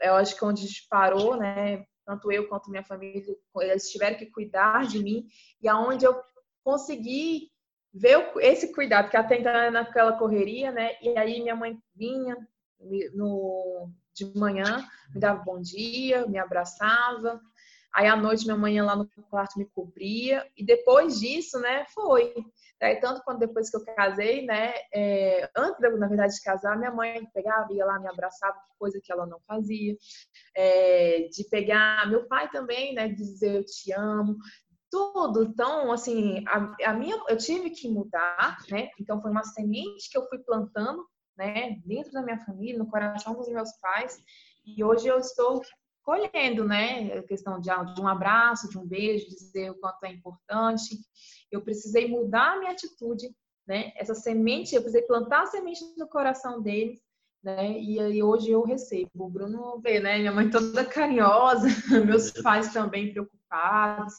Eu 0.02 0.16
acho 0.16 0.36
que 0.36 0.44
onde 0.44 0.66
parou, 0.90 1.38
né, 1.38 1.86
tanto 2.04 2.32
eu 2.32 2.50
quanto 2.50 2.72
minha 2.72 2.84
família, 2.84 3.24
eles 3.58 3.92
tiveram 3.92 4.18
que 4.18 4.32
cuidar 4.32 4.88
de 4.88 4.98
mim, 4.98 5.28
e 5.62 5.68
aonde 5.70 6.06
eu 6.06 6.20
consegui 6.64 7.52
ver 7.94 8.32
esse 8.38 8.74
cuidado, 8.74 9.12
que 9.12 9.18
até 9.18 9.38
então 9.38 9.52
era 9.52 9.70
naquela 9.70 10.18
correria, 10.18 10.72
né, 10.72 10.98
e 11.04 11.16
aí 11.16 11.40
minha 11.40 11.56
mãe 11.56 11.78
vinha, 11.94 12.36
no, 13.14 13.90
de 14.14 14.26
manhã, 14.38 14.86
me 15.14 15.20
dava 15.20 15.44
bom 15.44 15.62
dia, 15.62 16.26
me 16.28 16.38
abraçava. 16.38 17.40
Aí 17.94 18.08
à 18.08 18.16
noite 18.16 18.46
minha 18.46 18.58
mãe 18.58 18.76
ia 18.76 18.84
lá 18.84 18.96
no 18.96 19.10
quarto 19.30 19.58
me 19.58 19.66
cobria. 19.66 20.48
E 20.56 20.64
depois 20.64 21.20
disso, 21.20 21.60
né, 21.60 21.86
foi. 21.94 22.34
Daí, 22.80 23.00
tanto 23.00 23.22
quando 23.24 23.40
depois 23.40 23.70
que 23.70 23.78
eu 23.78 23.84
casei, 23.84 24.46
né, 24.46 24.74
é, 24.94 25.50
antes, 25.56 25.82
na 26.00 26.08
verdade, 26.08 26.34
de 26.34 26.42
casar, 26.42 26.78
minha 26.78 26.92
mãe 26.92 27.28
pegava, 27.34 27.74
ia 27.74 27.86
lá, 27.86 28.00
me 28.00 28.08
abraçava, 28.08 28.58
coisa 28.78 29.00
que 29.04 29.12
ela 29.12 29.26
não 29.26 29.40
fazia. 29.48 29.98
É, 30.56 31.28
de 31.32 31.44
pegar, 31.50 32.10
meu 32.10 32.28
pai 32.28 32.50
também, 32.52 32.94
né, 32.94 33.10
dizer 33.10 33.56
eu 33.56 33.66
te 33.66 33.92
amo, 33.92 34.38
tudo. 34.92 35.44
Então, 35.44 35.92
assim, 35.92 36.44
a, 36.48 36.92
a, 36.92 36.94
minha, 36.94 37.18
eu 37.28 37.38
tive 37.38 37.70
que 37.72 37.90
mudar, 37.90 38.58
né? 38.70 38.90
Então, 39.00 39.22
foi 39.22 39.32
uma 39.32 39.44
semente 39.44 40.10
que 40.10 40.18
eu 40.18 40.28
fui 40.28 40.40
plantando 40.40 41.06
né, 41.40 41.80
dentro 41.86 42.12
da 42.12 42.22
minha 42.22 42.38
família, 42.38 42.78
no 42.78 42.90
coração 42.90 43.34
dos 43.34 43.48
meus 43.48 43.72
pais. 43.78 44.22
E 44.66 44.84
hoje 44.84 45.08
eu 45.08 45.18
estou 45.18 45.62
colhendo, 46.04 46.66
né, 46.66 47.14
a 47.14 47.24
questão 47.24 47.62
de, 47.62 47.70
de 47.94 48.02
um 48.02 48.08
abraço, 48.08 48.70
de 48.70 48.78
um 48.78 48.86
beijo, 48.86 49.30
dizer 49.30 49.72
o 49.72 49.80
quanto 49.80 50.04
é 50.04 50.12
importante. 50.12 50.98
Eu 51.50 51.62
precisei 51.62 52.10
mudar 52.10 52.54
a 52.56 52.60
minha 52.60 52.72
atitude, 52.72 53.34
né? 53.66 53.94
Essa 53.96 54.14
semente, 54.14 54.76
eu 54.76 54.82
precisei 54.82 55.08
plantar 55.08 55.44
a 55.44 55.46
semente 55.48 55.80
no 55.98 56.08
coração 56.08 56.62
deles, 56.62 57.00
né? 57.42 57.72
E 57.80 58.00
aí 58.00 58.22
hoje 58.22 58.52
eu 58.52 58.64
recebo. 58.64 59.10
O 59.16 59.30
Bruno 59.30 59.80
vê, 59.80 60.00
né? 60.00 60.18
Minha 60.20 60.34
mãe 60.34 60.50
toda 60.50 60.84
carinhosa, 60.84 61.68
meus 62.06 62.32
pais 62.32 62.74
também 62.74 63.12
preocupados, 63.12 64.14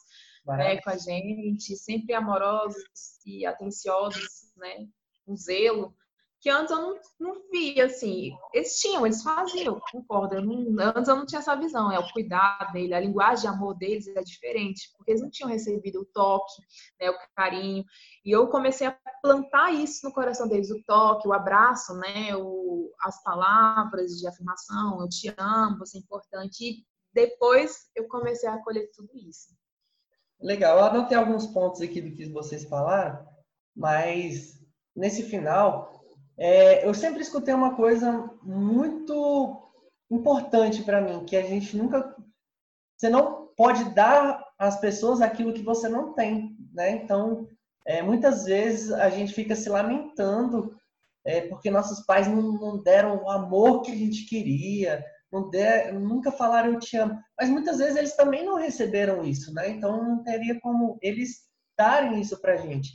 né, 0.46 0.80
com 0.80 0.90
a 0.90 0.96
gente, 0.96 1.76
sempre 1.76 2.14
amorosos 2.14 2.82
e 3.26 3.44
atenciosos, 3.44 4.52
né? 4.56 4.86
Com 5.26 5.36
zelo 5.36 5.94
que 6.40 6.48
antes 6.48 6.70
eu 6.70 6.80
não, 6.80 7.00
não 7.18 7.50
via, 7.50 7.84
assim, 7.84 8.34
eles 8.54 8.80
tinham, 8.80 9.04
eles 9.04 9.22
faziam, 9.22 9.78
concordo, 9.92 10.36
eu 10.36 10.42
não, 10.42 10.74
antes 10.96 11.08
eu 11.08 11.16
não 11.16 11.26
tinha 11.26 11.38
essa 11.38 11.54
visão, 11.54 11.92
é 11.92 11.98
o 11.98 12.12
cuidado 12.12 12.72
dele, 12.72 12.94
a 12.94 13.00
linguagem 13.00 13.42
de 13.42 13.46
amor 13.46 13.76
deles 13.76 14.08
é 14.08 14.22
diferente, 14.22 14.90
porque 14.96 15.10
eles 15.12 15.20
não 15.20 15.30
tinham 15.30 15.50
recebido 15.50 16.00
o 16.00 16.06
toque, 16.06 16.62
né, 16.98 17.10
o 17.10 17.18
carinho, 17.36 17.84
e 18.24 18.30
eu 18.30 18.48
comecei 18.48 18.86
a 18.86 18.98
plantar 19.20 19.70
isso 19.72 20.06
no 20.06 20.14
coração 20.14 20.48
deles, 20.48 20.70
o 20.70 20.82
toque, 20.84 21.28
o 21.28 21.32
abraço, 21.34 21.94
né, 21.94 22.34
o, 22.34 22.90
as 23.02 23.22
palavras 23.22 24.12
de 24.12 24.26
afirmação, 24.26 25.02
eu 25.02 25.08
te 25.10 25.34
amo, 25.36 25.78
você 25.78 25.98
é 25.98 26.00
importante, 26.00 26.64
e 26.64 26.86
depois 27.12 27.90
eu 27.94 28.08
comecei 28.08 28.48
a 28.48 28.54
acolher 28.54 28.90
tudo 28.94 29.10
isso. 29.14 29.54
Legal, 30.40 30.78
eu 30.78 30.84
anotei 30.84 31.18
alguns 31.18 31.46
pontos 31.46 31.82
aqui 31.82 32.00
do 32.00 32.16
que 32.16 32.32
vocês 32.32 32.64
falaram, 32.64 33.28
mas 33.76 34.58
nesse 34.96 35.22
final 35.24 35.99
é, 36.40 36.86
eu 36.86 36.94
sempre 36.94 37.20
escutei 37.20 37.52
uma 37.52 37.76
coisa 37.76 38.30
muito 38.42 39.70
importante 40.10 40.82
para 40.82 40.98
mim, 40.98 41.26
que 41.26 41.36
a 41.36 41.42
gente 41.42 41.76
nunca. 41.76 42.16
Você 42.96 43.10
não 43.10 43.48
pode 43.54 43.94
dar 43.94 44.42
às 44.58 44.80
pessoas 44.80 45.20
aquilo 45.20 45.52
que 45.52 45.62
você 45.62 45.86
não 45.86 46.14
tem, 46.14 46.56
né? 46.72 46.92
Então, 46.92 47.46
é, 47.86 48.00
muitas 48.00 48.44
vezes 48.44 48.90
a 48.90 49.10
gente 49.10 49.34
fica 49.34 49.54
se 49.54 49.68
lamentando 49.68 50.74
é, 51.26 51.42
porque 51.42 51.70
nossos 51.70 52.00
pais 52.06 52.26
não, 52.26 52.52
não, 52.52 52.82
deram 52.82 53.22
o 53.22 53.30
amor 53.30 53.82
que 53.82 53.92
a 53.92 53.96
gente 53.96 54.24
queria, 54.24 55.04
não 55.30 55.50
der, 55.50 55.92
nunca 55.92 56.32
falaram 56.32 56.72
eu 56.72 56.78
te 56.78 56.96
amo. 56.96 57.20
Mas 57.38 57.50
muitas 57.50 57.76
vezes 57.76 57.96
eles 57.96 58.16
também 58.16 58.44
não 58.44 58.56
receberam 58.56 59.22
isso, 59.24 59.52
né? 59.52 59.68
Então 59.68 60.02
não 60.02 60.22
teria 60.22 60.58
como 60.58 60.98
eles 61.02 61.42
darem 61.78 62.18
isso 62.18 62.40
pra 62.40 62.56
gente. 62.56 62.94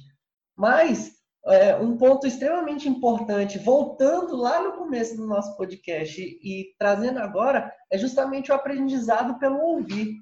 Mas 0.57 1.13
é, 1.47 1.75
um 1.75 1.95
ponto 1.97 2.25
extremamente 2.25 2.89
importante, 2.89 3.59
voltando 3.59 4.35
lá 4.35 4.61
no 4.61 4.73
começo 4.73 5.15
do 5.15 5.27
nosso 5.27 5.55
podcast 5.55 6.21
e 6.21 6.75
trazendo 6.77 7.19
agora, 7.19 7.71
é 7.91 7.97
justamente 7.97 8.51
o 8.51 8.55
aprendizado 8.55 9.37
pelo 9.37 9.59
ouvir. 9.59 10.15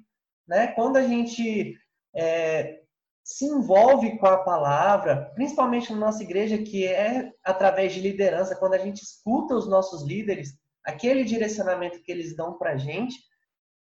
Né? 0.46 0.68
Quando 0.68 0.96
a 0.96 1.02
gente 1.02 1.76
é, 2.14 2.80
se 3.24 3.46
envolve 3.46 4.18
com 4.18 4.26
a 4.26 4.44
palavra, 4.44 5.32
principalmente 5.34 5.90
na 5.92 5.98
nossa 5.98 6.22
igreja, 6.22 6.58
que 6.58 6.86
é 6.86 7.32
através 7.42 7.94
de 7.94 8.00
liderança, 8.00 8.54
quando 8.54 8.74
a 8.74 8.78
gente 8.78 9.02
escuta 9.02 9.54
os 9.54 9.66
nossos 9.66 10.02
líderes, 10.02 10.58
aquele 10.84 11.24
direcionamento 11.24 12.02
que 12.02 12.12
eles 12.12 12.36
dão 12.36 12.58
para 12.58 12.72
a 12.72 12.76
gente, 12.76 13.16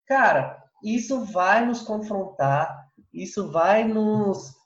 cara, 0.07 0.63
isso 0.85 1.25
vai 1.25 1.65
nos 1.65 1.81
confrontar, 1.81 2.87
isso 3.13 3.51
vai 3.51 3.85
nos. 3.85 4.60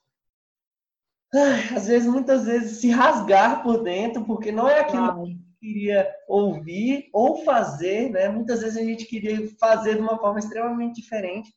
Às 1.74 1.86
vezes, 1.86 2.08
muitas 2.08 2.44
vezes, 2.44 2.80
se 2.80 2.90
rasgar 2.90 3.62
por 3.62 3.82
dentro, 3.82 4.24
porque 4.24 4.52
não 4.52 4.68
é 4.68 4.80
aquilo 4.80 5.14
que 5.14 5.20
a 5.20 5.24
gente 5.24 5.44
queria 5.60 6.14
ouvir 6.28 7.08
ou 7.12 7.44
fazer, 7.44 8.10
né? 8.10 8.28
Muitas 8.28 8.60
vezes 8.60 8.76
a 8.76 8.84
gente 8.84 9.06
queria 9.06 9.48
fazer 9.58 9.96
de 9.96 10.00
uma 10.00 10.18
forma 10.18 10.38
extremamente 10.38 11.00
diferente. 11.00 11.52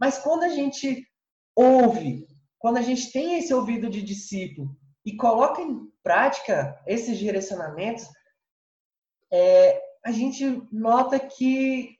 Mas 0.00 0.18
quando 0.18 0.42
a 0.42 0.48
gente 0.48 1.06
ouve, 1.54 2.26
quando 2.58 2.78
a 2.78 2.82
gente 2.82 3.12
tem 3.12 3.38
esse 3.38 3.54
ouvido 3.54 3.88
de 3.88 4.02
discípulo 4.02 4.76
e 5.04 5.16
coloca 5.16 5.62
em 5.62 5.88
prática 6.02 6.80
esses 6.86 7.18
direcionamentos, 7.18 8.08
é, 9.32 9.80
a 10.04 10.10
gente 10.10 10.66
nota 10.72 11.18
que 11.20 11.96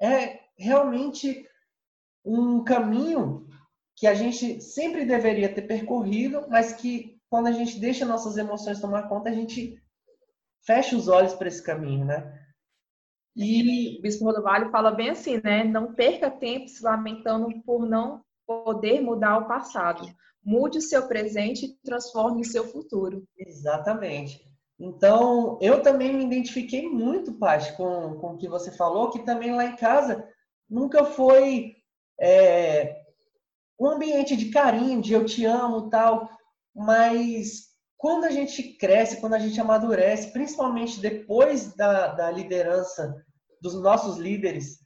é 0.00 0.40
realmente 0.58 1.48
um 2.24 2.62
caminho 2.62 3.47
que 3.98 4.06
a 4.06 4.14
gente 4.14 4.60
sempre 4.60 5.04
deveria 5.04 5.52
ter 5.52 5.62
percorrido, 5.62 6.46
mas 6.48 6.72
que 6.72 7.20
quando 7.28 7.48
a 7.48 7.52
gente 7.52 7.80
deixa 7.80 8.06
nossas 8.06 8.36
emoções 8.36 8.80
tomar 8.80 9.08
conta, 9.08 9.28
a 9.28 9.34
gente 9.34 9.76
fecha 10.64 10.96
os 10.96 11.08
olhos 11.08 11.34
para 11.34 11.48
esse 11.48 11.62
caminho, 11.62 12.04
né? 12.04 12.40
E 13.34 13.98
o 13.98 14.02
Bispo 14.02 14.24
Rodovalho 14.24 14.70
fala 14.70 14.92
bem 14.92 15.10
assim, 15.10 15.40
né? 15.42 15.64
Não 15.64 15.94
perca 15.94 16.30
tempo 16.30 16.68
se 16.68 16.82
lamentando 16.82 17.48
por 17.62 17.86
não 17.86 18.22
poder 18.46 19.00
mudar 19.00 19.38
o 19.38 19.48
passado. 19.48 20.08
Mude 20.44 20.78
o 20.78 20.82
seu 20.82 21.08
presente 21.08 21.66
e 21.66 21.76
transforme 21.82 22.42
o 22.42 22.44
seu 22.44 22.64
futuro. 22.64 23.24
Exatamente. 23.36 24.40
Então, 24.78 25.58
eu 25.60 25.82
também 25.82 26.12
me 26.12 26.24
identifiquei 26.24 26.88
muito, 26.88 27.32
Paty, 27.32 27.76
com, 27.76 28.16
com 28.20 28.34
o 28.34 28.36
que 28.38 28.48
você 28.48 28.70
falou, 28.70 29.10
que 29.10 29.24
também 29.24 29.52
lá 29.52 29.64
em 29.64 29.74
casa 29.76 30.24
nunca 30.70 31.04
foi 31.04 31.74
é, 32.18 33.07
um 33.78 33.88
ambiente 33.88 34.36
de 34.36 34.50
carinho, 34.50 35.00
de 35.00 35.12
eu 35.12 35.24
te 35.24 35.44
amo 35.44 35.88
tal, 35.88 36.28
mas 36.74 37.68
quando 37.96 38.24
a 38.24 38.30
gente 38.30 38.62
cresce, 38.74 39.20
quando 39.20 39.34
a 39.34 39.38
gente 39.38 39.60
amadurece, 39.60 40.32
principalmente 40.32 41.00
depois 41.00 41.74
da, 41.74 42.08
da 42.08 42.30
liderança 42.30 43.14
dos 43.60 43.74
nossos 43.80 44.16
líderes, 44.16 44.78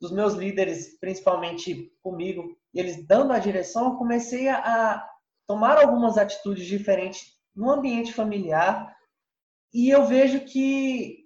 dos 0.00 0.12
meus 0.12 0.34
líderes, 0.34 0.98
principalmente 0.98 1.92
comigo, 2.02 2.56
eles 2.74 3.06
dando 3.06 3.32
a 3.32 3.38
direção, 3.38 3.92
eu 3.92 3.96
comecei 3.96 4.48
a, 4.48 5.08
tomar 5.46 5.78
algumas 5.78 6.18
atitudes 6.18 6.66
diferentes 6.66 7.36
no 7.54 7.70
ambiente 7.70 8.12
familiar, 8.12 8.94
e 9.72 9.88
eu 9.88 10.04
vejo 10.04 10.40
que 10.40 11.24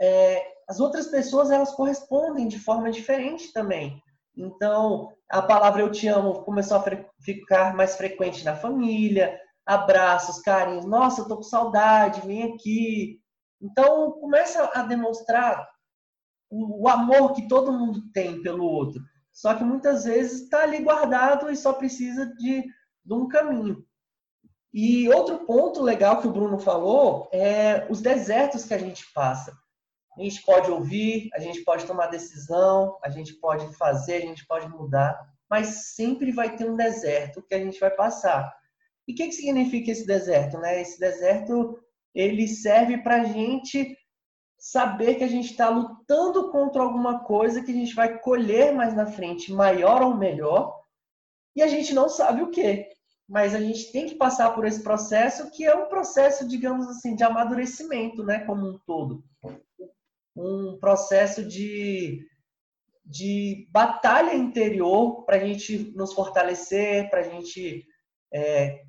é, 0.00 0.54
as 0.68 0.80
outras 0.80 1.06
pessoas 1.06 1.50
elas 1.50 1.72
correspondem 1.72 2.48
de 2.48 2.58
forma 2.58 2.90
diferente 2.90 3.52
também. 3.52 4.02
Então, 4.36 5.12
a 5.30 5.40
palavra 5.40 5.82
eu 5.82 5.90
te 5.90 6.08
amo 6.08 6.42
começou 6.42 6.78
a 6.78 6.84
ficar 7.20 7.74
mais 7.74 7.96
frequente 7.96 8.44
na 8.44 8.56
família, 8.56 9.38
abraços, 9.64 10.40
carinhos, 10.40 10.84
nossa, 10.84 11.20
eu 11.20 11.28
tô 11.28 11.36
com 11.36 11.42
saudade, 11.42 12.26
vem 12.26 12.54
aqui. 12.54 13.20
Então, 13.60 14.12
começa 14.12 14.70
a 14.74 14.82
demonstrar 14.82 15.66
o 16.50 16.88
amor 16.88 17.32
que 17.32 17.48
todo 17.48 17.72
mundo 17.72 18.10
tem 18.12 18.42
pelo 18.42 18.64
outro. 18.64 19.02
Só 19.32 19.54
que 19.54 19.64
muitas 19.64 20.04
vezes 20.04 20.42
está 20.42 20.62
ali 20.62 20.82
guardado 20.82 21.50
e 21.50 21.56
só 21.56 21.72
precisa 21.72 22.26
de, 22.36 22.62
de 23.04 23.14
um 23.14 23.26
caminho. 23.26 23.84
E 24.72 25.08
outro 25.08 25.44
ponto 25.46 25.82
legal 25.82 26.20
que 26.20 26.26
o 26.26 26.32
Bruno 26.32 26.58
falou 26.58 27.28
é 27.32 27.86
os 27.90 28.00
desertos 28.00 28.64
que 28.64 28.74
a 28.74 28.78
gente 28.78 29.04
passa. 29.12 29.56
A 30.16 30.22
gente 30.22 30.42
pode 30.42 30.70
ouvir, 30.70 31.28
a 31.34 31.40
gente 31.40 31.62
pode 31.62 31.86
tomar 31.86 32.06
decisão, 32.06 32.98
a 33.02 33.10
gente 33.10 33.34
pode 33.34 33.74
fazer, 33.76 34.16
a 34.16 34.26
gente 34.26 34.46
pode 34.46 34.68
mudar, 34.68 35.18
mas 35.50 35.94
sempre 35.94 36.32
vai 36.32 36.56
ter 36.56 36.68
um 36.68 36.76
deserto 36.76 37.42
que 37.42 37.54
a 37.54 37.58
gente 37.58 37.78
vai 37.80 37.90
passar. 37.90 38.52
E 39.06 39.12
o 39.12 39.16
que, 39.16 39.26
que 39.26 39.32
significa 39.32 39.90
esse 39.90 40.06
deserto? 40.06 40.58
Né? 40.58 40.80
Esse 40.80 40.98
deserto 40.98 41.78
ele 42.14 42.46
serve 42.46 42.98
para 42.98 43.22
a 43.22 43.24
gente 43.24 43.96
saber 44.56 45.16
que 45.16 45.24
a 45.24 45.28
gente 45.28 45.50
está 45.50 45.68
lutando 45.68 46.50
contra 46.50 46.82
alguma 46.82 47.24
coisa 47.24 47.62
que 47.62 47.70
a 47.70 47.74
gente 47.74 47.94
vai 47.94 48.18
colher 48.18 48.72
mais 48.72 48.94
na 48.94 49.06
frente, 49.06 49.52
maior 49.52 50.00
ou 50.00 50.16
melhor, 50.16 50.80
e 51.54 51.62
a 51.62 51.66
gente 51.66 51.92
não 51.92 52.08
sabe 52.08 52.42
o 52.42 52.50
que 52.50 52.88
mas 53.28 53.54
a 53.54 53.60
gente 53.60 53.90
tem 53.90 54.06
que 54.06 54.14
passar 54.14 54.50
por 54.50 54.66
esse 54.66 54.82
processo 54.82 55.50
que 55.50 55.64
é 55.64 55.74
um 55.74 55.86
processo, 55.86 56.46
digamos 56.46 56.86
assim, 56.88 57.14
de 57.16 57.24
amadurecimento, 57.24 58.22
né, 58.22 58.40
como 58.40 58.68
um 58.68 58.78
todo. 58.86 59.24
Um 60.36 60.78
processo 60.78 61.44
de, 61.44 62.26
de 63.04 63.68
batalha 63.70 64.34
interior 64.34 65.24
para 65.24 65.36
a 65.36 65.40
gente 65.40 65.92
nos 65.96 66.12
fortalecer, 66.12 67.08
para 67.10 67.20
a 67.20 67.22
gente 67.22 67.84
é, 68.32 68.82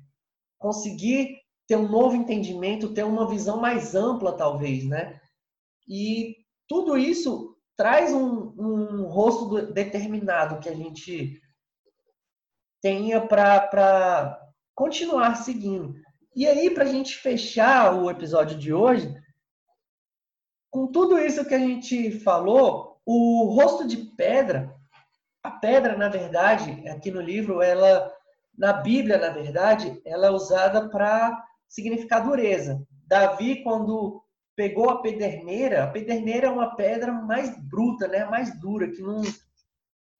conseguir 0.58 1.38
ter 1.66 1.76
um 1.76 1.88
novo 1.88 2.16
entendimento, 2.16 2.94
ter 2.94 3.04
uma 3.04 3.28
visão 3.28 3.60
mais 3.60 3.94
ampla, 3.94 4.36
talvez, 4.36 4.84
né? 4.84 5.20
E 5.88 6.36
tudo 6.68 6.96
isso 6.96 7.56
traz 7.76 8.12
um, 8.12 8.54
um 8.58 9.06
rosto 9.06 9.72
determinado 9.72 10.60
que 10.60 10.68
a 10.68 10.74
gente 10.74 11.40
tenha 12.80 13.20
para 13.20 14.40
continuar 14.74 15.36
seguindo. 15.36 15.94
E 16.34 16.46
aí, 16.46 16.70
para 16.70 16.84
a 16.84 16.88
gente 16.88 17.16
fechar 17.16 17.94
o 17.94 18.10
episódio 18.10 18.58
de 18.58 18.72
hoje, 18.72 19.12
com 20.76 20.88
tudo 20.88 21.18
isso 21.18 21.42
que 21.46 21.54
a 21.54 21.58
gente 21.58 22.20
falou, 22.20 23.00
o 23.06 23.44
rosto 23.44 23.86
de 23.86 23.96
pedra, 23.96 24.76
a 25.42 25.50
pedra, 25.50 25.96
na 25.96 26.10
verdade, 26.10 26.86
aqui 26.86 27.10
no 27.10 27.22
livro, 27.22 27.62
ela, 27.62 28.12
na 28.54 28.74
Bíblia, 28.74 29.16
na 29.16 29.30
verdade, 29.30 29.98
ela 30.04 30.26
é 30.26 30.30
usada 30.30 30.86
para 30.90 31.42
significar 31.66 32.22
dureza. 32.22 32.86
Davi, 33.06 33.62
quando 33.62 34.22
pegou 34.54 34.90
a 34.90 35.00
pederneira, 35.00 35.82
a 35.82 35.86
pederneira 35.86 36.48
é 36.48 36.50
uma 36.50 36.76
pedra 36.76 37.10
mais 37.10 37.56
bruta, 37.58 38.06
né? 38.06 38.26
mais 38.26 38.60
dura, 38.60 38.90
que 38.90 39.00
não, 39.00 39.22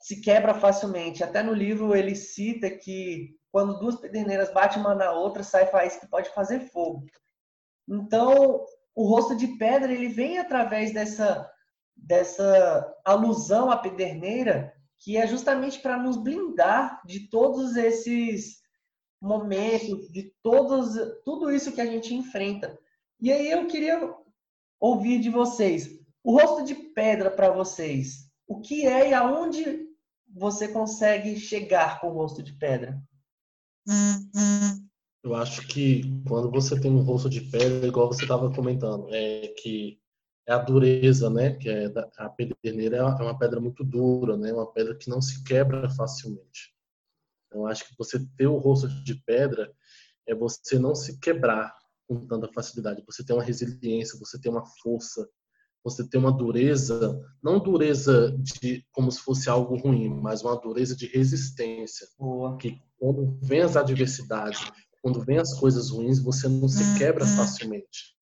se 0.01 0.23
quebra 0.23 0.55
facilmente. 0.55 1.23
Até 1.23 1.43
no 1.43 1.53
livro 1.53 1.95
ele 1.95 2.17
cita 2.17 2.71
que 2.71 3.37
quando 3.53 3.79
duas 3.79 3.97
pederneiras 3.97 4.51
batem 4.55 4.81
uma 4.81 4.95
na 4.95 5.13
outra, 5.13 5.43
sai 5.43 5.67
faísca 5.67 6.01
que 6.01 6.11
pode 6.11 6.31
fazer 6.31 6.61
fogo. 6.61 7.05
Então, 7.87 8.65
o 8.97 9.07
rosto 9.07 9.37
de 9.37 9.47
pedra 9.59 9.93
ele 9.93 10.09
vem 10.09 10.39
através 10.39 10.93
dessa 10.93 11.49
dessa 11.99 12.95
alusão 13.05 13.71
à 13.71 13.77
pederneira, 13.77 14.73
que 14.99 15.17
é 15.17 15.27
justamente 15.27 15.81
para 15.81 15.97
nos 15.97 16.17
blindar 16.17 17.01
de 17.07 17.29
todos 17.29 17.75
esses 17.75 18.57
momentos, 19.21 20.11
de 20.11 20.31
todos 20.43 20.95
tudo 21.25 21.51
isso 21.51 21.73
que 21.73 21.81
a 21.81 21.87
gente 21.87 22.15
enfrenta. 22.15 22.79
E 23.21 23.33
aí 23.33 23.51
eu 23.51 23.67
queria 23.67 24.15
ouvir 24.79 25.21
de 25.21 25.31
vocês, 25.31 25.89
o 26.23 26.39
rosto 26.39 26.65
de 26.65 26.75
pedra 26.75 27.31
para 27.31 27.51
vocês, 27.51 28.31
o 28.47 28.61
que 28.61 28.87
é 28.87 29.11
e 29.11 29.15
aonde 29.15 29.87
você 30.29 30.69
consegue 30.69 31.39
chegar 31.39 32.01
com 32.01 32.09
o 32.09 32.13
rosto 32.13 32.43
de 32.43 32.53
pedra? 32.53 33.01
Eu 35.27 35.35
acho 35.35 35.67
que 35.67 36.05
quando 36.29 36.49
você 36.49 36.79
tem 36.79 36.89
um 36.89 37.03
rosto 37.03 37.29
de 37.29 37.41
pedra, 37.41 37.85
igual 37.85 38.07
você 38.07 38.23
estava 38.23 38.49
comentando, 38.55 39.09
é 39.13 39.49
que 39.59 39.99
é 40.47 40.53
a 40.53 40.59
dureza, 40.59 41.29
né? 41.29 41.55
Que 41.55 41.69
é 41.69 41.93
a 42.17 42.29
pederneira 42.29 42.99
é, 42.99 43.01
é 43.01 43.03
uma 43.03 43.37
pedra 43.37 43.61
muito 43.61 43.83
dura, 43.83 44.37
né? 44.37 44.53
Uma 44.53 44.73
pedra 44.73 44.95
que 44.95 45.11
não 45.11 45.21
se 45.21 45.43
quebra 45.43 45.91
facilmente. 45.91 46.73
Então 47.49 47.67
acho 47.67 47.89
que 47.89 47.99
você 47.99 48.25
ter 48.37 48.47
o 48.47 48.57
rosto 48.57 48.87
de 49.03 49.17
pedra 49.27 49.75
é 50.29 50.33
você 50.33 50.79
não 50.79 50.95
se 50.95 51.19
quebrar 51.19 51.75
com 52.07 52.25
tanta 52.25 52.47
facilidade. 52.53 53.03
Você 53.05 53.25
tem 53.25 53.35
uma 53.35 53.43
resiliência, 53.43 54.21
você 54.21 54.41
tem 54.41 54.53
uma 54.53 54.65
força, 54.81 55.29
você 55.83 56.09
tem 56.09 56.21
uma 56.21 56.31
dureza, 56.31 57.21
não 57.43 57.59
dureza 57.59 58.31
de 58.39 58.87
como 58.93 59.11
se 59.11 59.19
fosse 59.19 59.51
algo 59.51 59.77
ruim, 59.77 60.09
mas 60.09 60.45
uma 60.45 60.55
dureza 60.55 60.95
de 60.95 61.07
resistência. 61.09 62.07
Boa. 62.17 62.57
Que 62.59 62.81
quando 62.97 63.37
vem 63.43 63.63
as 63.63 63.77
adversidades, 63.77 64.71
quando 65.07 65.25
vem 65.25 65.39
as 65.39 65.55
coisas 65.55 65.91
ruins, 65.91 66.19
você 66.19 66.49
não 66.49 66.67
se 66.67 66.99
quebra 66.99 67.25
uhum. 67.25 67.37
facilmente. 67.37 68.17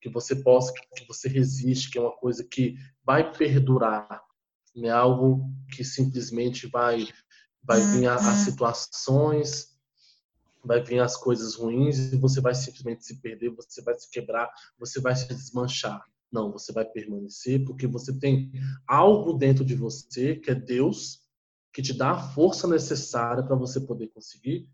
Que 0.00 0.08
você 0.08 0.36
possa, 0.36 0.72
que 0.72 1.04
você 1.08 1.28
resiste, 1.28 1.90
que 1.90 1.98
é 1.98 2.00
uma 2.00 2.16
coisa 2.16 2.44
que 2.44 2.76
vai 3.04 3.32
perdurar, 3.36 4.22
não 4.76 4.88
é 4.88 4.92
algo 4.92 5.50
que 5.74 5.82
simplesmente 5.82 6.68
vai 6.68 7.08
vai 7.64 7.80
vir 7.80 8.06
as 8.06 8.24
uhum. 8.24 8.44
situações, 8.44 9.76
vai 10.64 10.80
vir 10.84 11.00
as 11.00 11.16
coisas 11.16 11.56
ruins 11.56 12.12
e 12.12 12.16
você 12.16 12.40
vai 12.40 12.54
simplesmente 12.54 13.04
se 13.04 13.20
perder, 13.20 13.50
você 13.50 13.82
vai 13.82 13.98
se 13.98 14.08
quebrar, 14.08 14.48
você 14.78 15.00
vai 15.00 15.16
se 15.16 15.26
desmanchar. 15.26 16.00
Não, 16.30 16.52
você 16.52 16.72
vai 16.72 16.84
permanecer 16.84 17.64
porque 17.64 17.88
você 17.88 18.16
tem 18.16 18.52
algo 18.86 19.32
dentro 19.32 19.64
de 19.64 19.74
você 19.74 20.36
que 20.36 20.52
é 20.52 20.54
Deus 20.54 21.24
que 21.72 21.82
te 21.82 21.92
dá 21.92 22.12
a 22.12 22.22
força 22.34 22.68
necessária 22.68 23.42
para 23.42 23.56
você 23.56 23.80
poder 23.80 24.06
conseguir 24.08 24.70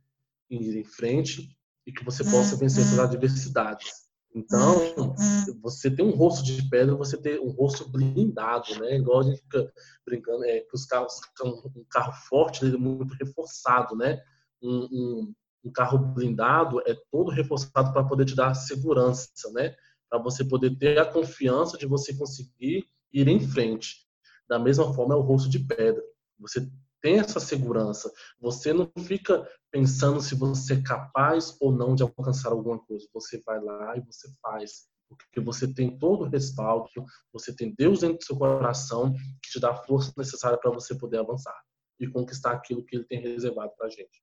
ir 0.51 0.77
em 0.77 0.85
frente 0.85 1.57
e 1.87 1.93
que 1.93 2.05
você 2.05 2.25
possa 2.25 2.57
vencer 2.57 2.83
as 2.83 2.99
adversidades. 2.99 4.11
Então, 4.35 5.15
você 5.61 5.91
tem 5.91 6.05
um 6.05 6.15
rosto 6.15 6.45
de 6.45 6.69
pedra, 6.69 6.95
você 6.95 7.17
tem 7.17 7.41
um 7.41 7.51
rosto 7.51 7.89
blindado, 7.89 8.79
né? 8.79 8.97
Igual 8.97 9.21
a 9.21 9.23
gente 9.25 9.41
fica 9.43 9.73
brincando, 10.07 10.45
é, 10.45 10.61
que 10.61 10.75
os 10.75 10.85
carros, 10.87 11.15
um 11.43 11.85
carro 11.91 12.13
forte, 12.29 12.65
ele 12.65 12.77
é 12.77 12.79
muito 12.79 13.13
reforçado, 13.15 13.97
né? 13.97 14.21
Um, 14.63 14.89
um, 14.93 15.35
um 15.65 15.73
carro 15.73 15.99
blindado 15.99 16.81
é 16.87 16.95
todo 17.11 17.31
reforçado 17.31 17.93
para 17.93 18.05
poder 18.05 18.25
te 18.25 18.37
dar 18.37 18.55
segurança, 18.55 19.29
né? 19.53 19.75
Para 20.09 20.23
você 20.23 20.45
poder 20.45 20.77
ter 20.77 20.99
a 20.99 21.07
confiança 21.07 21.77
de 21.77 21.87
você 21.87 22.15
conseguir 22.15 22.87
ir 23.13 23.27
em 23.29 23.41
frente. 23.41 24.07
Da 24.49 24.59
mesma 24.59 24.93
forma 24.95 25.15
é 25.15 25.17
o 25.17 25.23
rosto 25.23 25.49
de 25.49 25.59
pedra. 25.59 26.03
Você 26.39 26.71
tem 27.01 27.19
essa 27.19 27.41
segurança. 27.41 28.11
Você 28.41 28.73
não 28.73 28.91
fica 28.99 29.47
pensando 29.71 30.21
se 30.21 30.35
você 30.35 30.75
é 30.75 30.83
capaz 30.83 31.57
ou 31.61 31.73
não 31.73 31.95
de 31.95 32.03
alcançar 32.03 32.51
alguma 32.51 32.79
coisa. 32.79 33.07
Você 33.13 33.41
vai 33.45 33.61
lá 33.61 33.97
e 33.97 34.01
você 34.01 34.29
faz. 34.43 34.89
Porque 35.09 35.41
você 35.41 35.73
tem 35.73 35.99
todo 35.99 36.23
o 36.23 36.29
respaldo, 36.29 36.89
você 37.33 37.55
tem 37.55 37.75
Deus 37.77 38.01
dentro 38.01 38.19
do 38.19 38.25
seu 38.25 38.37
coração 38.37 39.13
que 39.43 39.51
te 39.51 39.59
dá 39.59 39.71
a 39.71 39.85
força 39.85 40.13
necessária 40.17 40.57
para 40.57 40.71
você 40.71 40.95
poder 40.95 41.19
avançar 41.19 41.59
e 41.99 42.07
conquistar 42.07 42.53
aquilo 42.53 42.85
que 42.85 42.97
Ele 42.97 43.05
tem 43.05 43.21
reservado 43.21 43.73
para 43.77 43.89
a 43.89 43.91
gente. 43.91 44.23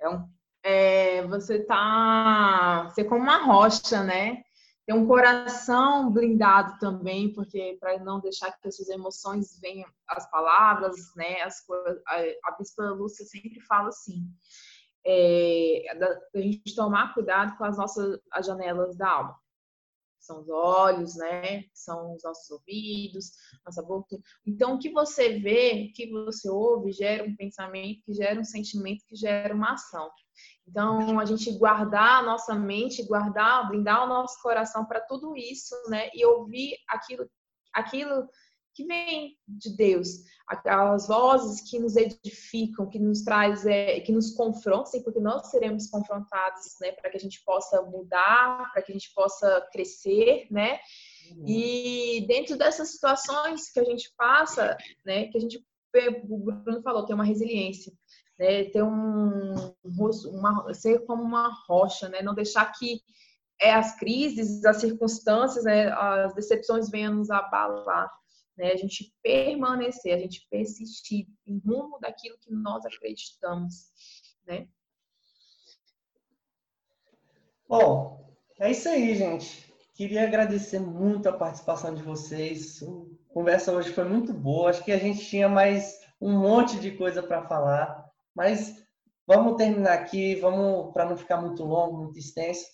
É, 0.00 0.08
um, 0.08 0.28
é, 0.62 1.26
você 1.26 1.64
tá, 1.64 2.88
você 2.88 3.00
é 3.00 3.04
como 3.04 3.22
uma 3.22 3.44
rocha, 3.44 4.04
né? 4.04 4.42
Ter 4.88 4.94
um 4.94 5.06
coração 5.06 6.10
blindado 6.10 6.78
também, 6.78 7.30
porque 7.34 7.76
para 7.78 8.02
não 8.02 8.20
deixar 8.20 8.50
que 8.52 8.66
essas 8.66 8.88
emoções 8.88 9.60
venham, 9.60 9.86
as 10.08 10.30
palavras, 10.30 10.96
né, 11.14 11.42
as 11.42 11.62
a, 12.06 12.16
a 12.44 12.56
Bispa 12.56 12.84
Lúcia 12.84 13.26
sempre 13.26 13.60
fala 13.60 13.88
assim, 13.88 14.26
é, 15.04 15.94
da 15.94 16.40
gente 16.40 16.74
tomar 16.74 17.12
cuidado 17.12 17.54
com 17.58 17.64
as 17.64 17.76
nossas 17.76 18.18
as 18.32 18.46
janelas 18.46 18.96
da 18.96 19.10
alma. 19.10 19.36
São 20.18 20.40
os 20.40 20.48
olhos, 20.48 21.16
né? 21.16 21.64
São 21.72 22.14
os 22.14 22.22
nossos 22.22 22.50
ouvidos, 22.50 23.32
nossa 23.64 23.82
boca. 23.82 24.18
Então, 24.44 24.74
o 24.74 24.78
que 24.78 24.90
você 24.90 25.38
vê, 25.38 25.88
o 25.88 25.92
que 25.92 26.10
você 26.10 26.50
ouve, 26.50 26.92
gera 26.92 27.24
um 27.24 27.36
pensamento, 27.36 28.02
que 28.04 28.12
gera 28.12 28.40
um 28.40 28.44
sentimento, 28.44 29.04
que 29.06 29.14
gera 29.14 29.54
uma 29.54 29.72
ação. 29.72 30.10
Então, 30.70 31.18
a 31.18 31.24
gente 31.24 31.50
guardar 31.52 32.20
a 32.20 32.22
nossa 32.22 32.54
mente, 32.54 33.02
guardar, 33.02 33.68
blindar 33.68 34.04
o 34.04 34.08
nosso 34.08 34.40
coração 34.42 34.84
para 34.84 35.00
tudo 35.00 35.36
isso, 35.36 35.74
né? 35.88 36.10
E 36.14 36.24
ouvir 36.26 36.76
aquilo, 36.88 37.28
aquilo 37.72 38.28
que 38.74 38.84
vem 38.84 39.36
de 39.46 39.74
Deus, 39.74 40.08
as 40.64 41.08
vozes 41.08 41.68
que 41.68 41.78
nos 41.78 41.96
edificam, 41.96 42.88
que 42.88 42.98
nos 42.98 43.22
traz, 43.22 43.66
é, 43.66 43.98
que 44.00 44.12
nos 44.12 44.32
confrontam, 44.32 45.02
porque 45.02 45.18
nós 45.18 45.50
seremos 45.50 45.88
confrontados, 45.88 46.76
né? 46.80 46.92
Para 46.92 47.10
que 47.10 47.16
a 47.16 47.20
gente 47.20 47.42
possa 47.44 47.82
mudar, 47.82 48.70
para 48.72 48.82
que 48.82 48.92
a 48.92 48.94
gente 48.94 49.12
possa 49.14 49.66
crescer, 49.72 50.46
né? 50.50 50.78
Uhum. 51.32 51.44
E 51.46 52.24
dentro 52.28 52.56
dessas 52.56 52.90
situações 52.90 53.70
que 53.72 53.80
a 53.80 53.84
gente 53.84 54.12
passa, 54.16 54.76
né? 55.04 55.28
Que 55.28 55.38
a 55.38 55.40
gente, 55.40 55.64
o 56.28 56.38
Bruno 56.38 56.82
falou, 56.82 57.06
tem 57.06 57.14
uma 57.14 57.24
resiliência 57.24 57.92
né? 58.38 58.64
Ter 58.64 58.82
um 58.82 59.74
uma, 59.84 60.72
ser 60.74 61.04
como 61.06 61.22
uma 61.22 61.48
rocha, 61.66 62.08
né? 62.08 62.22
Não 62.22 62.34
deixar 62.34 62.66
que 62.72 63.02
é, 63.60 63.72
as 63.72 63.96
crises, 63.96 64.64
as 64.64 64.78
circunstâncias, 64.78 65.64
né, 65.64 65.88
as 65.88 66.34
decepções 66.34 66.88
venham 66.88 67.14
nos 67.14 67.30
abalar. 67.30 68.10
Né? 68.56 68.72
A 68.72 68.76
gente 68.76 69.12
permanecer, 69.22 70.14
a 70.14 70.18
gente 70.18 70.46
persistir 70.50 71.26
em 71.46 71.58
rumo 71.58 71.98
daquilo 72.00 72.38
que 72.38 72.52
nós 72.52 72.84
acreditamos. 72.84 73.90
Né? 74.46 74.68
Bom, 77.68 78.34
é 78.58 78.70
isso 78.70 78.88
aí, 78.88 79.14
gente. 79.14 79.68
Queria 79.94 80.24
agradecer 80.24 80.78
muito 80.78 81.28
a 81.28 81.32
participação 81.32 81.94
de 81.94 82.02
vocês. 82.02 82.82
A 82.82 83.34
conversa 83.34 83.72
hoje 83.72 83.92
foi 83.92 84.04
muito 84.04 84.32
boa. 84.32 84.70
Acho 84.70 84.84
que 84.84 84.92
a 84.92 84.98
gente 84.98 85.26
tinha 85.26 85.48
mais 85.48 86.00
um 86.20 86.38
monte 86.38 86.78
de 86.78 86.92
coisa 86.92 87.22
para 87.22 87.46
falar. 87.46 88.07
Mas 88.38 88.72
vamos 89.26 89.56
terminar 89.56 89.94
aqui, 89.94 90.36
vamos 90.36 90.92
para 90.92 91.04
não 91.04 91.16
ficar 91.16 91.40
muito 91.40 91.64
longo, 91.64 92.04
muito 92.04 92.20
extenso. 92.20 92.64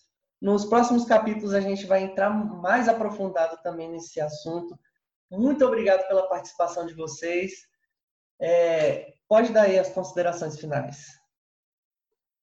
Nos 0.42 0.66
próximos 0.66 1.06
capítulos 1.06 1.54
a 1.54 1.60
gente 1.60 1.86
vai 1.86 2.02
entrar 2.02 2.28
mais 2.28 2.86
aprofundado 2.86 3.56
também 3.62 3.90
nesse 3.90 4.20
assunto. 4.20 4.78
Muito 5.30 5.64
obrigado 5.64 6.06
pela 6.06 6.28
participação 6.28 6.84
de 6.84 6.92
vocês. 6.92 7.50
É, 8.38 9.14
pode 9.26 9.54
dar 9.54 9.62
aí 9.62 9.78
as 9.78 9.88
considerações 9.88 10.60
finais. 10.60 11.06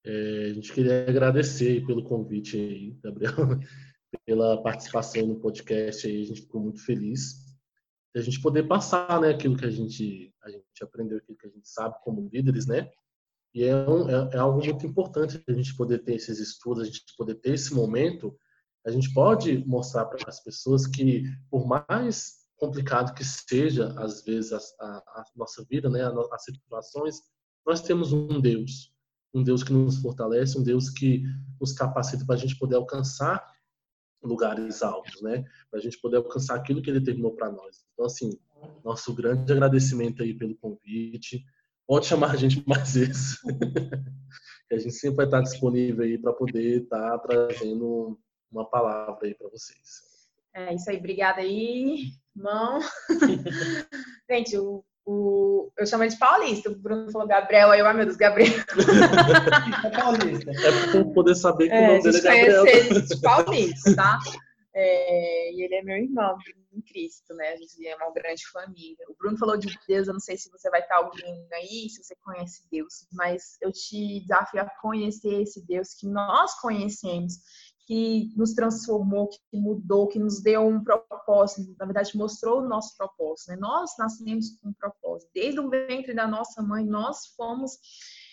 É, 0.03 0.47
a 0.49 0.53
gente 0.55 0.73
queria 0.73 1.07
agradecer 1.07 1.85
pelo 1.85 2.03
convite 2.03 2.57
aí, 2.57 2.97
Gabriel, 3.03 3.35
pela 4.25 4.63
participação 4.63 5.27
no 5.27 5.39
podcast 5.39 6.07
aí, 6.07 6.23
a 6.23 6.25
gente 6.25 6.41
ficou 6.41 6.59
muito 6.59 6.83
feliz 6.83 7.51
a 8.15 8.21
gente 8.21 8.41
poder 8.41 8.67
passar, 8.67 9.21
né, 9.21 9.29
aquilo 9.29 9.55
que 9.55 9.65
a 9.65 9.69
gente 9.69 10.33
a 10.43 10.49
gente 10.49 10.83
aprendeu, 10.83 11.17
aquilo 11.17 11.37
que 11.37 11.47
a 11.47 11.49
gente 11.49 11.67
sabe 11.67 11.95
como 12.03 12.29
líderes, 12.31 12.67
né, 12.67 12.91
e 13.53 13.63
é, 13.63 13.75
um, 13.87 14.09
é, 14.09 14.29
é, 14.33 14.37
algo 14.37 14.63
muito 14.63 14.85
importante 14.85 15.43
a 15.47 15.53
gente 15.53 15.75
poder 15.75 15.99
ter 15.99 16.15
esses 16.15 16.39
estudos, 16.39 16.83
a 16.83 16.85
gente 16.85 17.03
poder 17.17 17.35
ter 17.35 17.53
esse 17.53 17.73
momento. 17.73 18.35
A 18.85 18.91
gente 18.91 19.13
pode 19.13 19.63
mostrar 19.65 20.05
para 20.05 20.27
as 20.27 20.41
pessoas 20.41 20.87
que, 20.87 21.23
por 21.49 21.67
mais 21.67 22.41
complicado 22.55 23.13
que 23.13 23.23
seja, 23.25 23.93
às 23.99 24.23
vezes, 24.23 24.53
a, 24.53 24.57
a, 24.79 24.97
a 24.97 25.25
nossa 25.35 25.65
vida, 25.69 25.89
né, 25.89 26.01
as 26.31 26.43
situações, 26.43 27.21
nós 27.65 27.81
temos 27.81 28.13
um 28.13 28.39
Deus. 28.39 28.91
Um 29.33 29.43
Deus 29.43 29.63
que 29.63 29.73
nos 29.73 29.97
fortalece, 29.97 30.57
um 30.57 30.63
Deus 30.63 30.89
que 30.89 31.23
nos 31.59 31.73
capacita 31.73 32.25
para 32.25 32.35
a 32.35 32.37
gente 32.37 32.57
poder 32.57 32.75
alcançar 32.75 33.45
lugares 34.23 34.83
altos, 34.83 35.21
né? 35.21 35.43
Para 35.69 35.79
a 35.79 35.81
gente 35.81 35.99
poder 35.99 36.17
alcançar 36.17 36.55
aquilo 36.55 36.81
que 36.81 36.89
Ele 36.89 37.01
terminou 37.01 37.33
para 37.33 37.51
nós. 37.51 37.85
Então, 37.93 38.05
assim, 38.05 38.37
nosso 38.83 39.13
grande 39.13 39.51
agradecimento 39.51 40.21
aí 40.21 40.33
pelo 40.33 40.55
convite. 40.57 41.43
Pode 41.87 42.05
chamar 42.05 42.31
a 42.31 42.35
gente 42.35 42.63
mais 42.67 42.93
vezes. 42.93 43.37
a 44.71 44.77
gente 44.77 44.93
sempre 44.93 45.17
vai 45.17 45.25
estar 45.25 45.41
disponível 45.41 46.03
aí 46.03 46.17
para 46.17 46.33
poder 46.33 46.83
estar 46.83 47.17
trazendo 47.19 48.17
uma 48.51 48.69
palavra 48.69 49.27
aí 49.27 49.33
para 49.33 49.49
vocês. 49.49 50.11
É 50.53 50.73
isso 50.73 50.89
aí, 50.89 50.97
obrigada 50.97 51.39
aí, 51.39 52.11
irmão. 52.35 52.79
gente, 54.29 54.57
o, 54.57 54.83
o, 55.05 55.71
eu 55.77 55.85
chamo 55.85 56.03
ele 56.03 56.11
de 56.11 56.19
paulista. 56.19 56.69
O 56.69 56.75
Bruno 56.75 57.09
falou 57.09 57.27
Gabriel, 57.27 57.71
aí 57.71 57.79
eu, 57.79 57.85
ai 57.85 57.93
meu 57.93 58.05
Deus, 58.05 58.17
Gabriel. 58.17 58.51
é 59.85 59.89
paulista. 59.89 60.51
É 60.51 60.91
para 60.91 61.13
poder 61.13 61.35
saber 61.35 61.69
que 61.69 61.73
é, 61.73 61.83
o 61.83 61.87
nome 61.87 62.03
dele 62.03 62.17
é 62.17 62.21
Gabriel. 62.21 63.01
De 63.01 63.21
paulista, 63.21 63.95
tá? 63.95 64.19
É, 64.73 65.51
e 65.53 65.63
ele 65.63 65.75
é 65.75 65.83
meu 65.83 65.97
irmão 65.97 66.37
em 66.71 66.81
Cristo, 66.81 67.33
né? 67.33 67.49
A 67.49 67.57
gente 67.57 67.85
é 67.85 67.95
uma 67.95 68.11
grande 68.11 68.47
família. 68.47 69.05
O 69.09 69.15
Bruno 69.15 69.37
falou 69.37 69.57
de 69.57 69.67
Deus, 69.87 70.07
eu 70.07 70.13
não 70.13 70.19
sei 70.19 70.37
se 70.37 70.49
você 70.49 70.69
vai 70.69 70.79
estar 70.79 70.99
ouvindo 71.01 71.53
aí, 71.53 71.89
se 71.89 72.03
você 72.03 72.15
conhece 72.23 72.63
Deus, 72.71 73.05
mas 73.11 73.57
eu 73.61 73.71
te 73.71 74.21
desafio 74.21 74.61
a 74.61 74.69
conhecer 74.81 75.41
esse 75.41 75.65
Deus 75.65 75.93
que 75.93 76.07
nós 76.07 76.59
conhecemos, 76.61 77.33
que 77.85 78.31
nos 78.37 78.53
transformou, 78.53 79.27
que 79.27 79.39
mudou, 79.53 80.07
que 80.07 80.19
nos 80.19 80.41
deu 80.41 80.65
um 80.65 80.81
propósito, 80.81 81.75
na 81.77 81.85
verdade 81.85 82.15
mostrou 82.15 82.61
o 82.61 82.67
nosso 82.67 82.95
propósito, 82.95 83.49
né? 83.49 83.57
Nós 83.57 83.91
nascemos 83.99 84.57
com 84.61 84.69
um 84.69 84.73
propósito. 84.73 85.29
Desde 85.33 85.59
o 85.59 85.69
ventre 85.69 86.13
da 86.13 86.25
nossa 86.25 86.61
mãe, 86.61 86.85
nós 86.85 87.27
fomos 87.35 87.77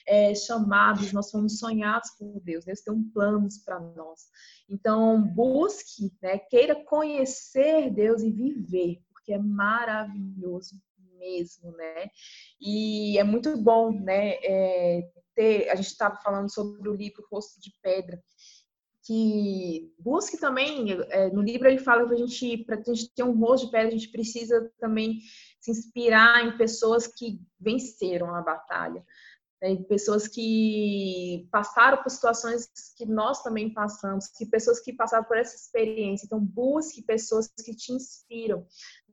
é, 0.08 0.34
chamados, 0.34 1.12
nós 1.12 1.30
fomos 1.30 1.58
sonhados 1.58 2.10
por 2.18 2.40
Deus, 2.40 2.64
Deus 2.64 2.80
tem 2.80 2.94
um 2.94 3.10
planos 3.10 3.58
para 3.58 3.78
nós. 3.78 4.22
Então, 4.68 5.22
busque, 5.22 6.10
né, 6.22 6.38
queira 6.38 6.74
conhecer 6.74 7.90
Deus 7.90 8.22
e 8.22 8.30
viver, 8.30 9.02
porque 9.12 9.34
é 9.34 9.38
maravilhoso 9.38 10.74
mesmo, 11.18 11.72
né? 11.72 12.08
E 12.60 13.18
é 13.18 13.24
muito 13.24 13.56
bom, 13.58 13.90
né? 13.90 14.36
É, 14.42 15.10
ter, 15.34 15.68
a 15.68 15.74
gente 15.74 15.88
estava 15.88 16.16
falando 16.16 16.52
sobre 16.52 16.88
o 16.88 16.94
livro 16.94 17.26
Rosto 17.30 17.60
de 17.60 17.72
Pedra, 17.82 18.22
que 19.04 19.92
busque 19.98 20.38
também, 20.38 20.90
é, 21.10 21.30
no 21.30 21.42
livro 21.42 21.68
ele 21.68 21.78
fala 21.78 22.06
que 22.06 22.14
a 22.14 22.18
gente, 22.18 22.64
para 22.64 22.76
a 22.76 22.82
gente 22.82 23.12
ter 23.14 23.22
um 23.22 23.38
rosto 23.38 23.66
de 23.66 23.72
pedra, 23.72 23.88
a 23.88 23.98
gente 23.98 24.10
precisa 24.10 24.70
também 24.78 25.20
se 25.60 25.70
inspirar 25.70 26.46
em 26.46 26.58
pessoas 26.58 27.06
que 27.06 27.40
venceram 27.58 28.34
a 28.34 28.42
batalha 28.42 29.02
né, 29.60 29.76
pessoas 29.88 30.28
que 30.28 31.48
passaram 31.50 32.02
por 32.02 32.10
situações 32.10 32.70
que 32.96 33.04
nós 33.04 33.42
também 33.42 33.72
passamos, 33.72 34.28
que 34.28 34.46
pessoas 34.46 34.80
que 34.80 34.92
passaram 34.92 35.24
por 35.24 35.36
essa 35.36 35.56
experiência. 35.56 36.26
Então, 36.26 36.40
busque 36.40 37.02
pessoas 37.02 37.48
que 37.48 37.74
te 37.74 37.92
inspiram, 37.92 38.64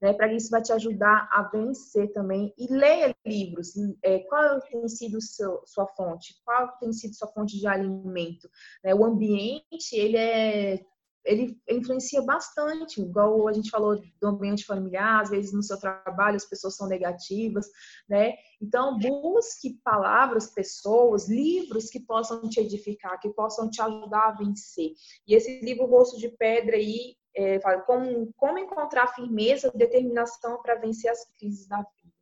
né, 0.02 0.14
para 0.14 0.32
isso 0.32 0.50
vai 0.50 0.62
te 0.62 0.72
ajudar 0.72 1.28
a 1.32 1.44
vencer 1.44 2.12
também. 2.12 2.54
E 2.58 2.68
leia 2.72 3.16
livros. 3.26 3.74
É, 4.04 4.20
qual 4.20 4.60
tem 4.62 4.88
sido 4.88 5.20
seu, 5.22 5.62
sua 5.66 5.88
fonte? 5.88 6.36
Qual 6.44 6.78
tem 6.80 6.94
sido 6.94 7.16
sua 7.16 7.28
fonte 7.28 7.60
de 7.60 7.68
alimento? 7.68 8.50
Né, 8.84 8.94
o 8.94 9.04
ambiente, 9.04 9.96
ele 9.96 10.18
é 10.18 10.86
ele 11.26 11.60
influencia 11.68 12.22
bastante, 12.22 13.02
igual 13.02 13.48
a 13.48 13.54
gente 13.54 13.70
falou 13.70 14.00
do 14.22 14.28
ambiente 14.28 14.64
familiar, 14.64 15.22
às 15.22 15.30
vezes 15.30 15.52
no 15.52 15.64
seu 15.64 15.80
trabalho 15.80 16.36
as 16.36 16.46
pessoas 16.46 16.76
são 16.76 16.88
negativas, 16.88 17.66
né? 18.08 18.36
Então, 18.62 18.98
busque 18.98 19.80
palavras, 19.84 20.54
pessoas, 20.54 21.28
livros 21.28 21.90
que 21.90 22.00
possam 22.00 22.48
te 22.48 22.60
edificar, 22.60 23.20
que 23.20 23.30
possam 23.30 23.70
te 23.70 23.82
ajudar 23.82 24.28
a 24.28 24.32
vencer. 24.32 24.92
E 25.28 25.34
esse 25.34 25.60
livro 25.62 25.86
Rosto 25.86 26.18
de 26.18 26.30
Pedra 26.30 26.76
aí 26.76 27.16
é, 27.36 27.60
fala 27.60 27.82
como, 27.82 28.32
como 28.38 28.60
encontrar 28.60 29.14
firmeza, 29.14 29.72
determinação 29.76 30.62
para 30.62 30.76
vencer 30.76 31.12
as 31.12 31.26
crises 31.38 31.68
da 31.68 31.78
vida. 31.78 32.16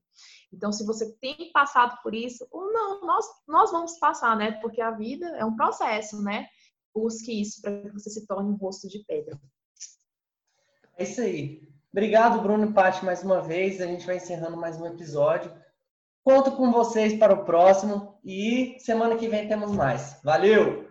Então, 0.52 0.72
se 0.72 0.86
você 0.86 1.12
tem 1.18 1.52
passado 1.52 2.00
por 2.02 2.14
isso, 2.14 2.48
ou 2.52 2.72
não, 2.72 3.02
nós, 3.02 3.26
nós 3.48 3.72
vamos 3.72 3.98
passar, 3.98 4.38
né? 4.38 4.52
Porque 4.62 4.82
a 4.82 4.92
vida 4.92 5.26
é 5.38 5.44
um 5.44 5.56
processo, 5.56 6.22
né? 6.22 6.48
Busque 6.94 7.42
isso 7.42 7.62
para 7.62 7.82
que 7.82 7.92
você 7.92 8.10
se 8.10 8.26
torne 8.26 8.52
um 8.52 8.56
rosto 8.56 8.88
de 8.88 9.04
pedra. 9.06 9.40
É 10.98 11.04
isso 11.04 11.22
aí. 11.22 11.68
Obrigado, 11.92 12.42
Bruno 12.42 12.70
e 12.70 12.74
Paty, 12.74 13.06
mais 13.06 13.24
uma 13.24 13.42
vez. 13.42 13.80
A 13.80 13.86
gente 13.86 14.06
vai 14.06 14.18
encerrando 14.18 14.58
mais 14.58 14.80
um 14.80 14.86
episódio. 14.86 15.52
Conto 16.24 16.52
com 16.54 16.72
vocês 16.72 17.18
para 17.18 17.34
o 17.34 17.44
próximo 17.46 18.18
e 18.24 18.78
semana 18.80 19.16
que 19.16 19.28
vem 19.28 19.48
temos 19.48 19.72
mais. 19.72 20.20
Valeu! 20.24 20.83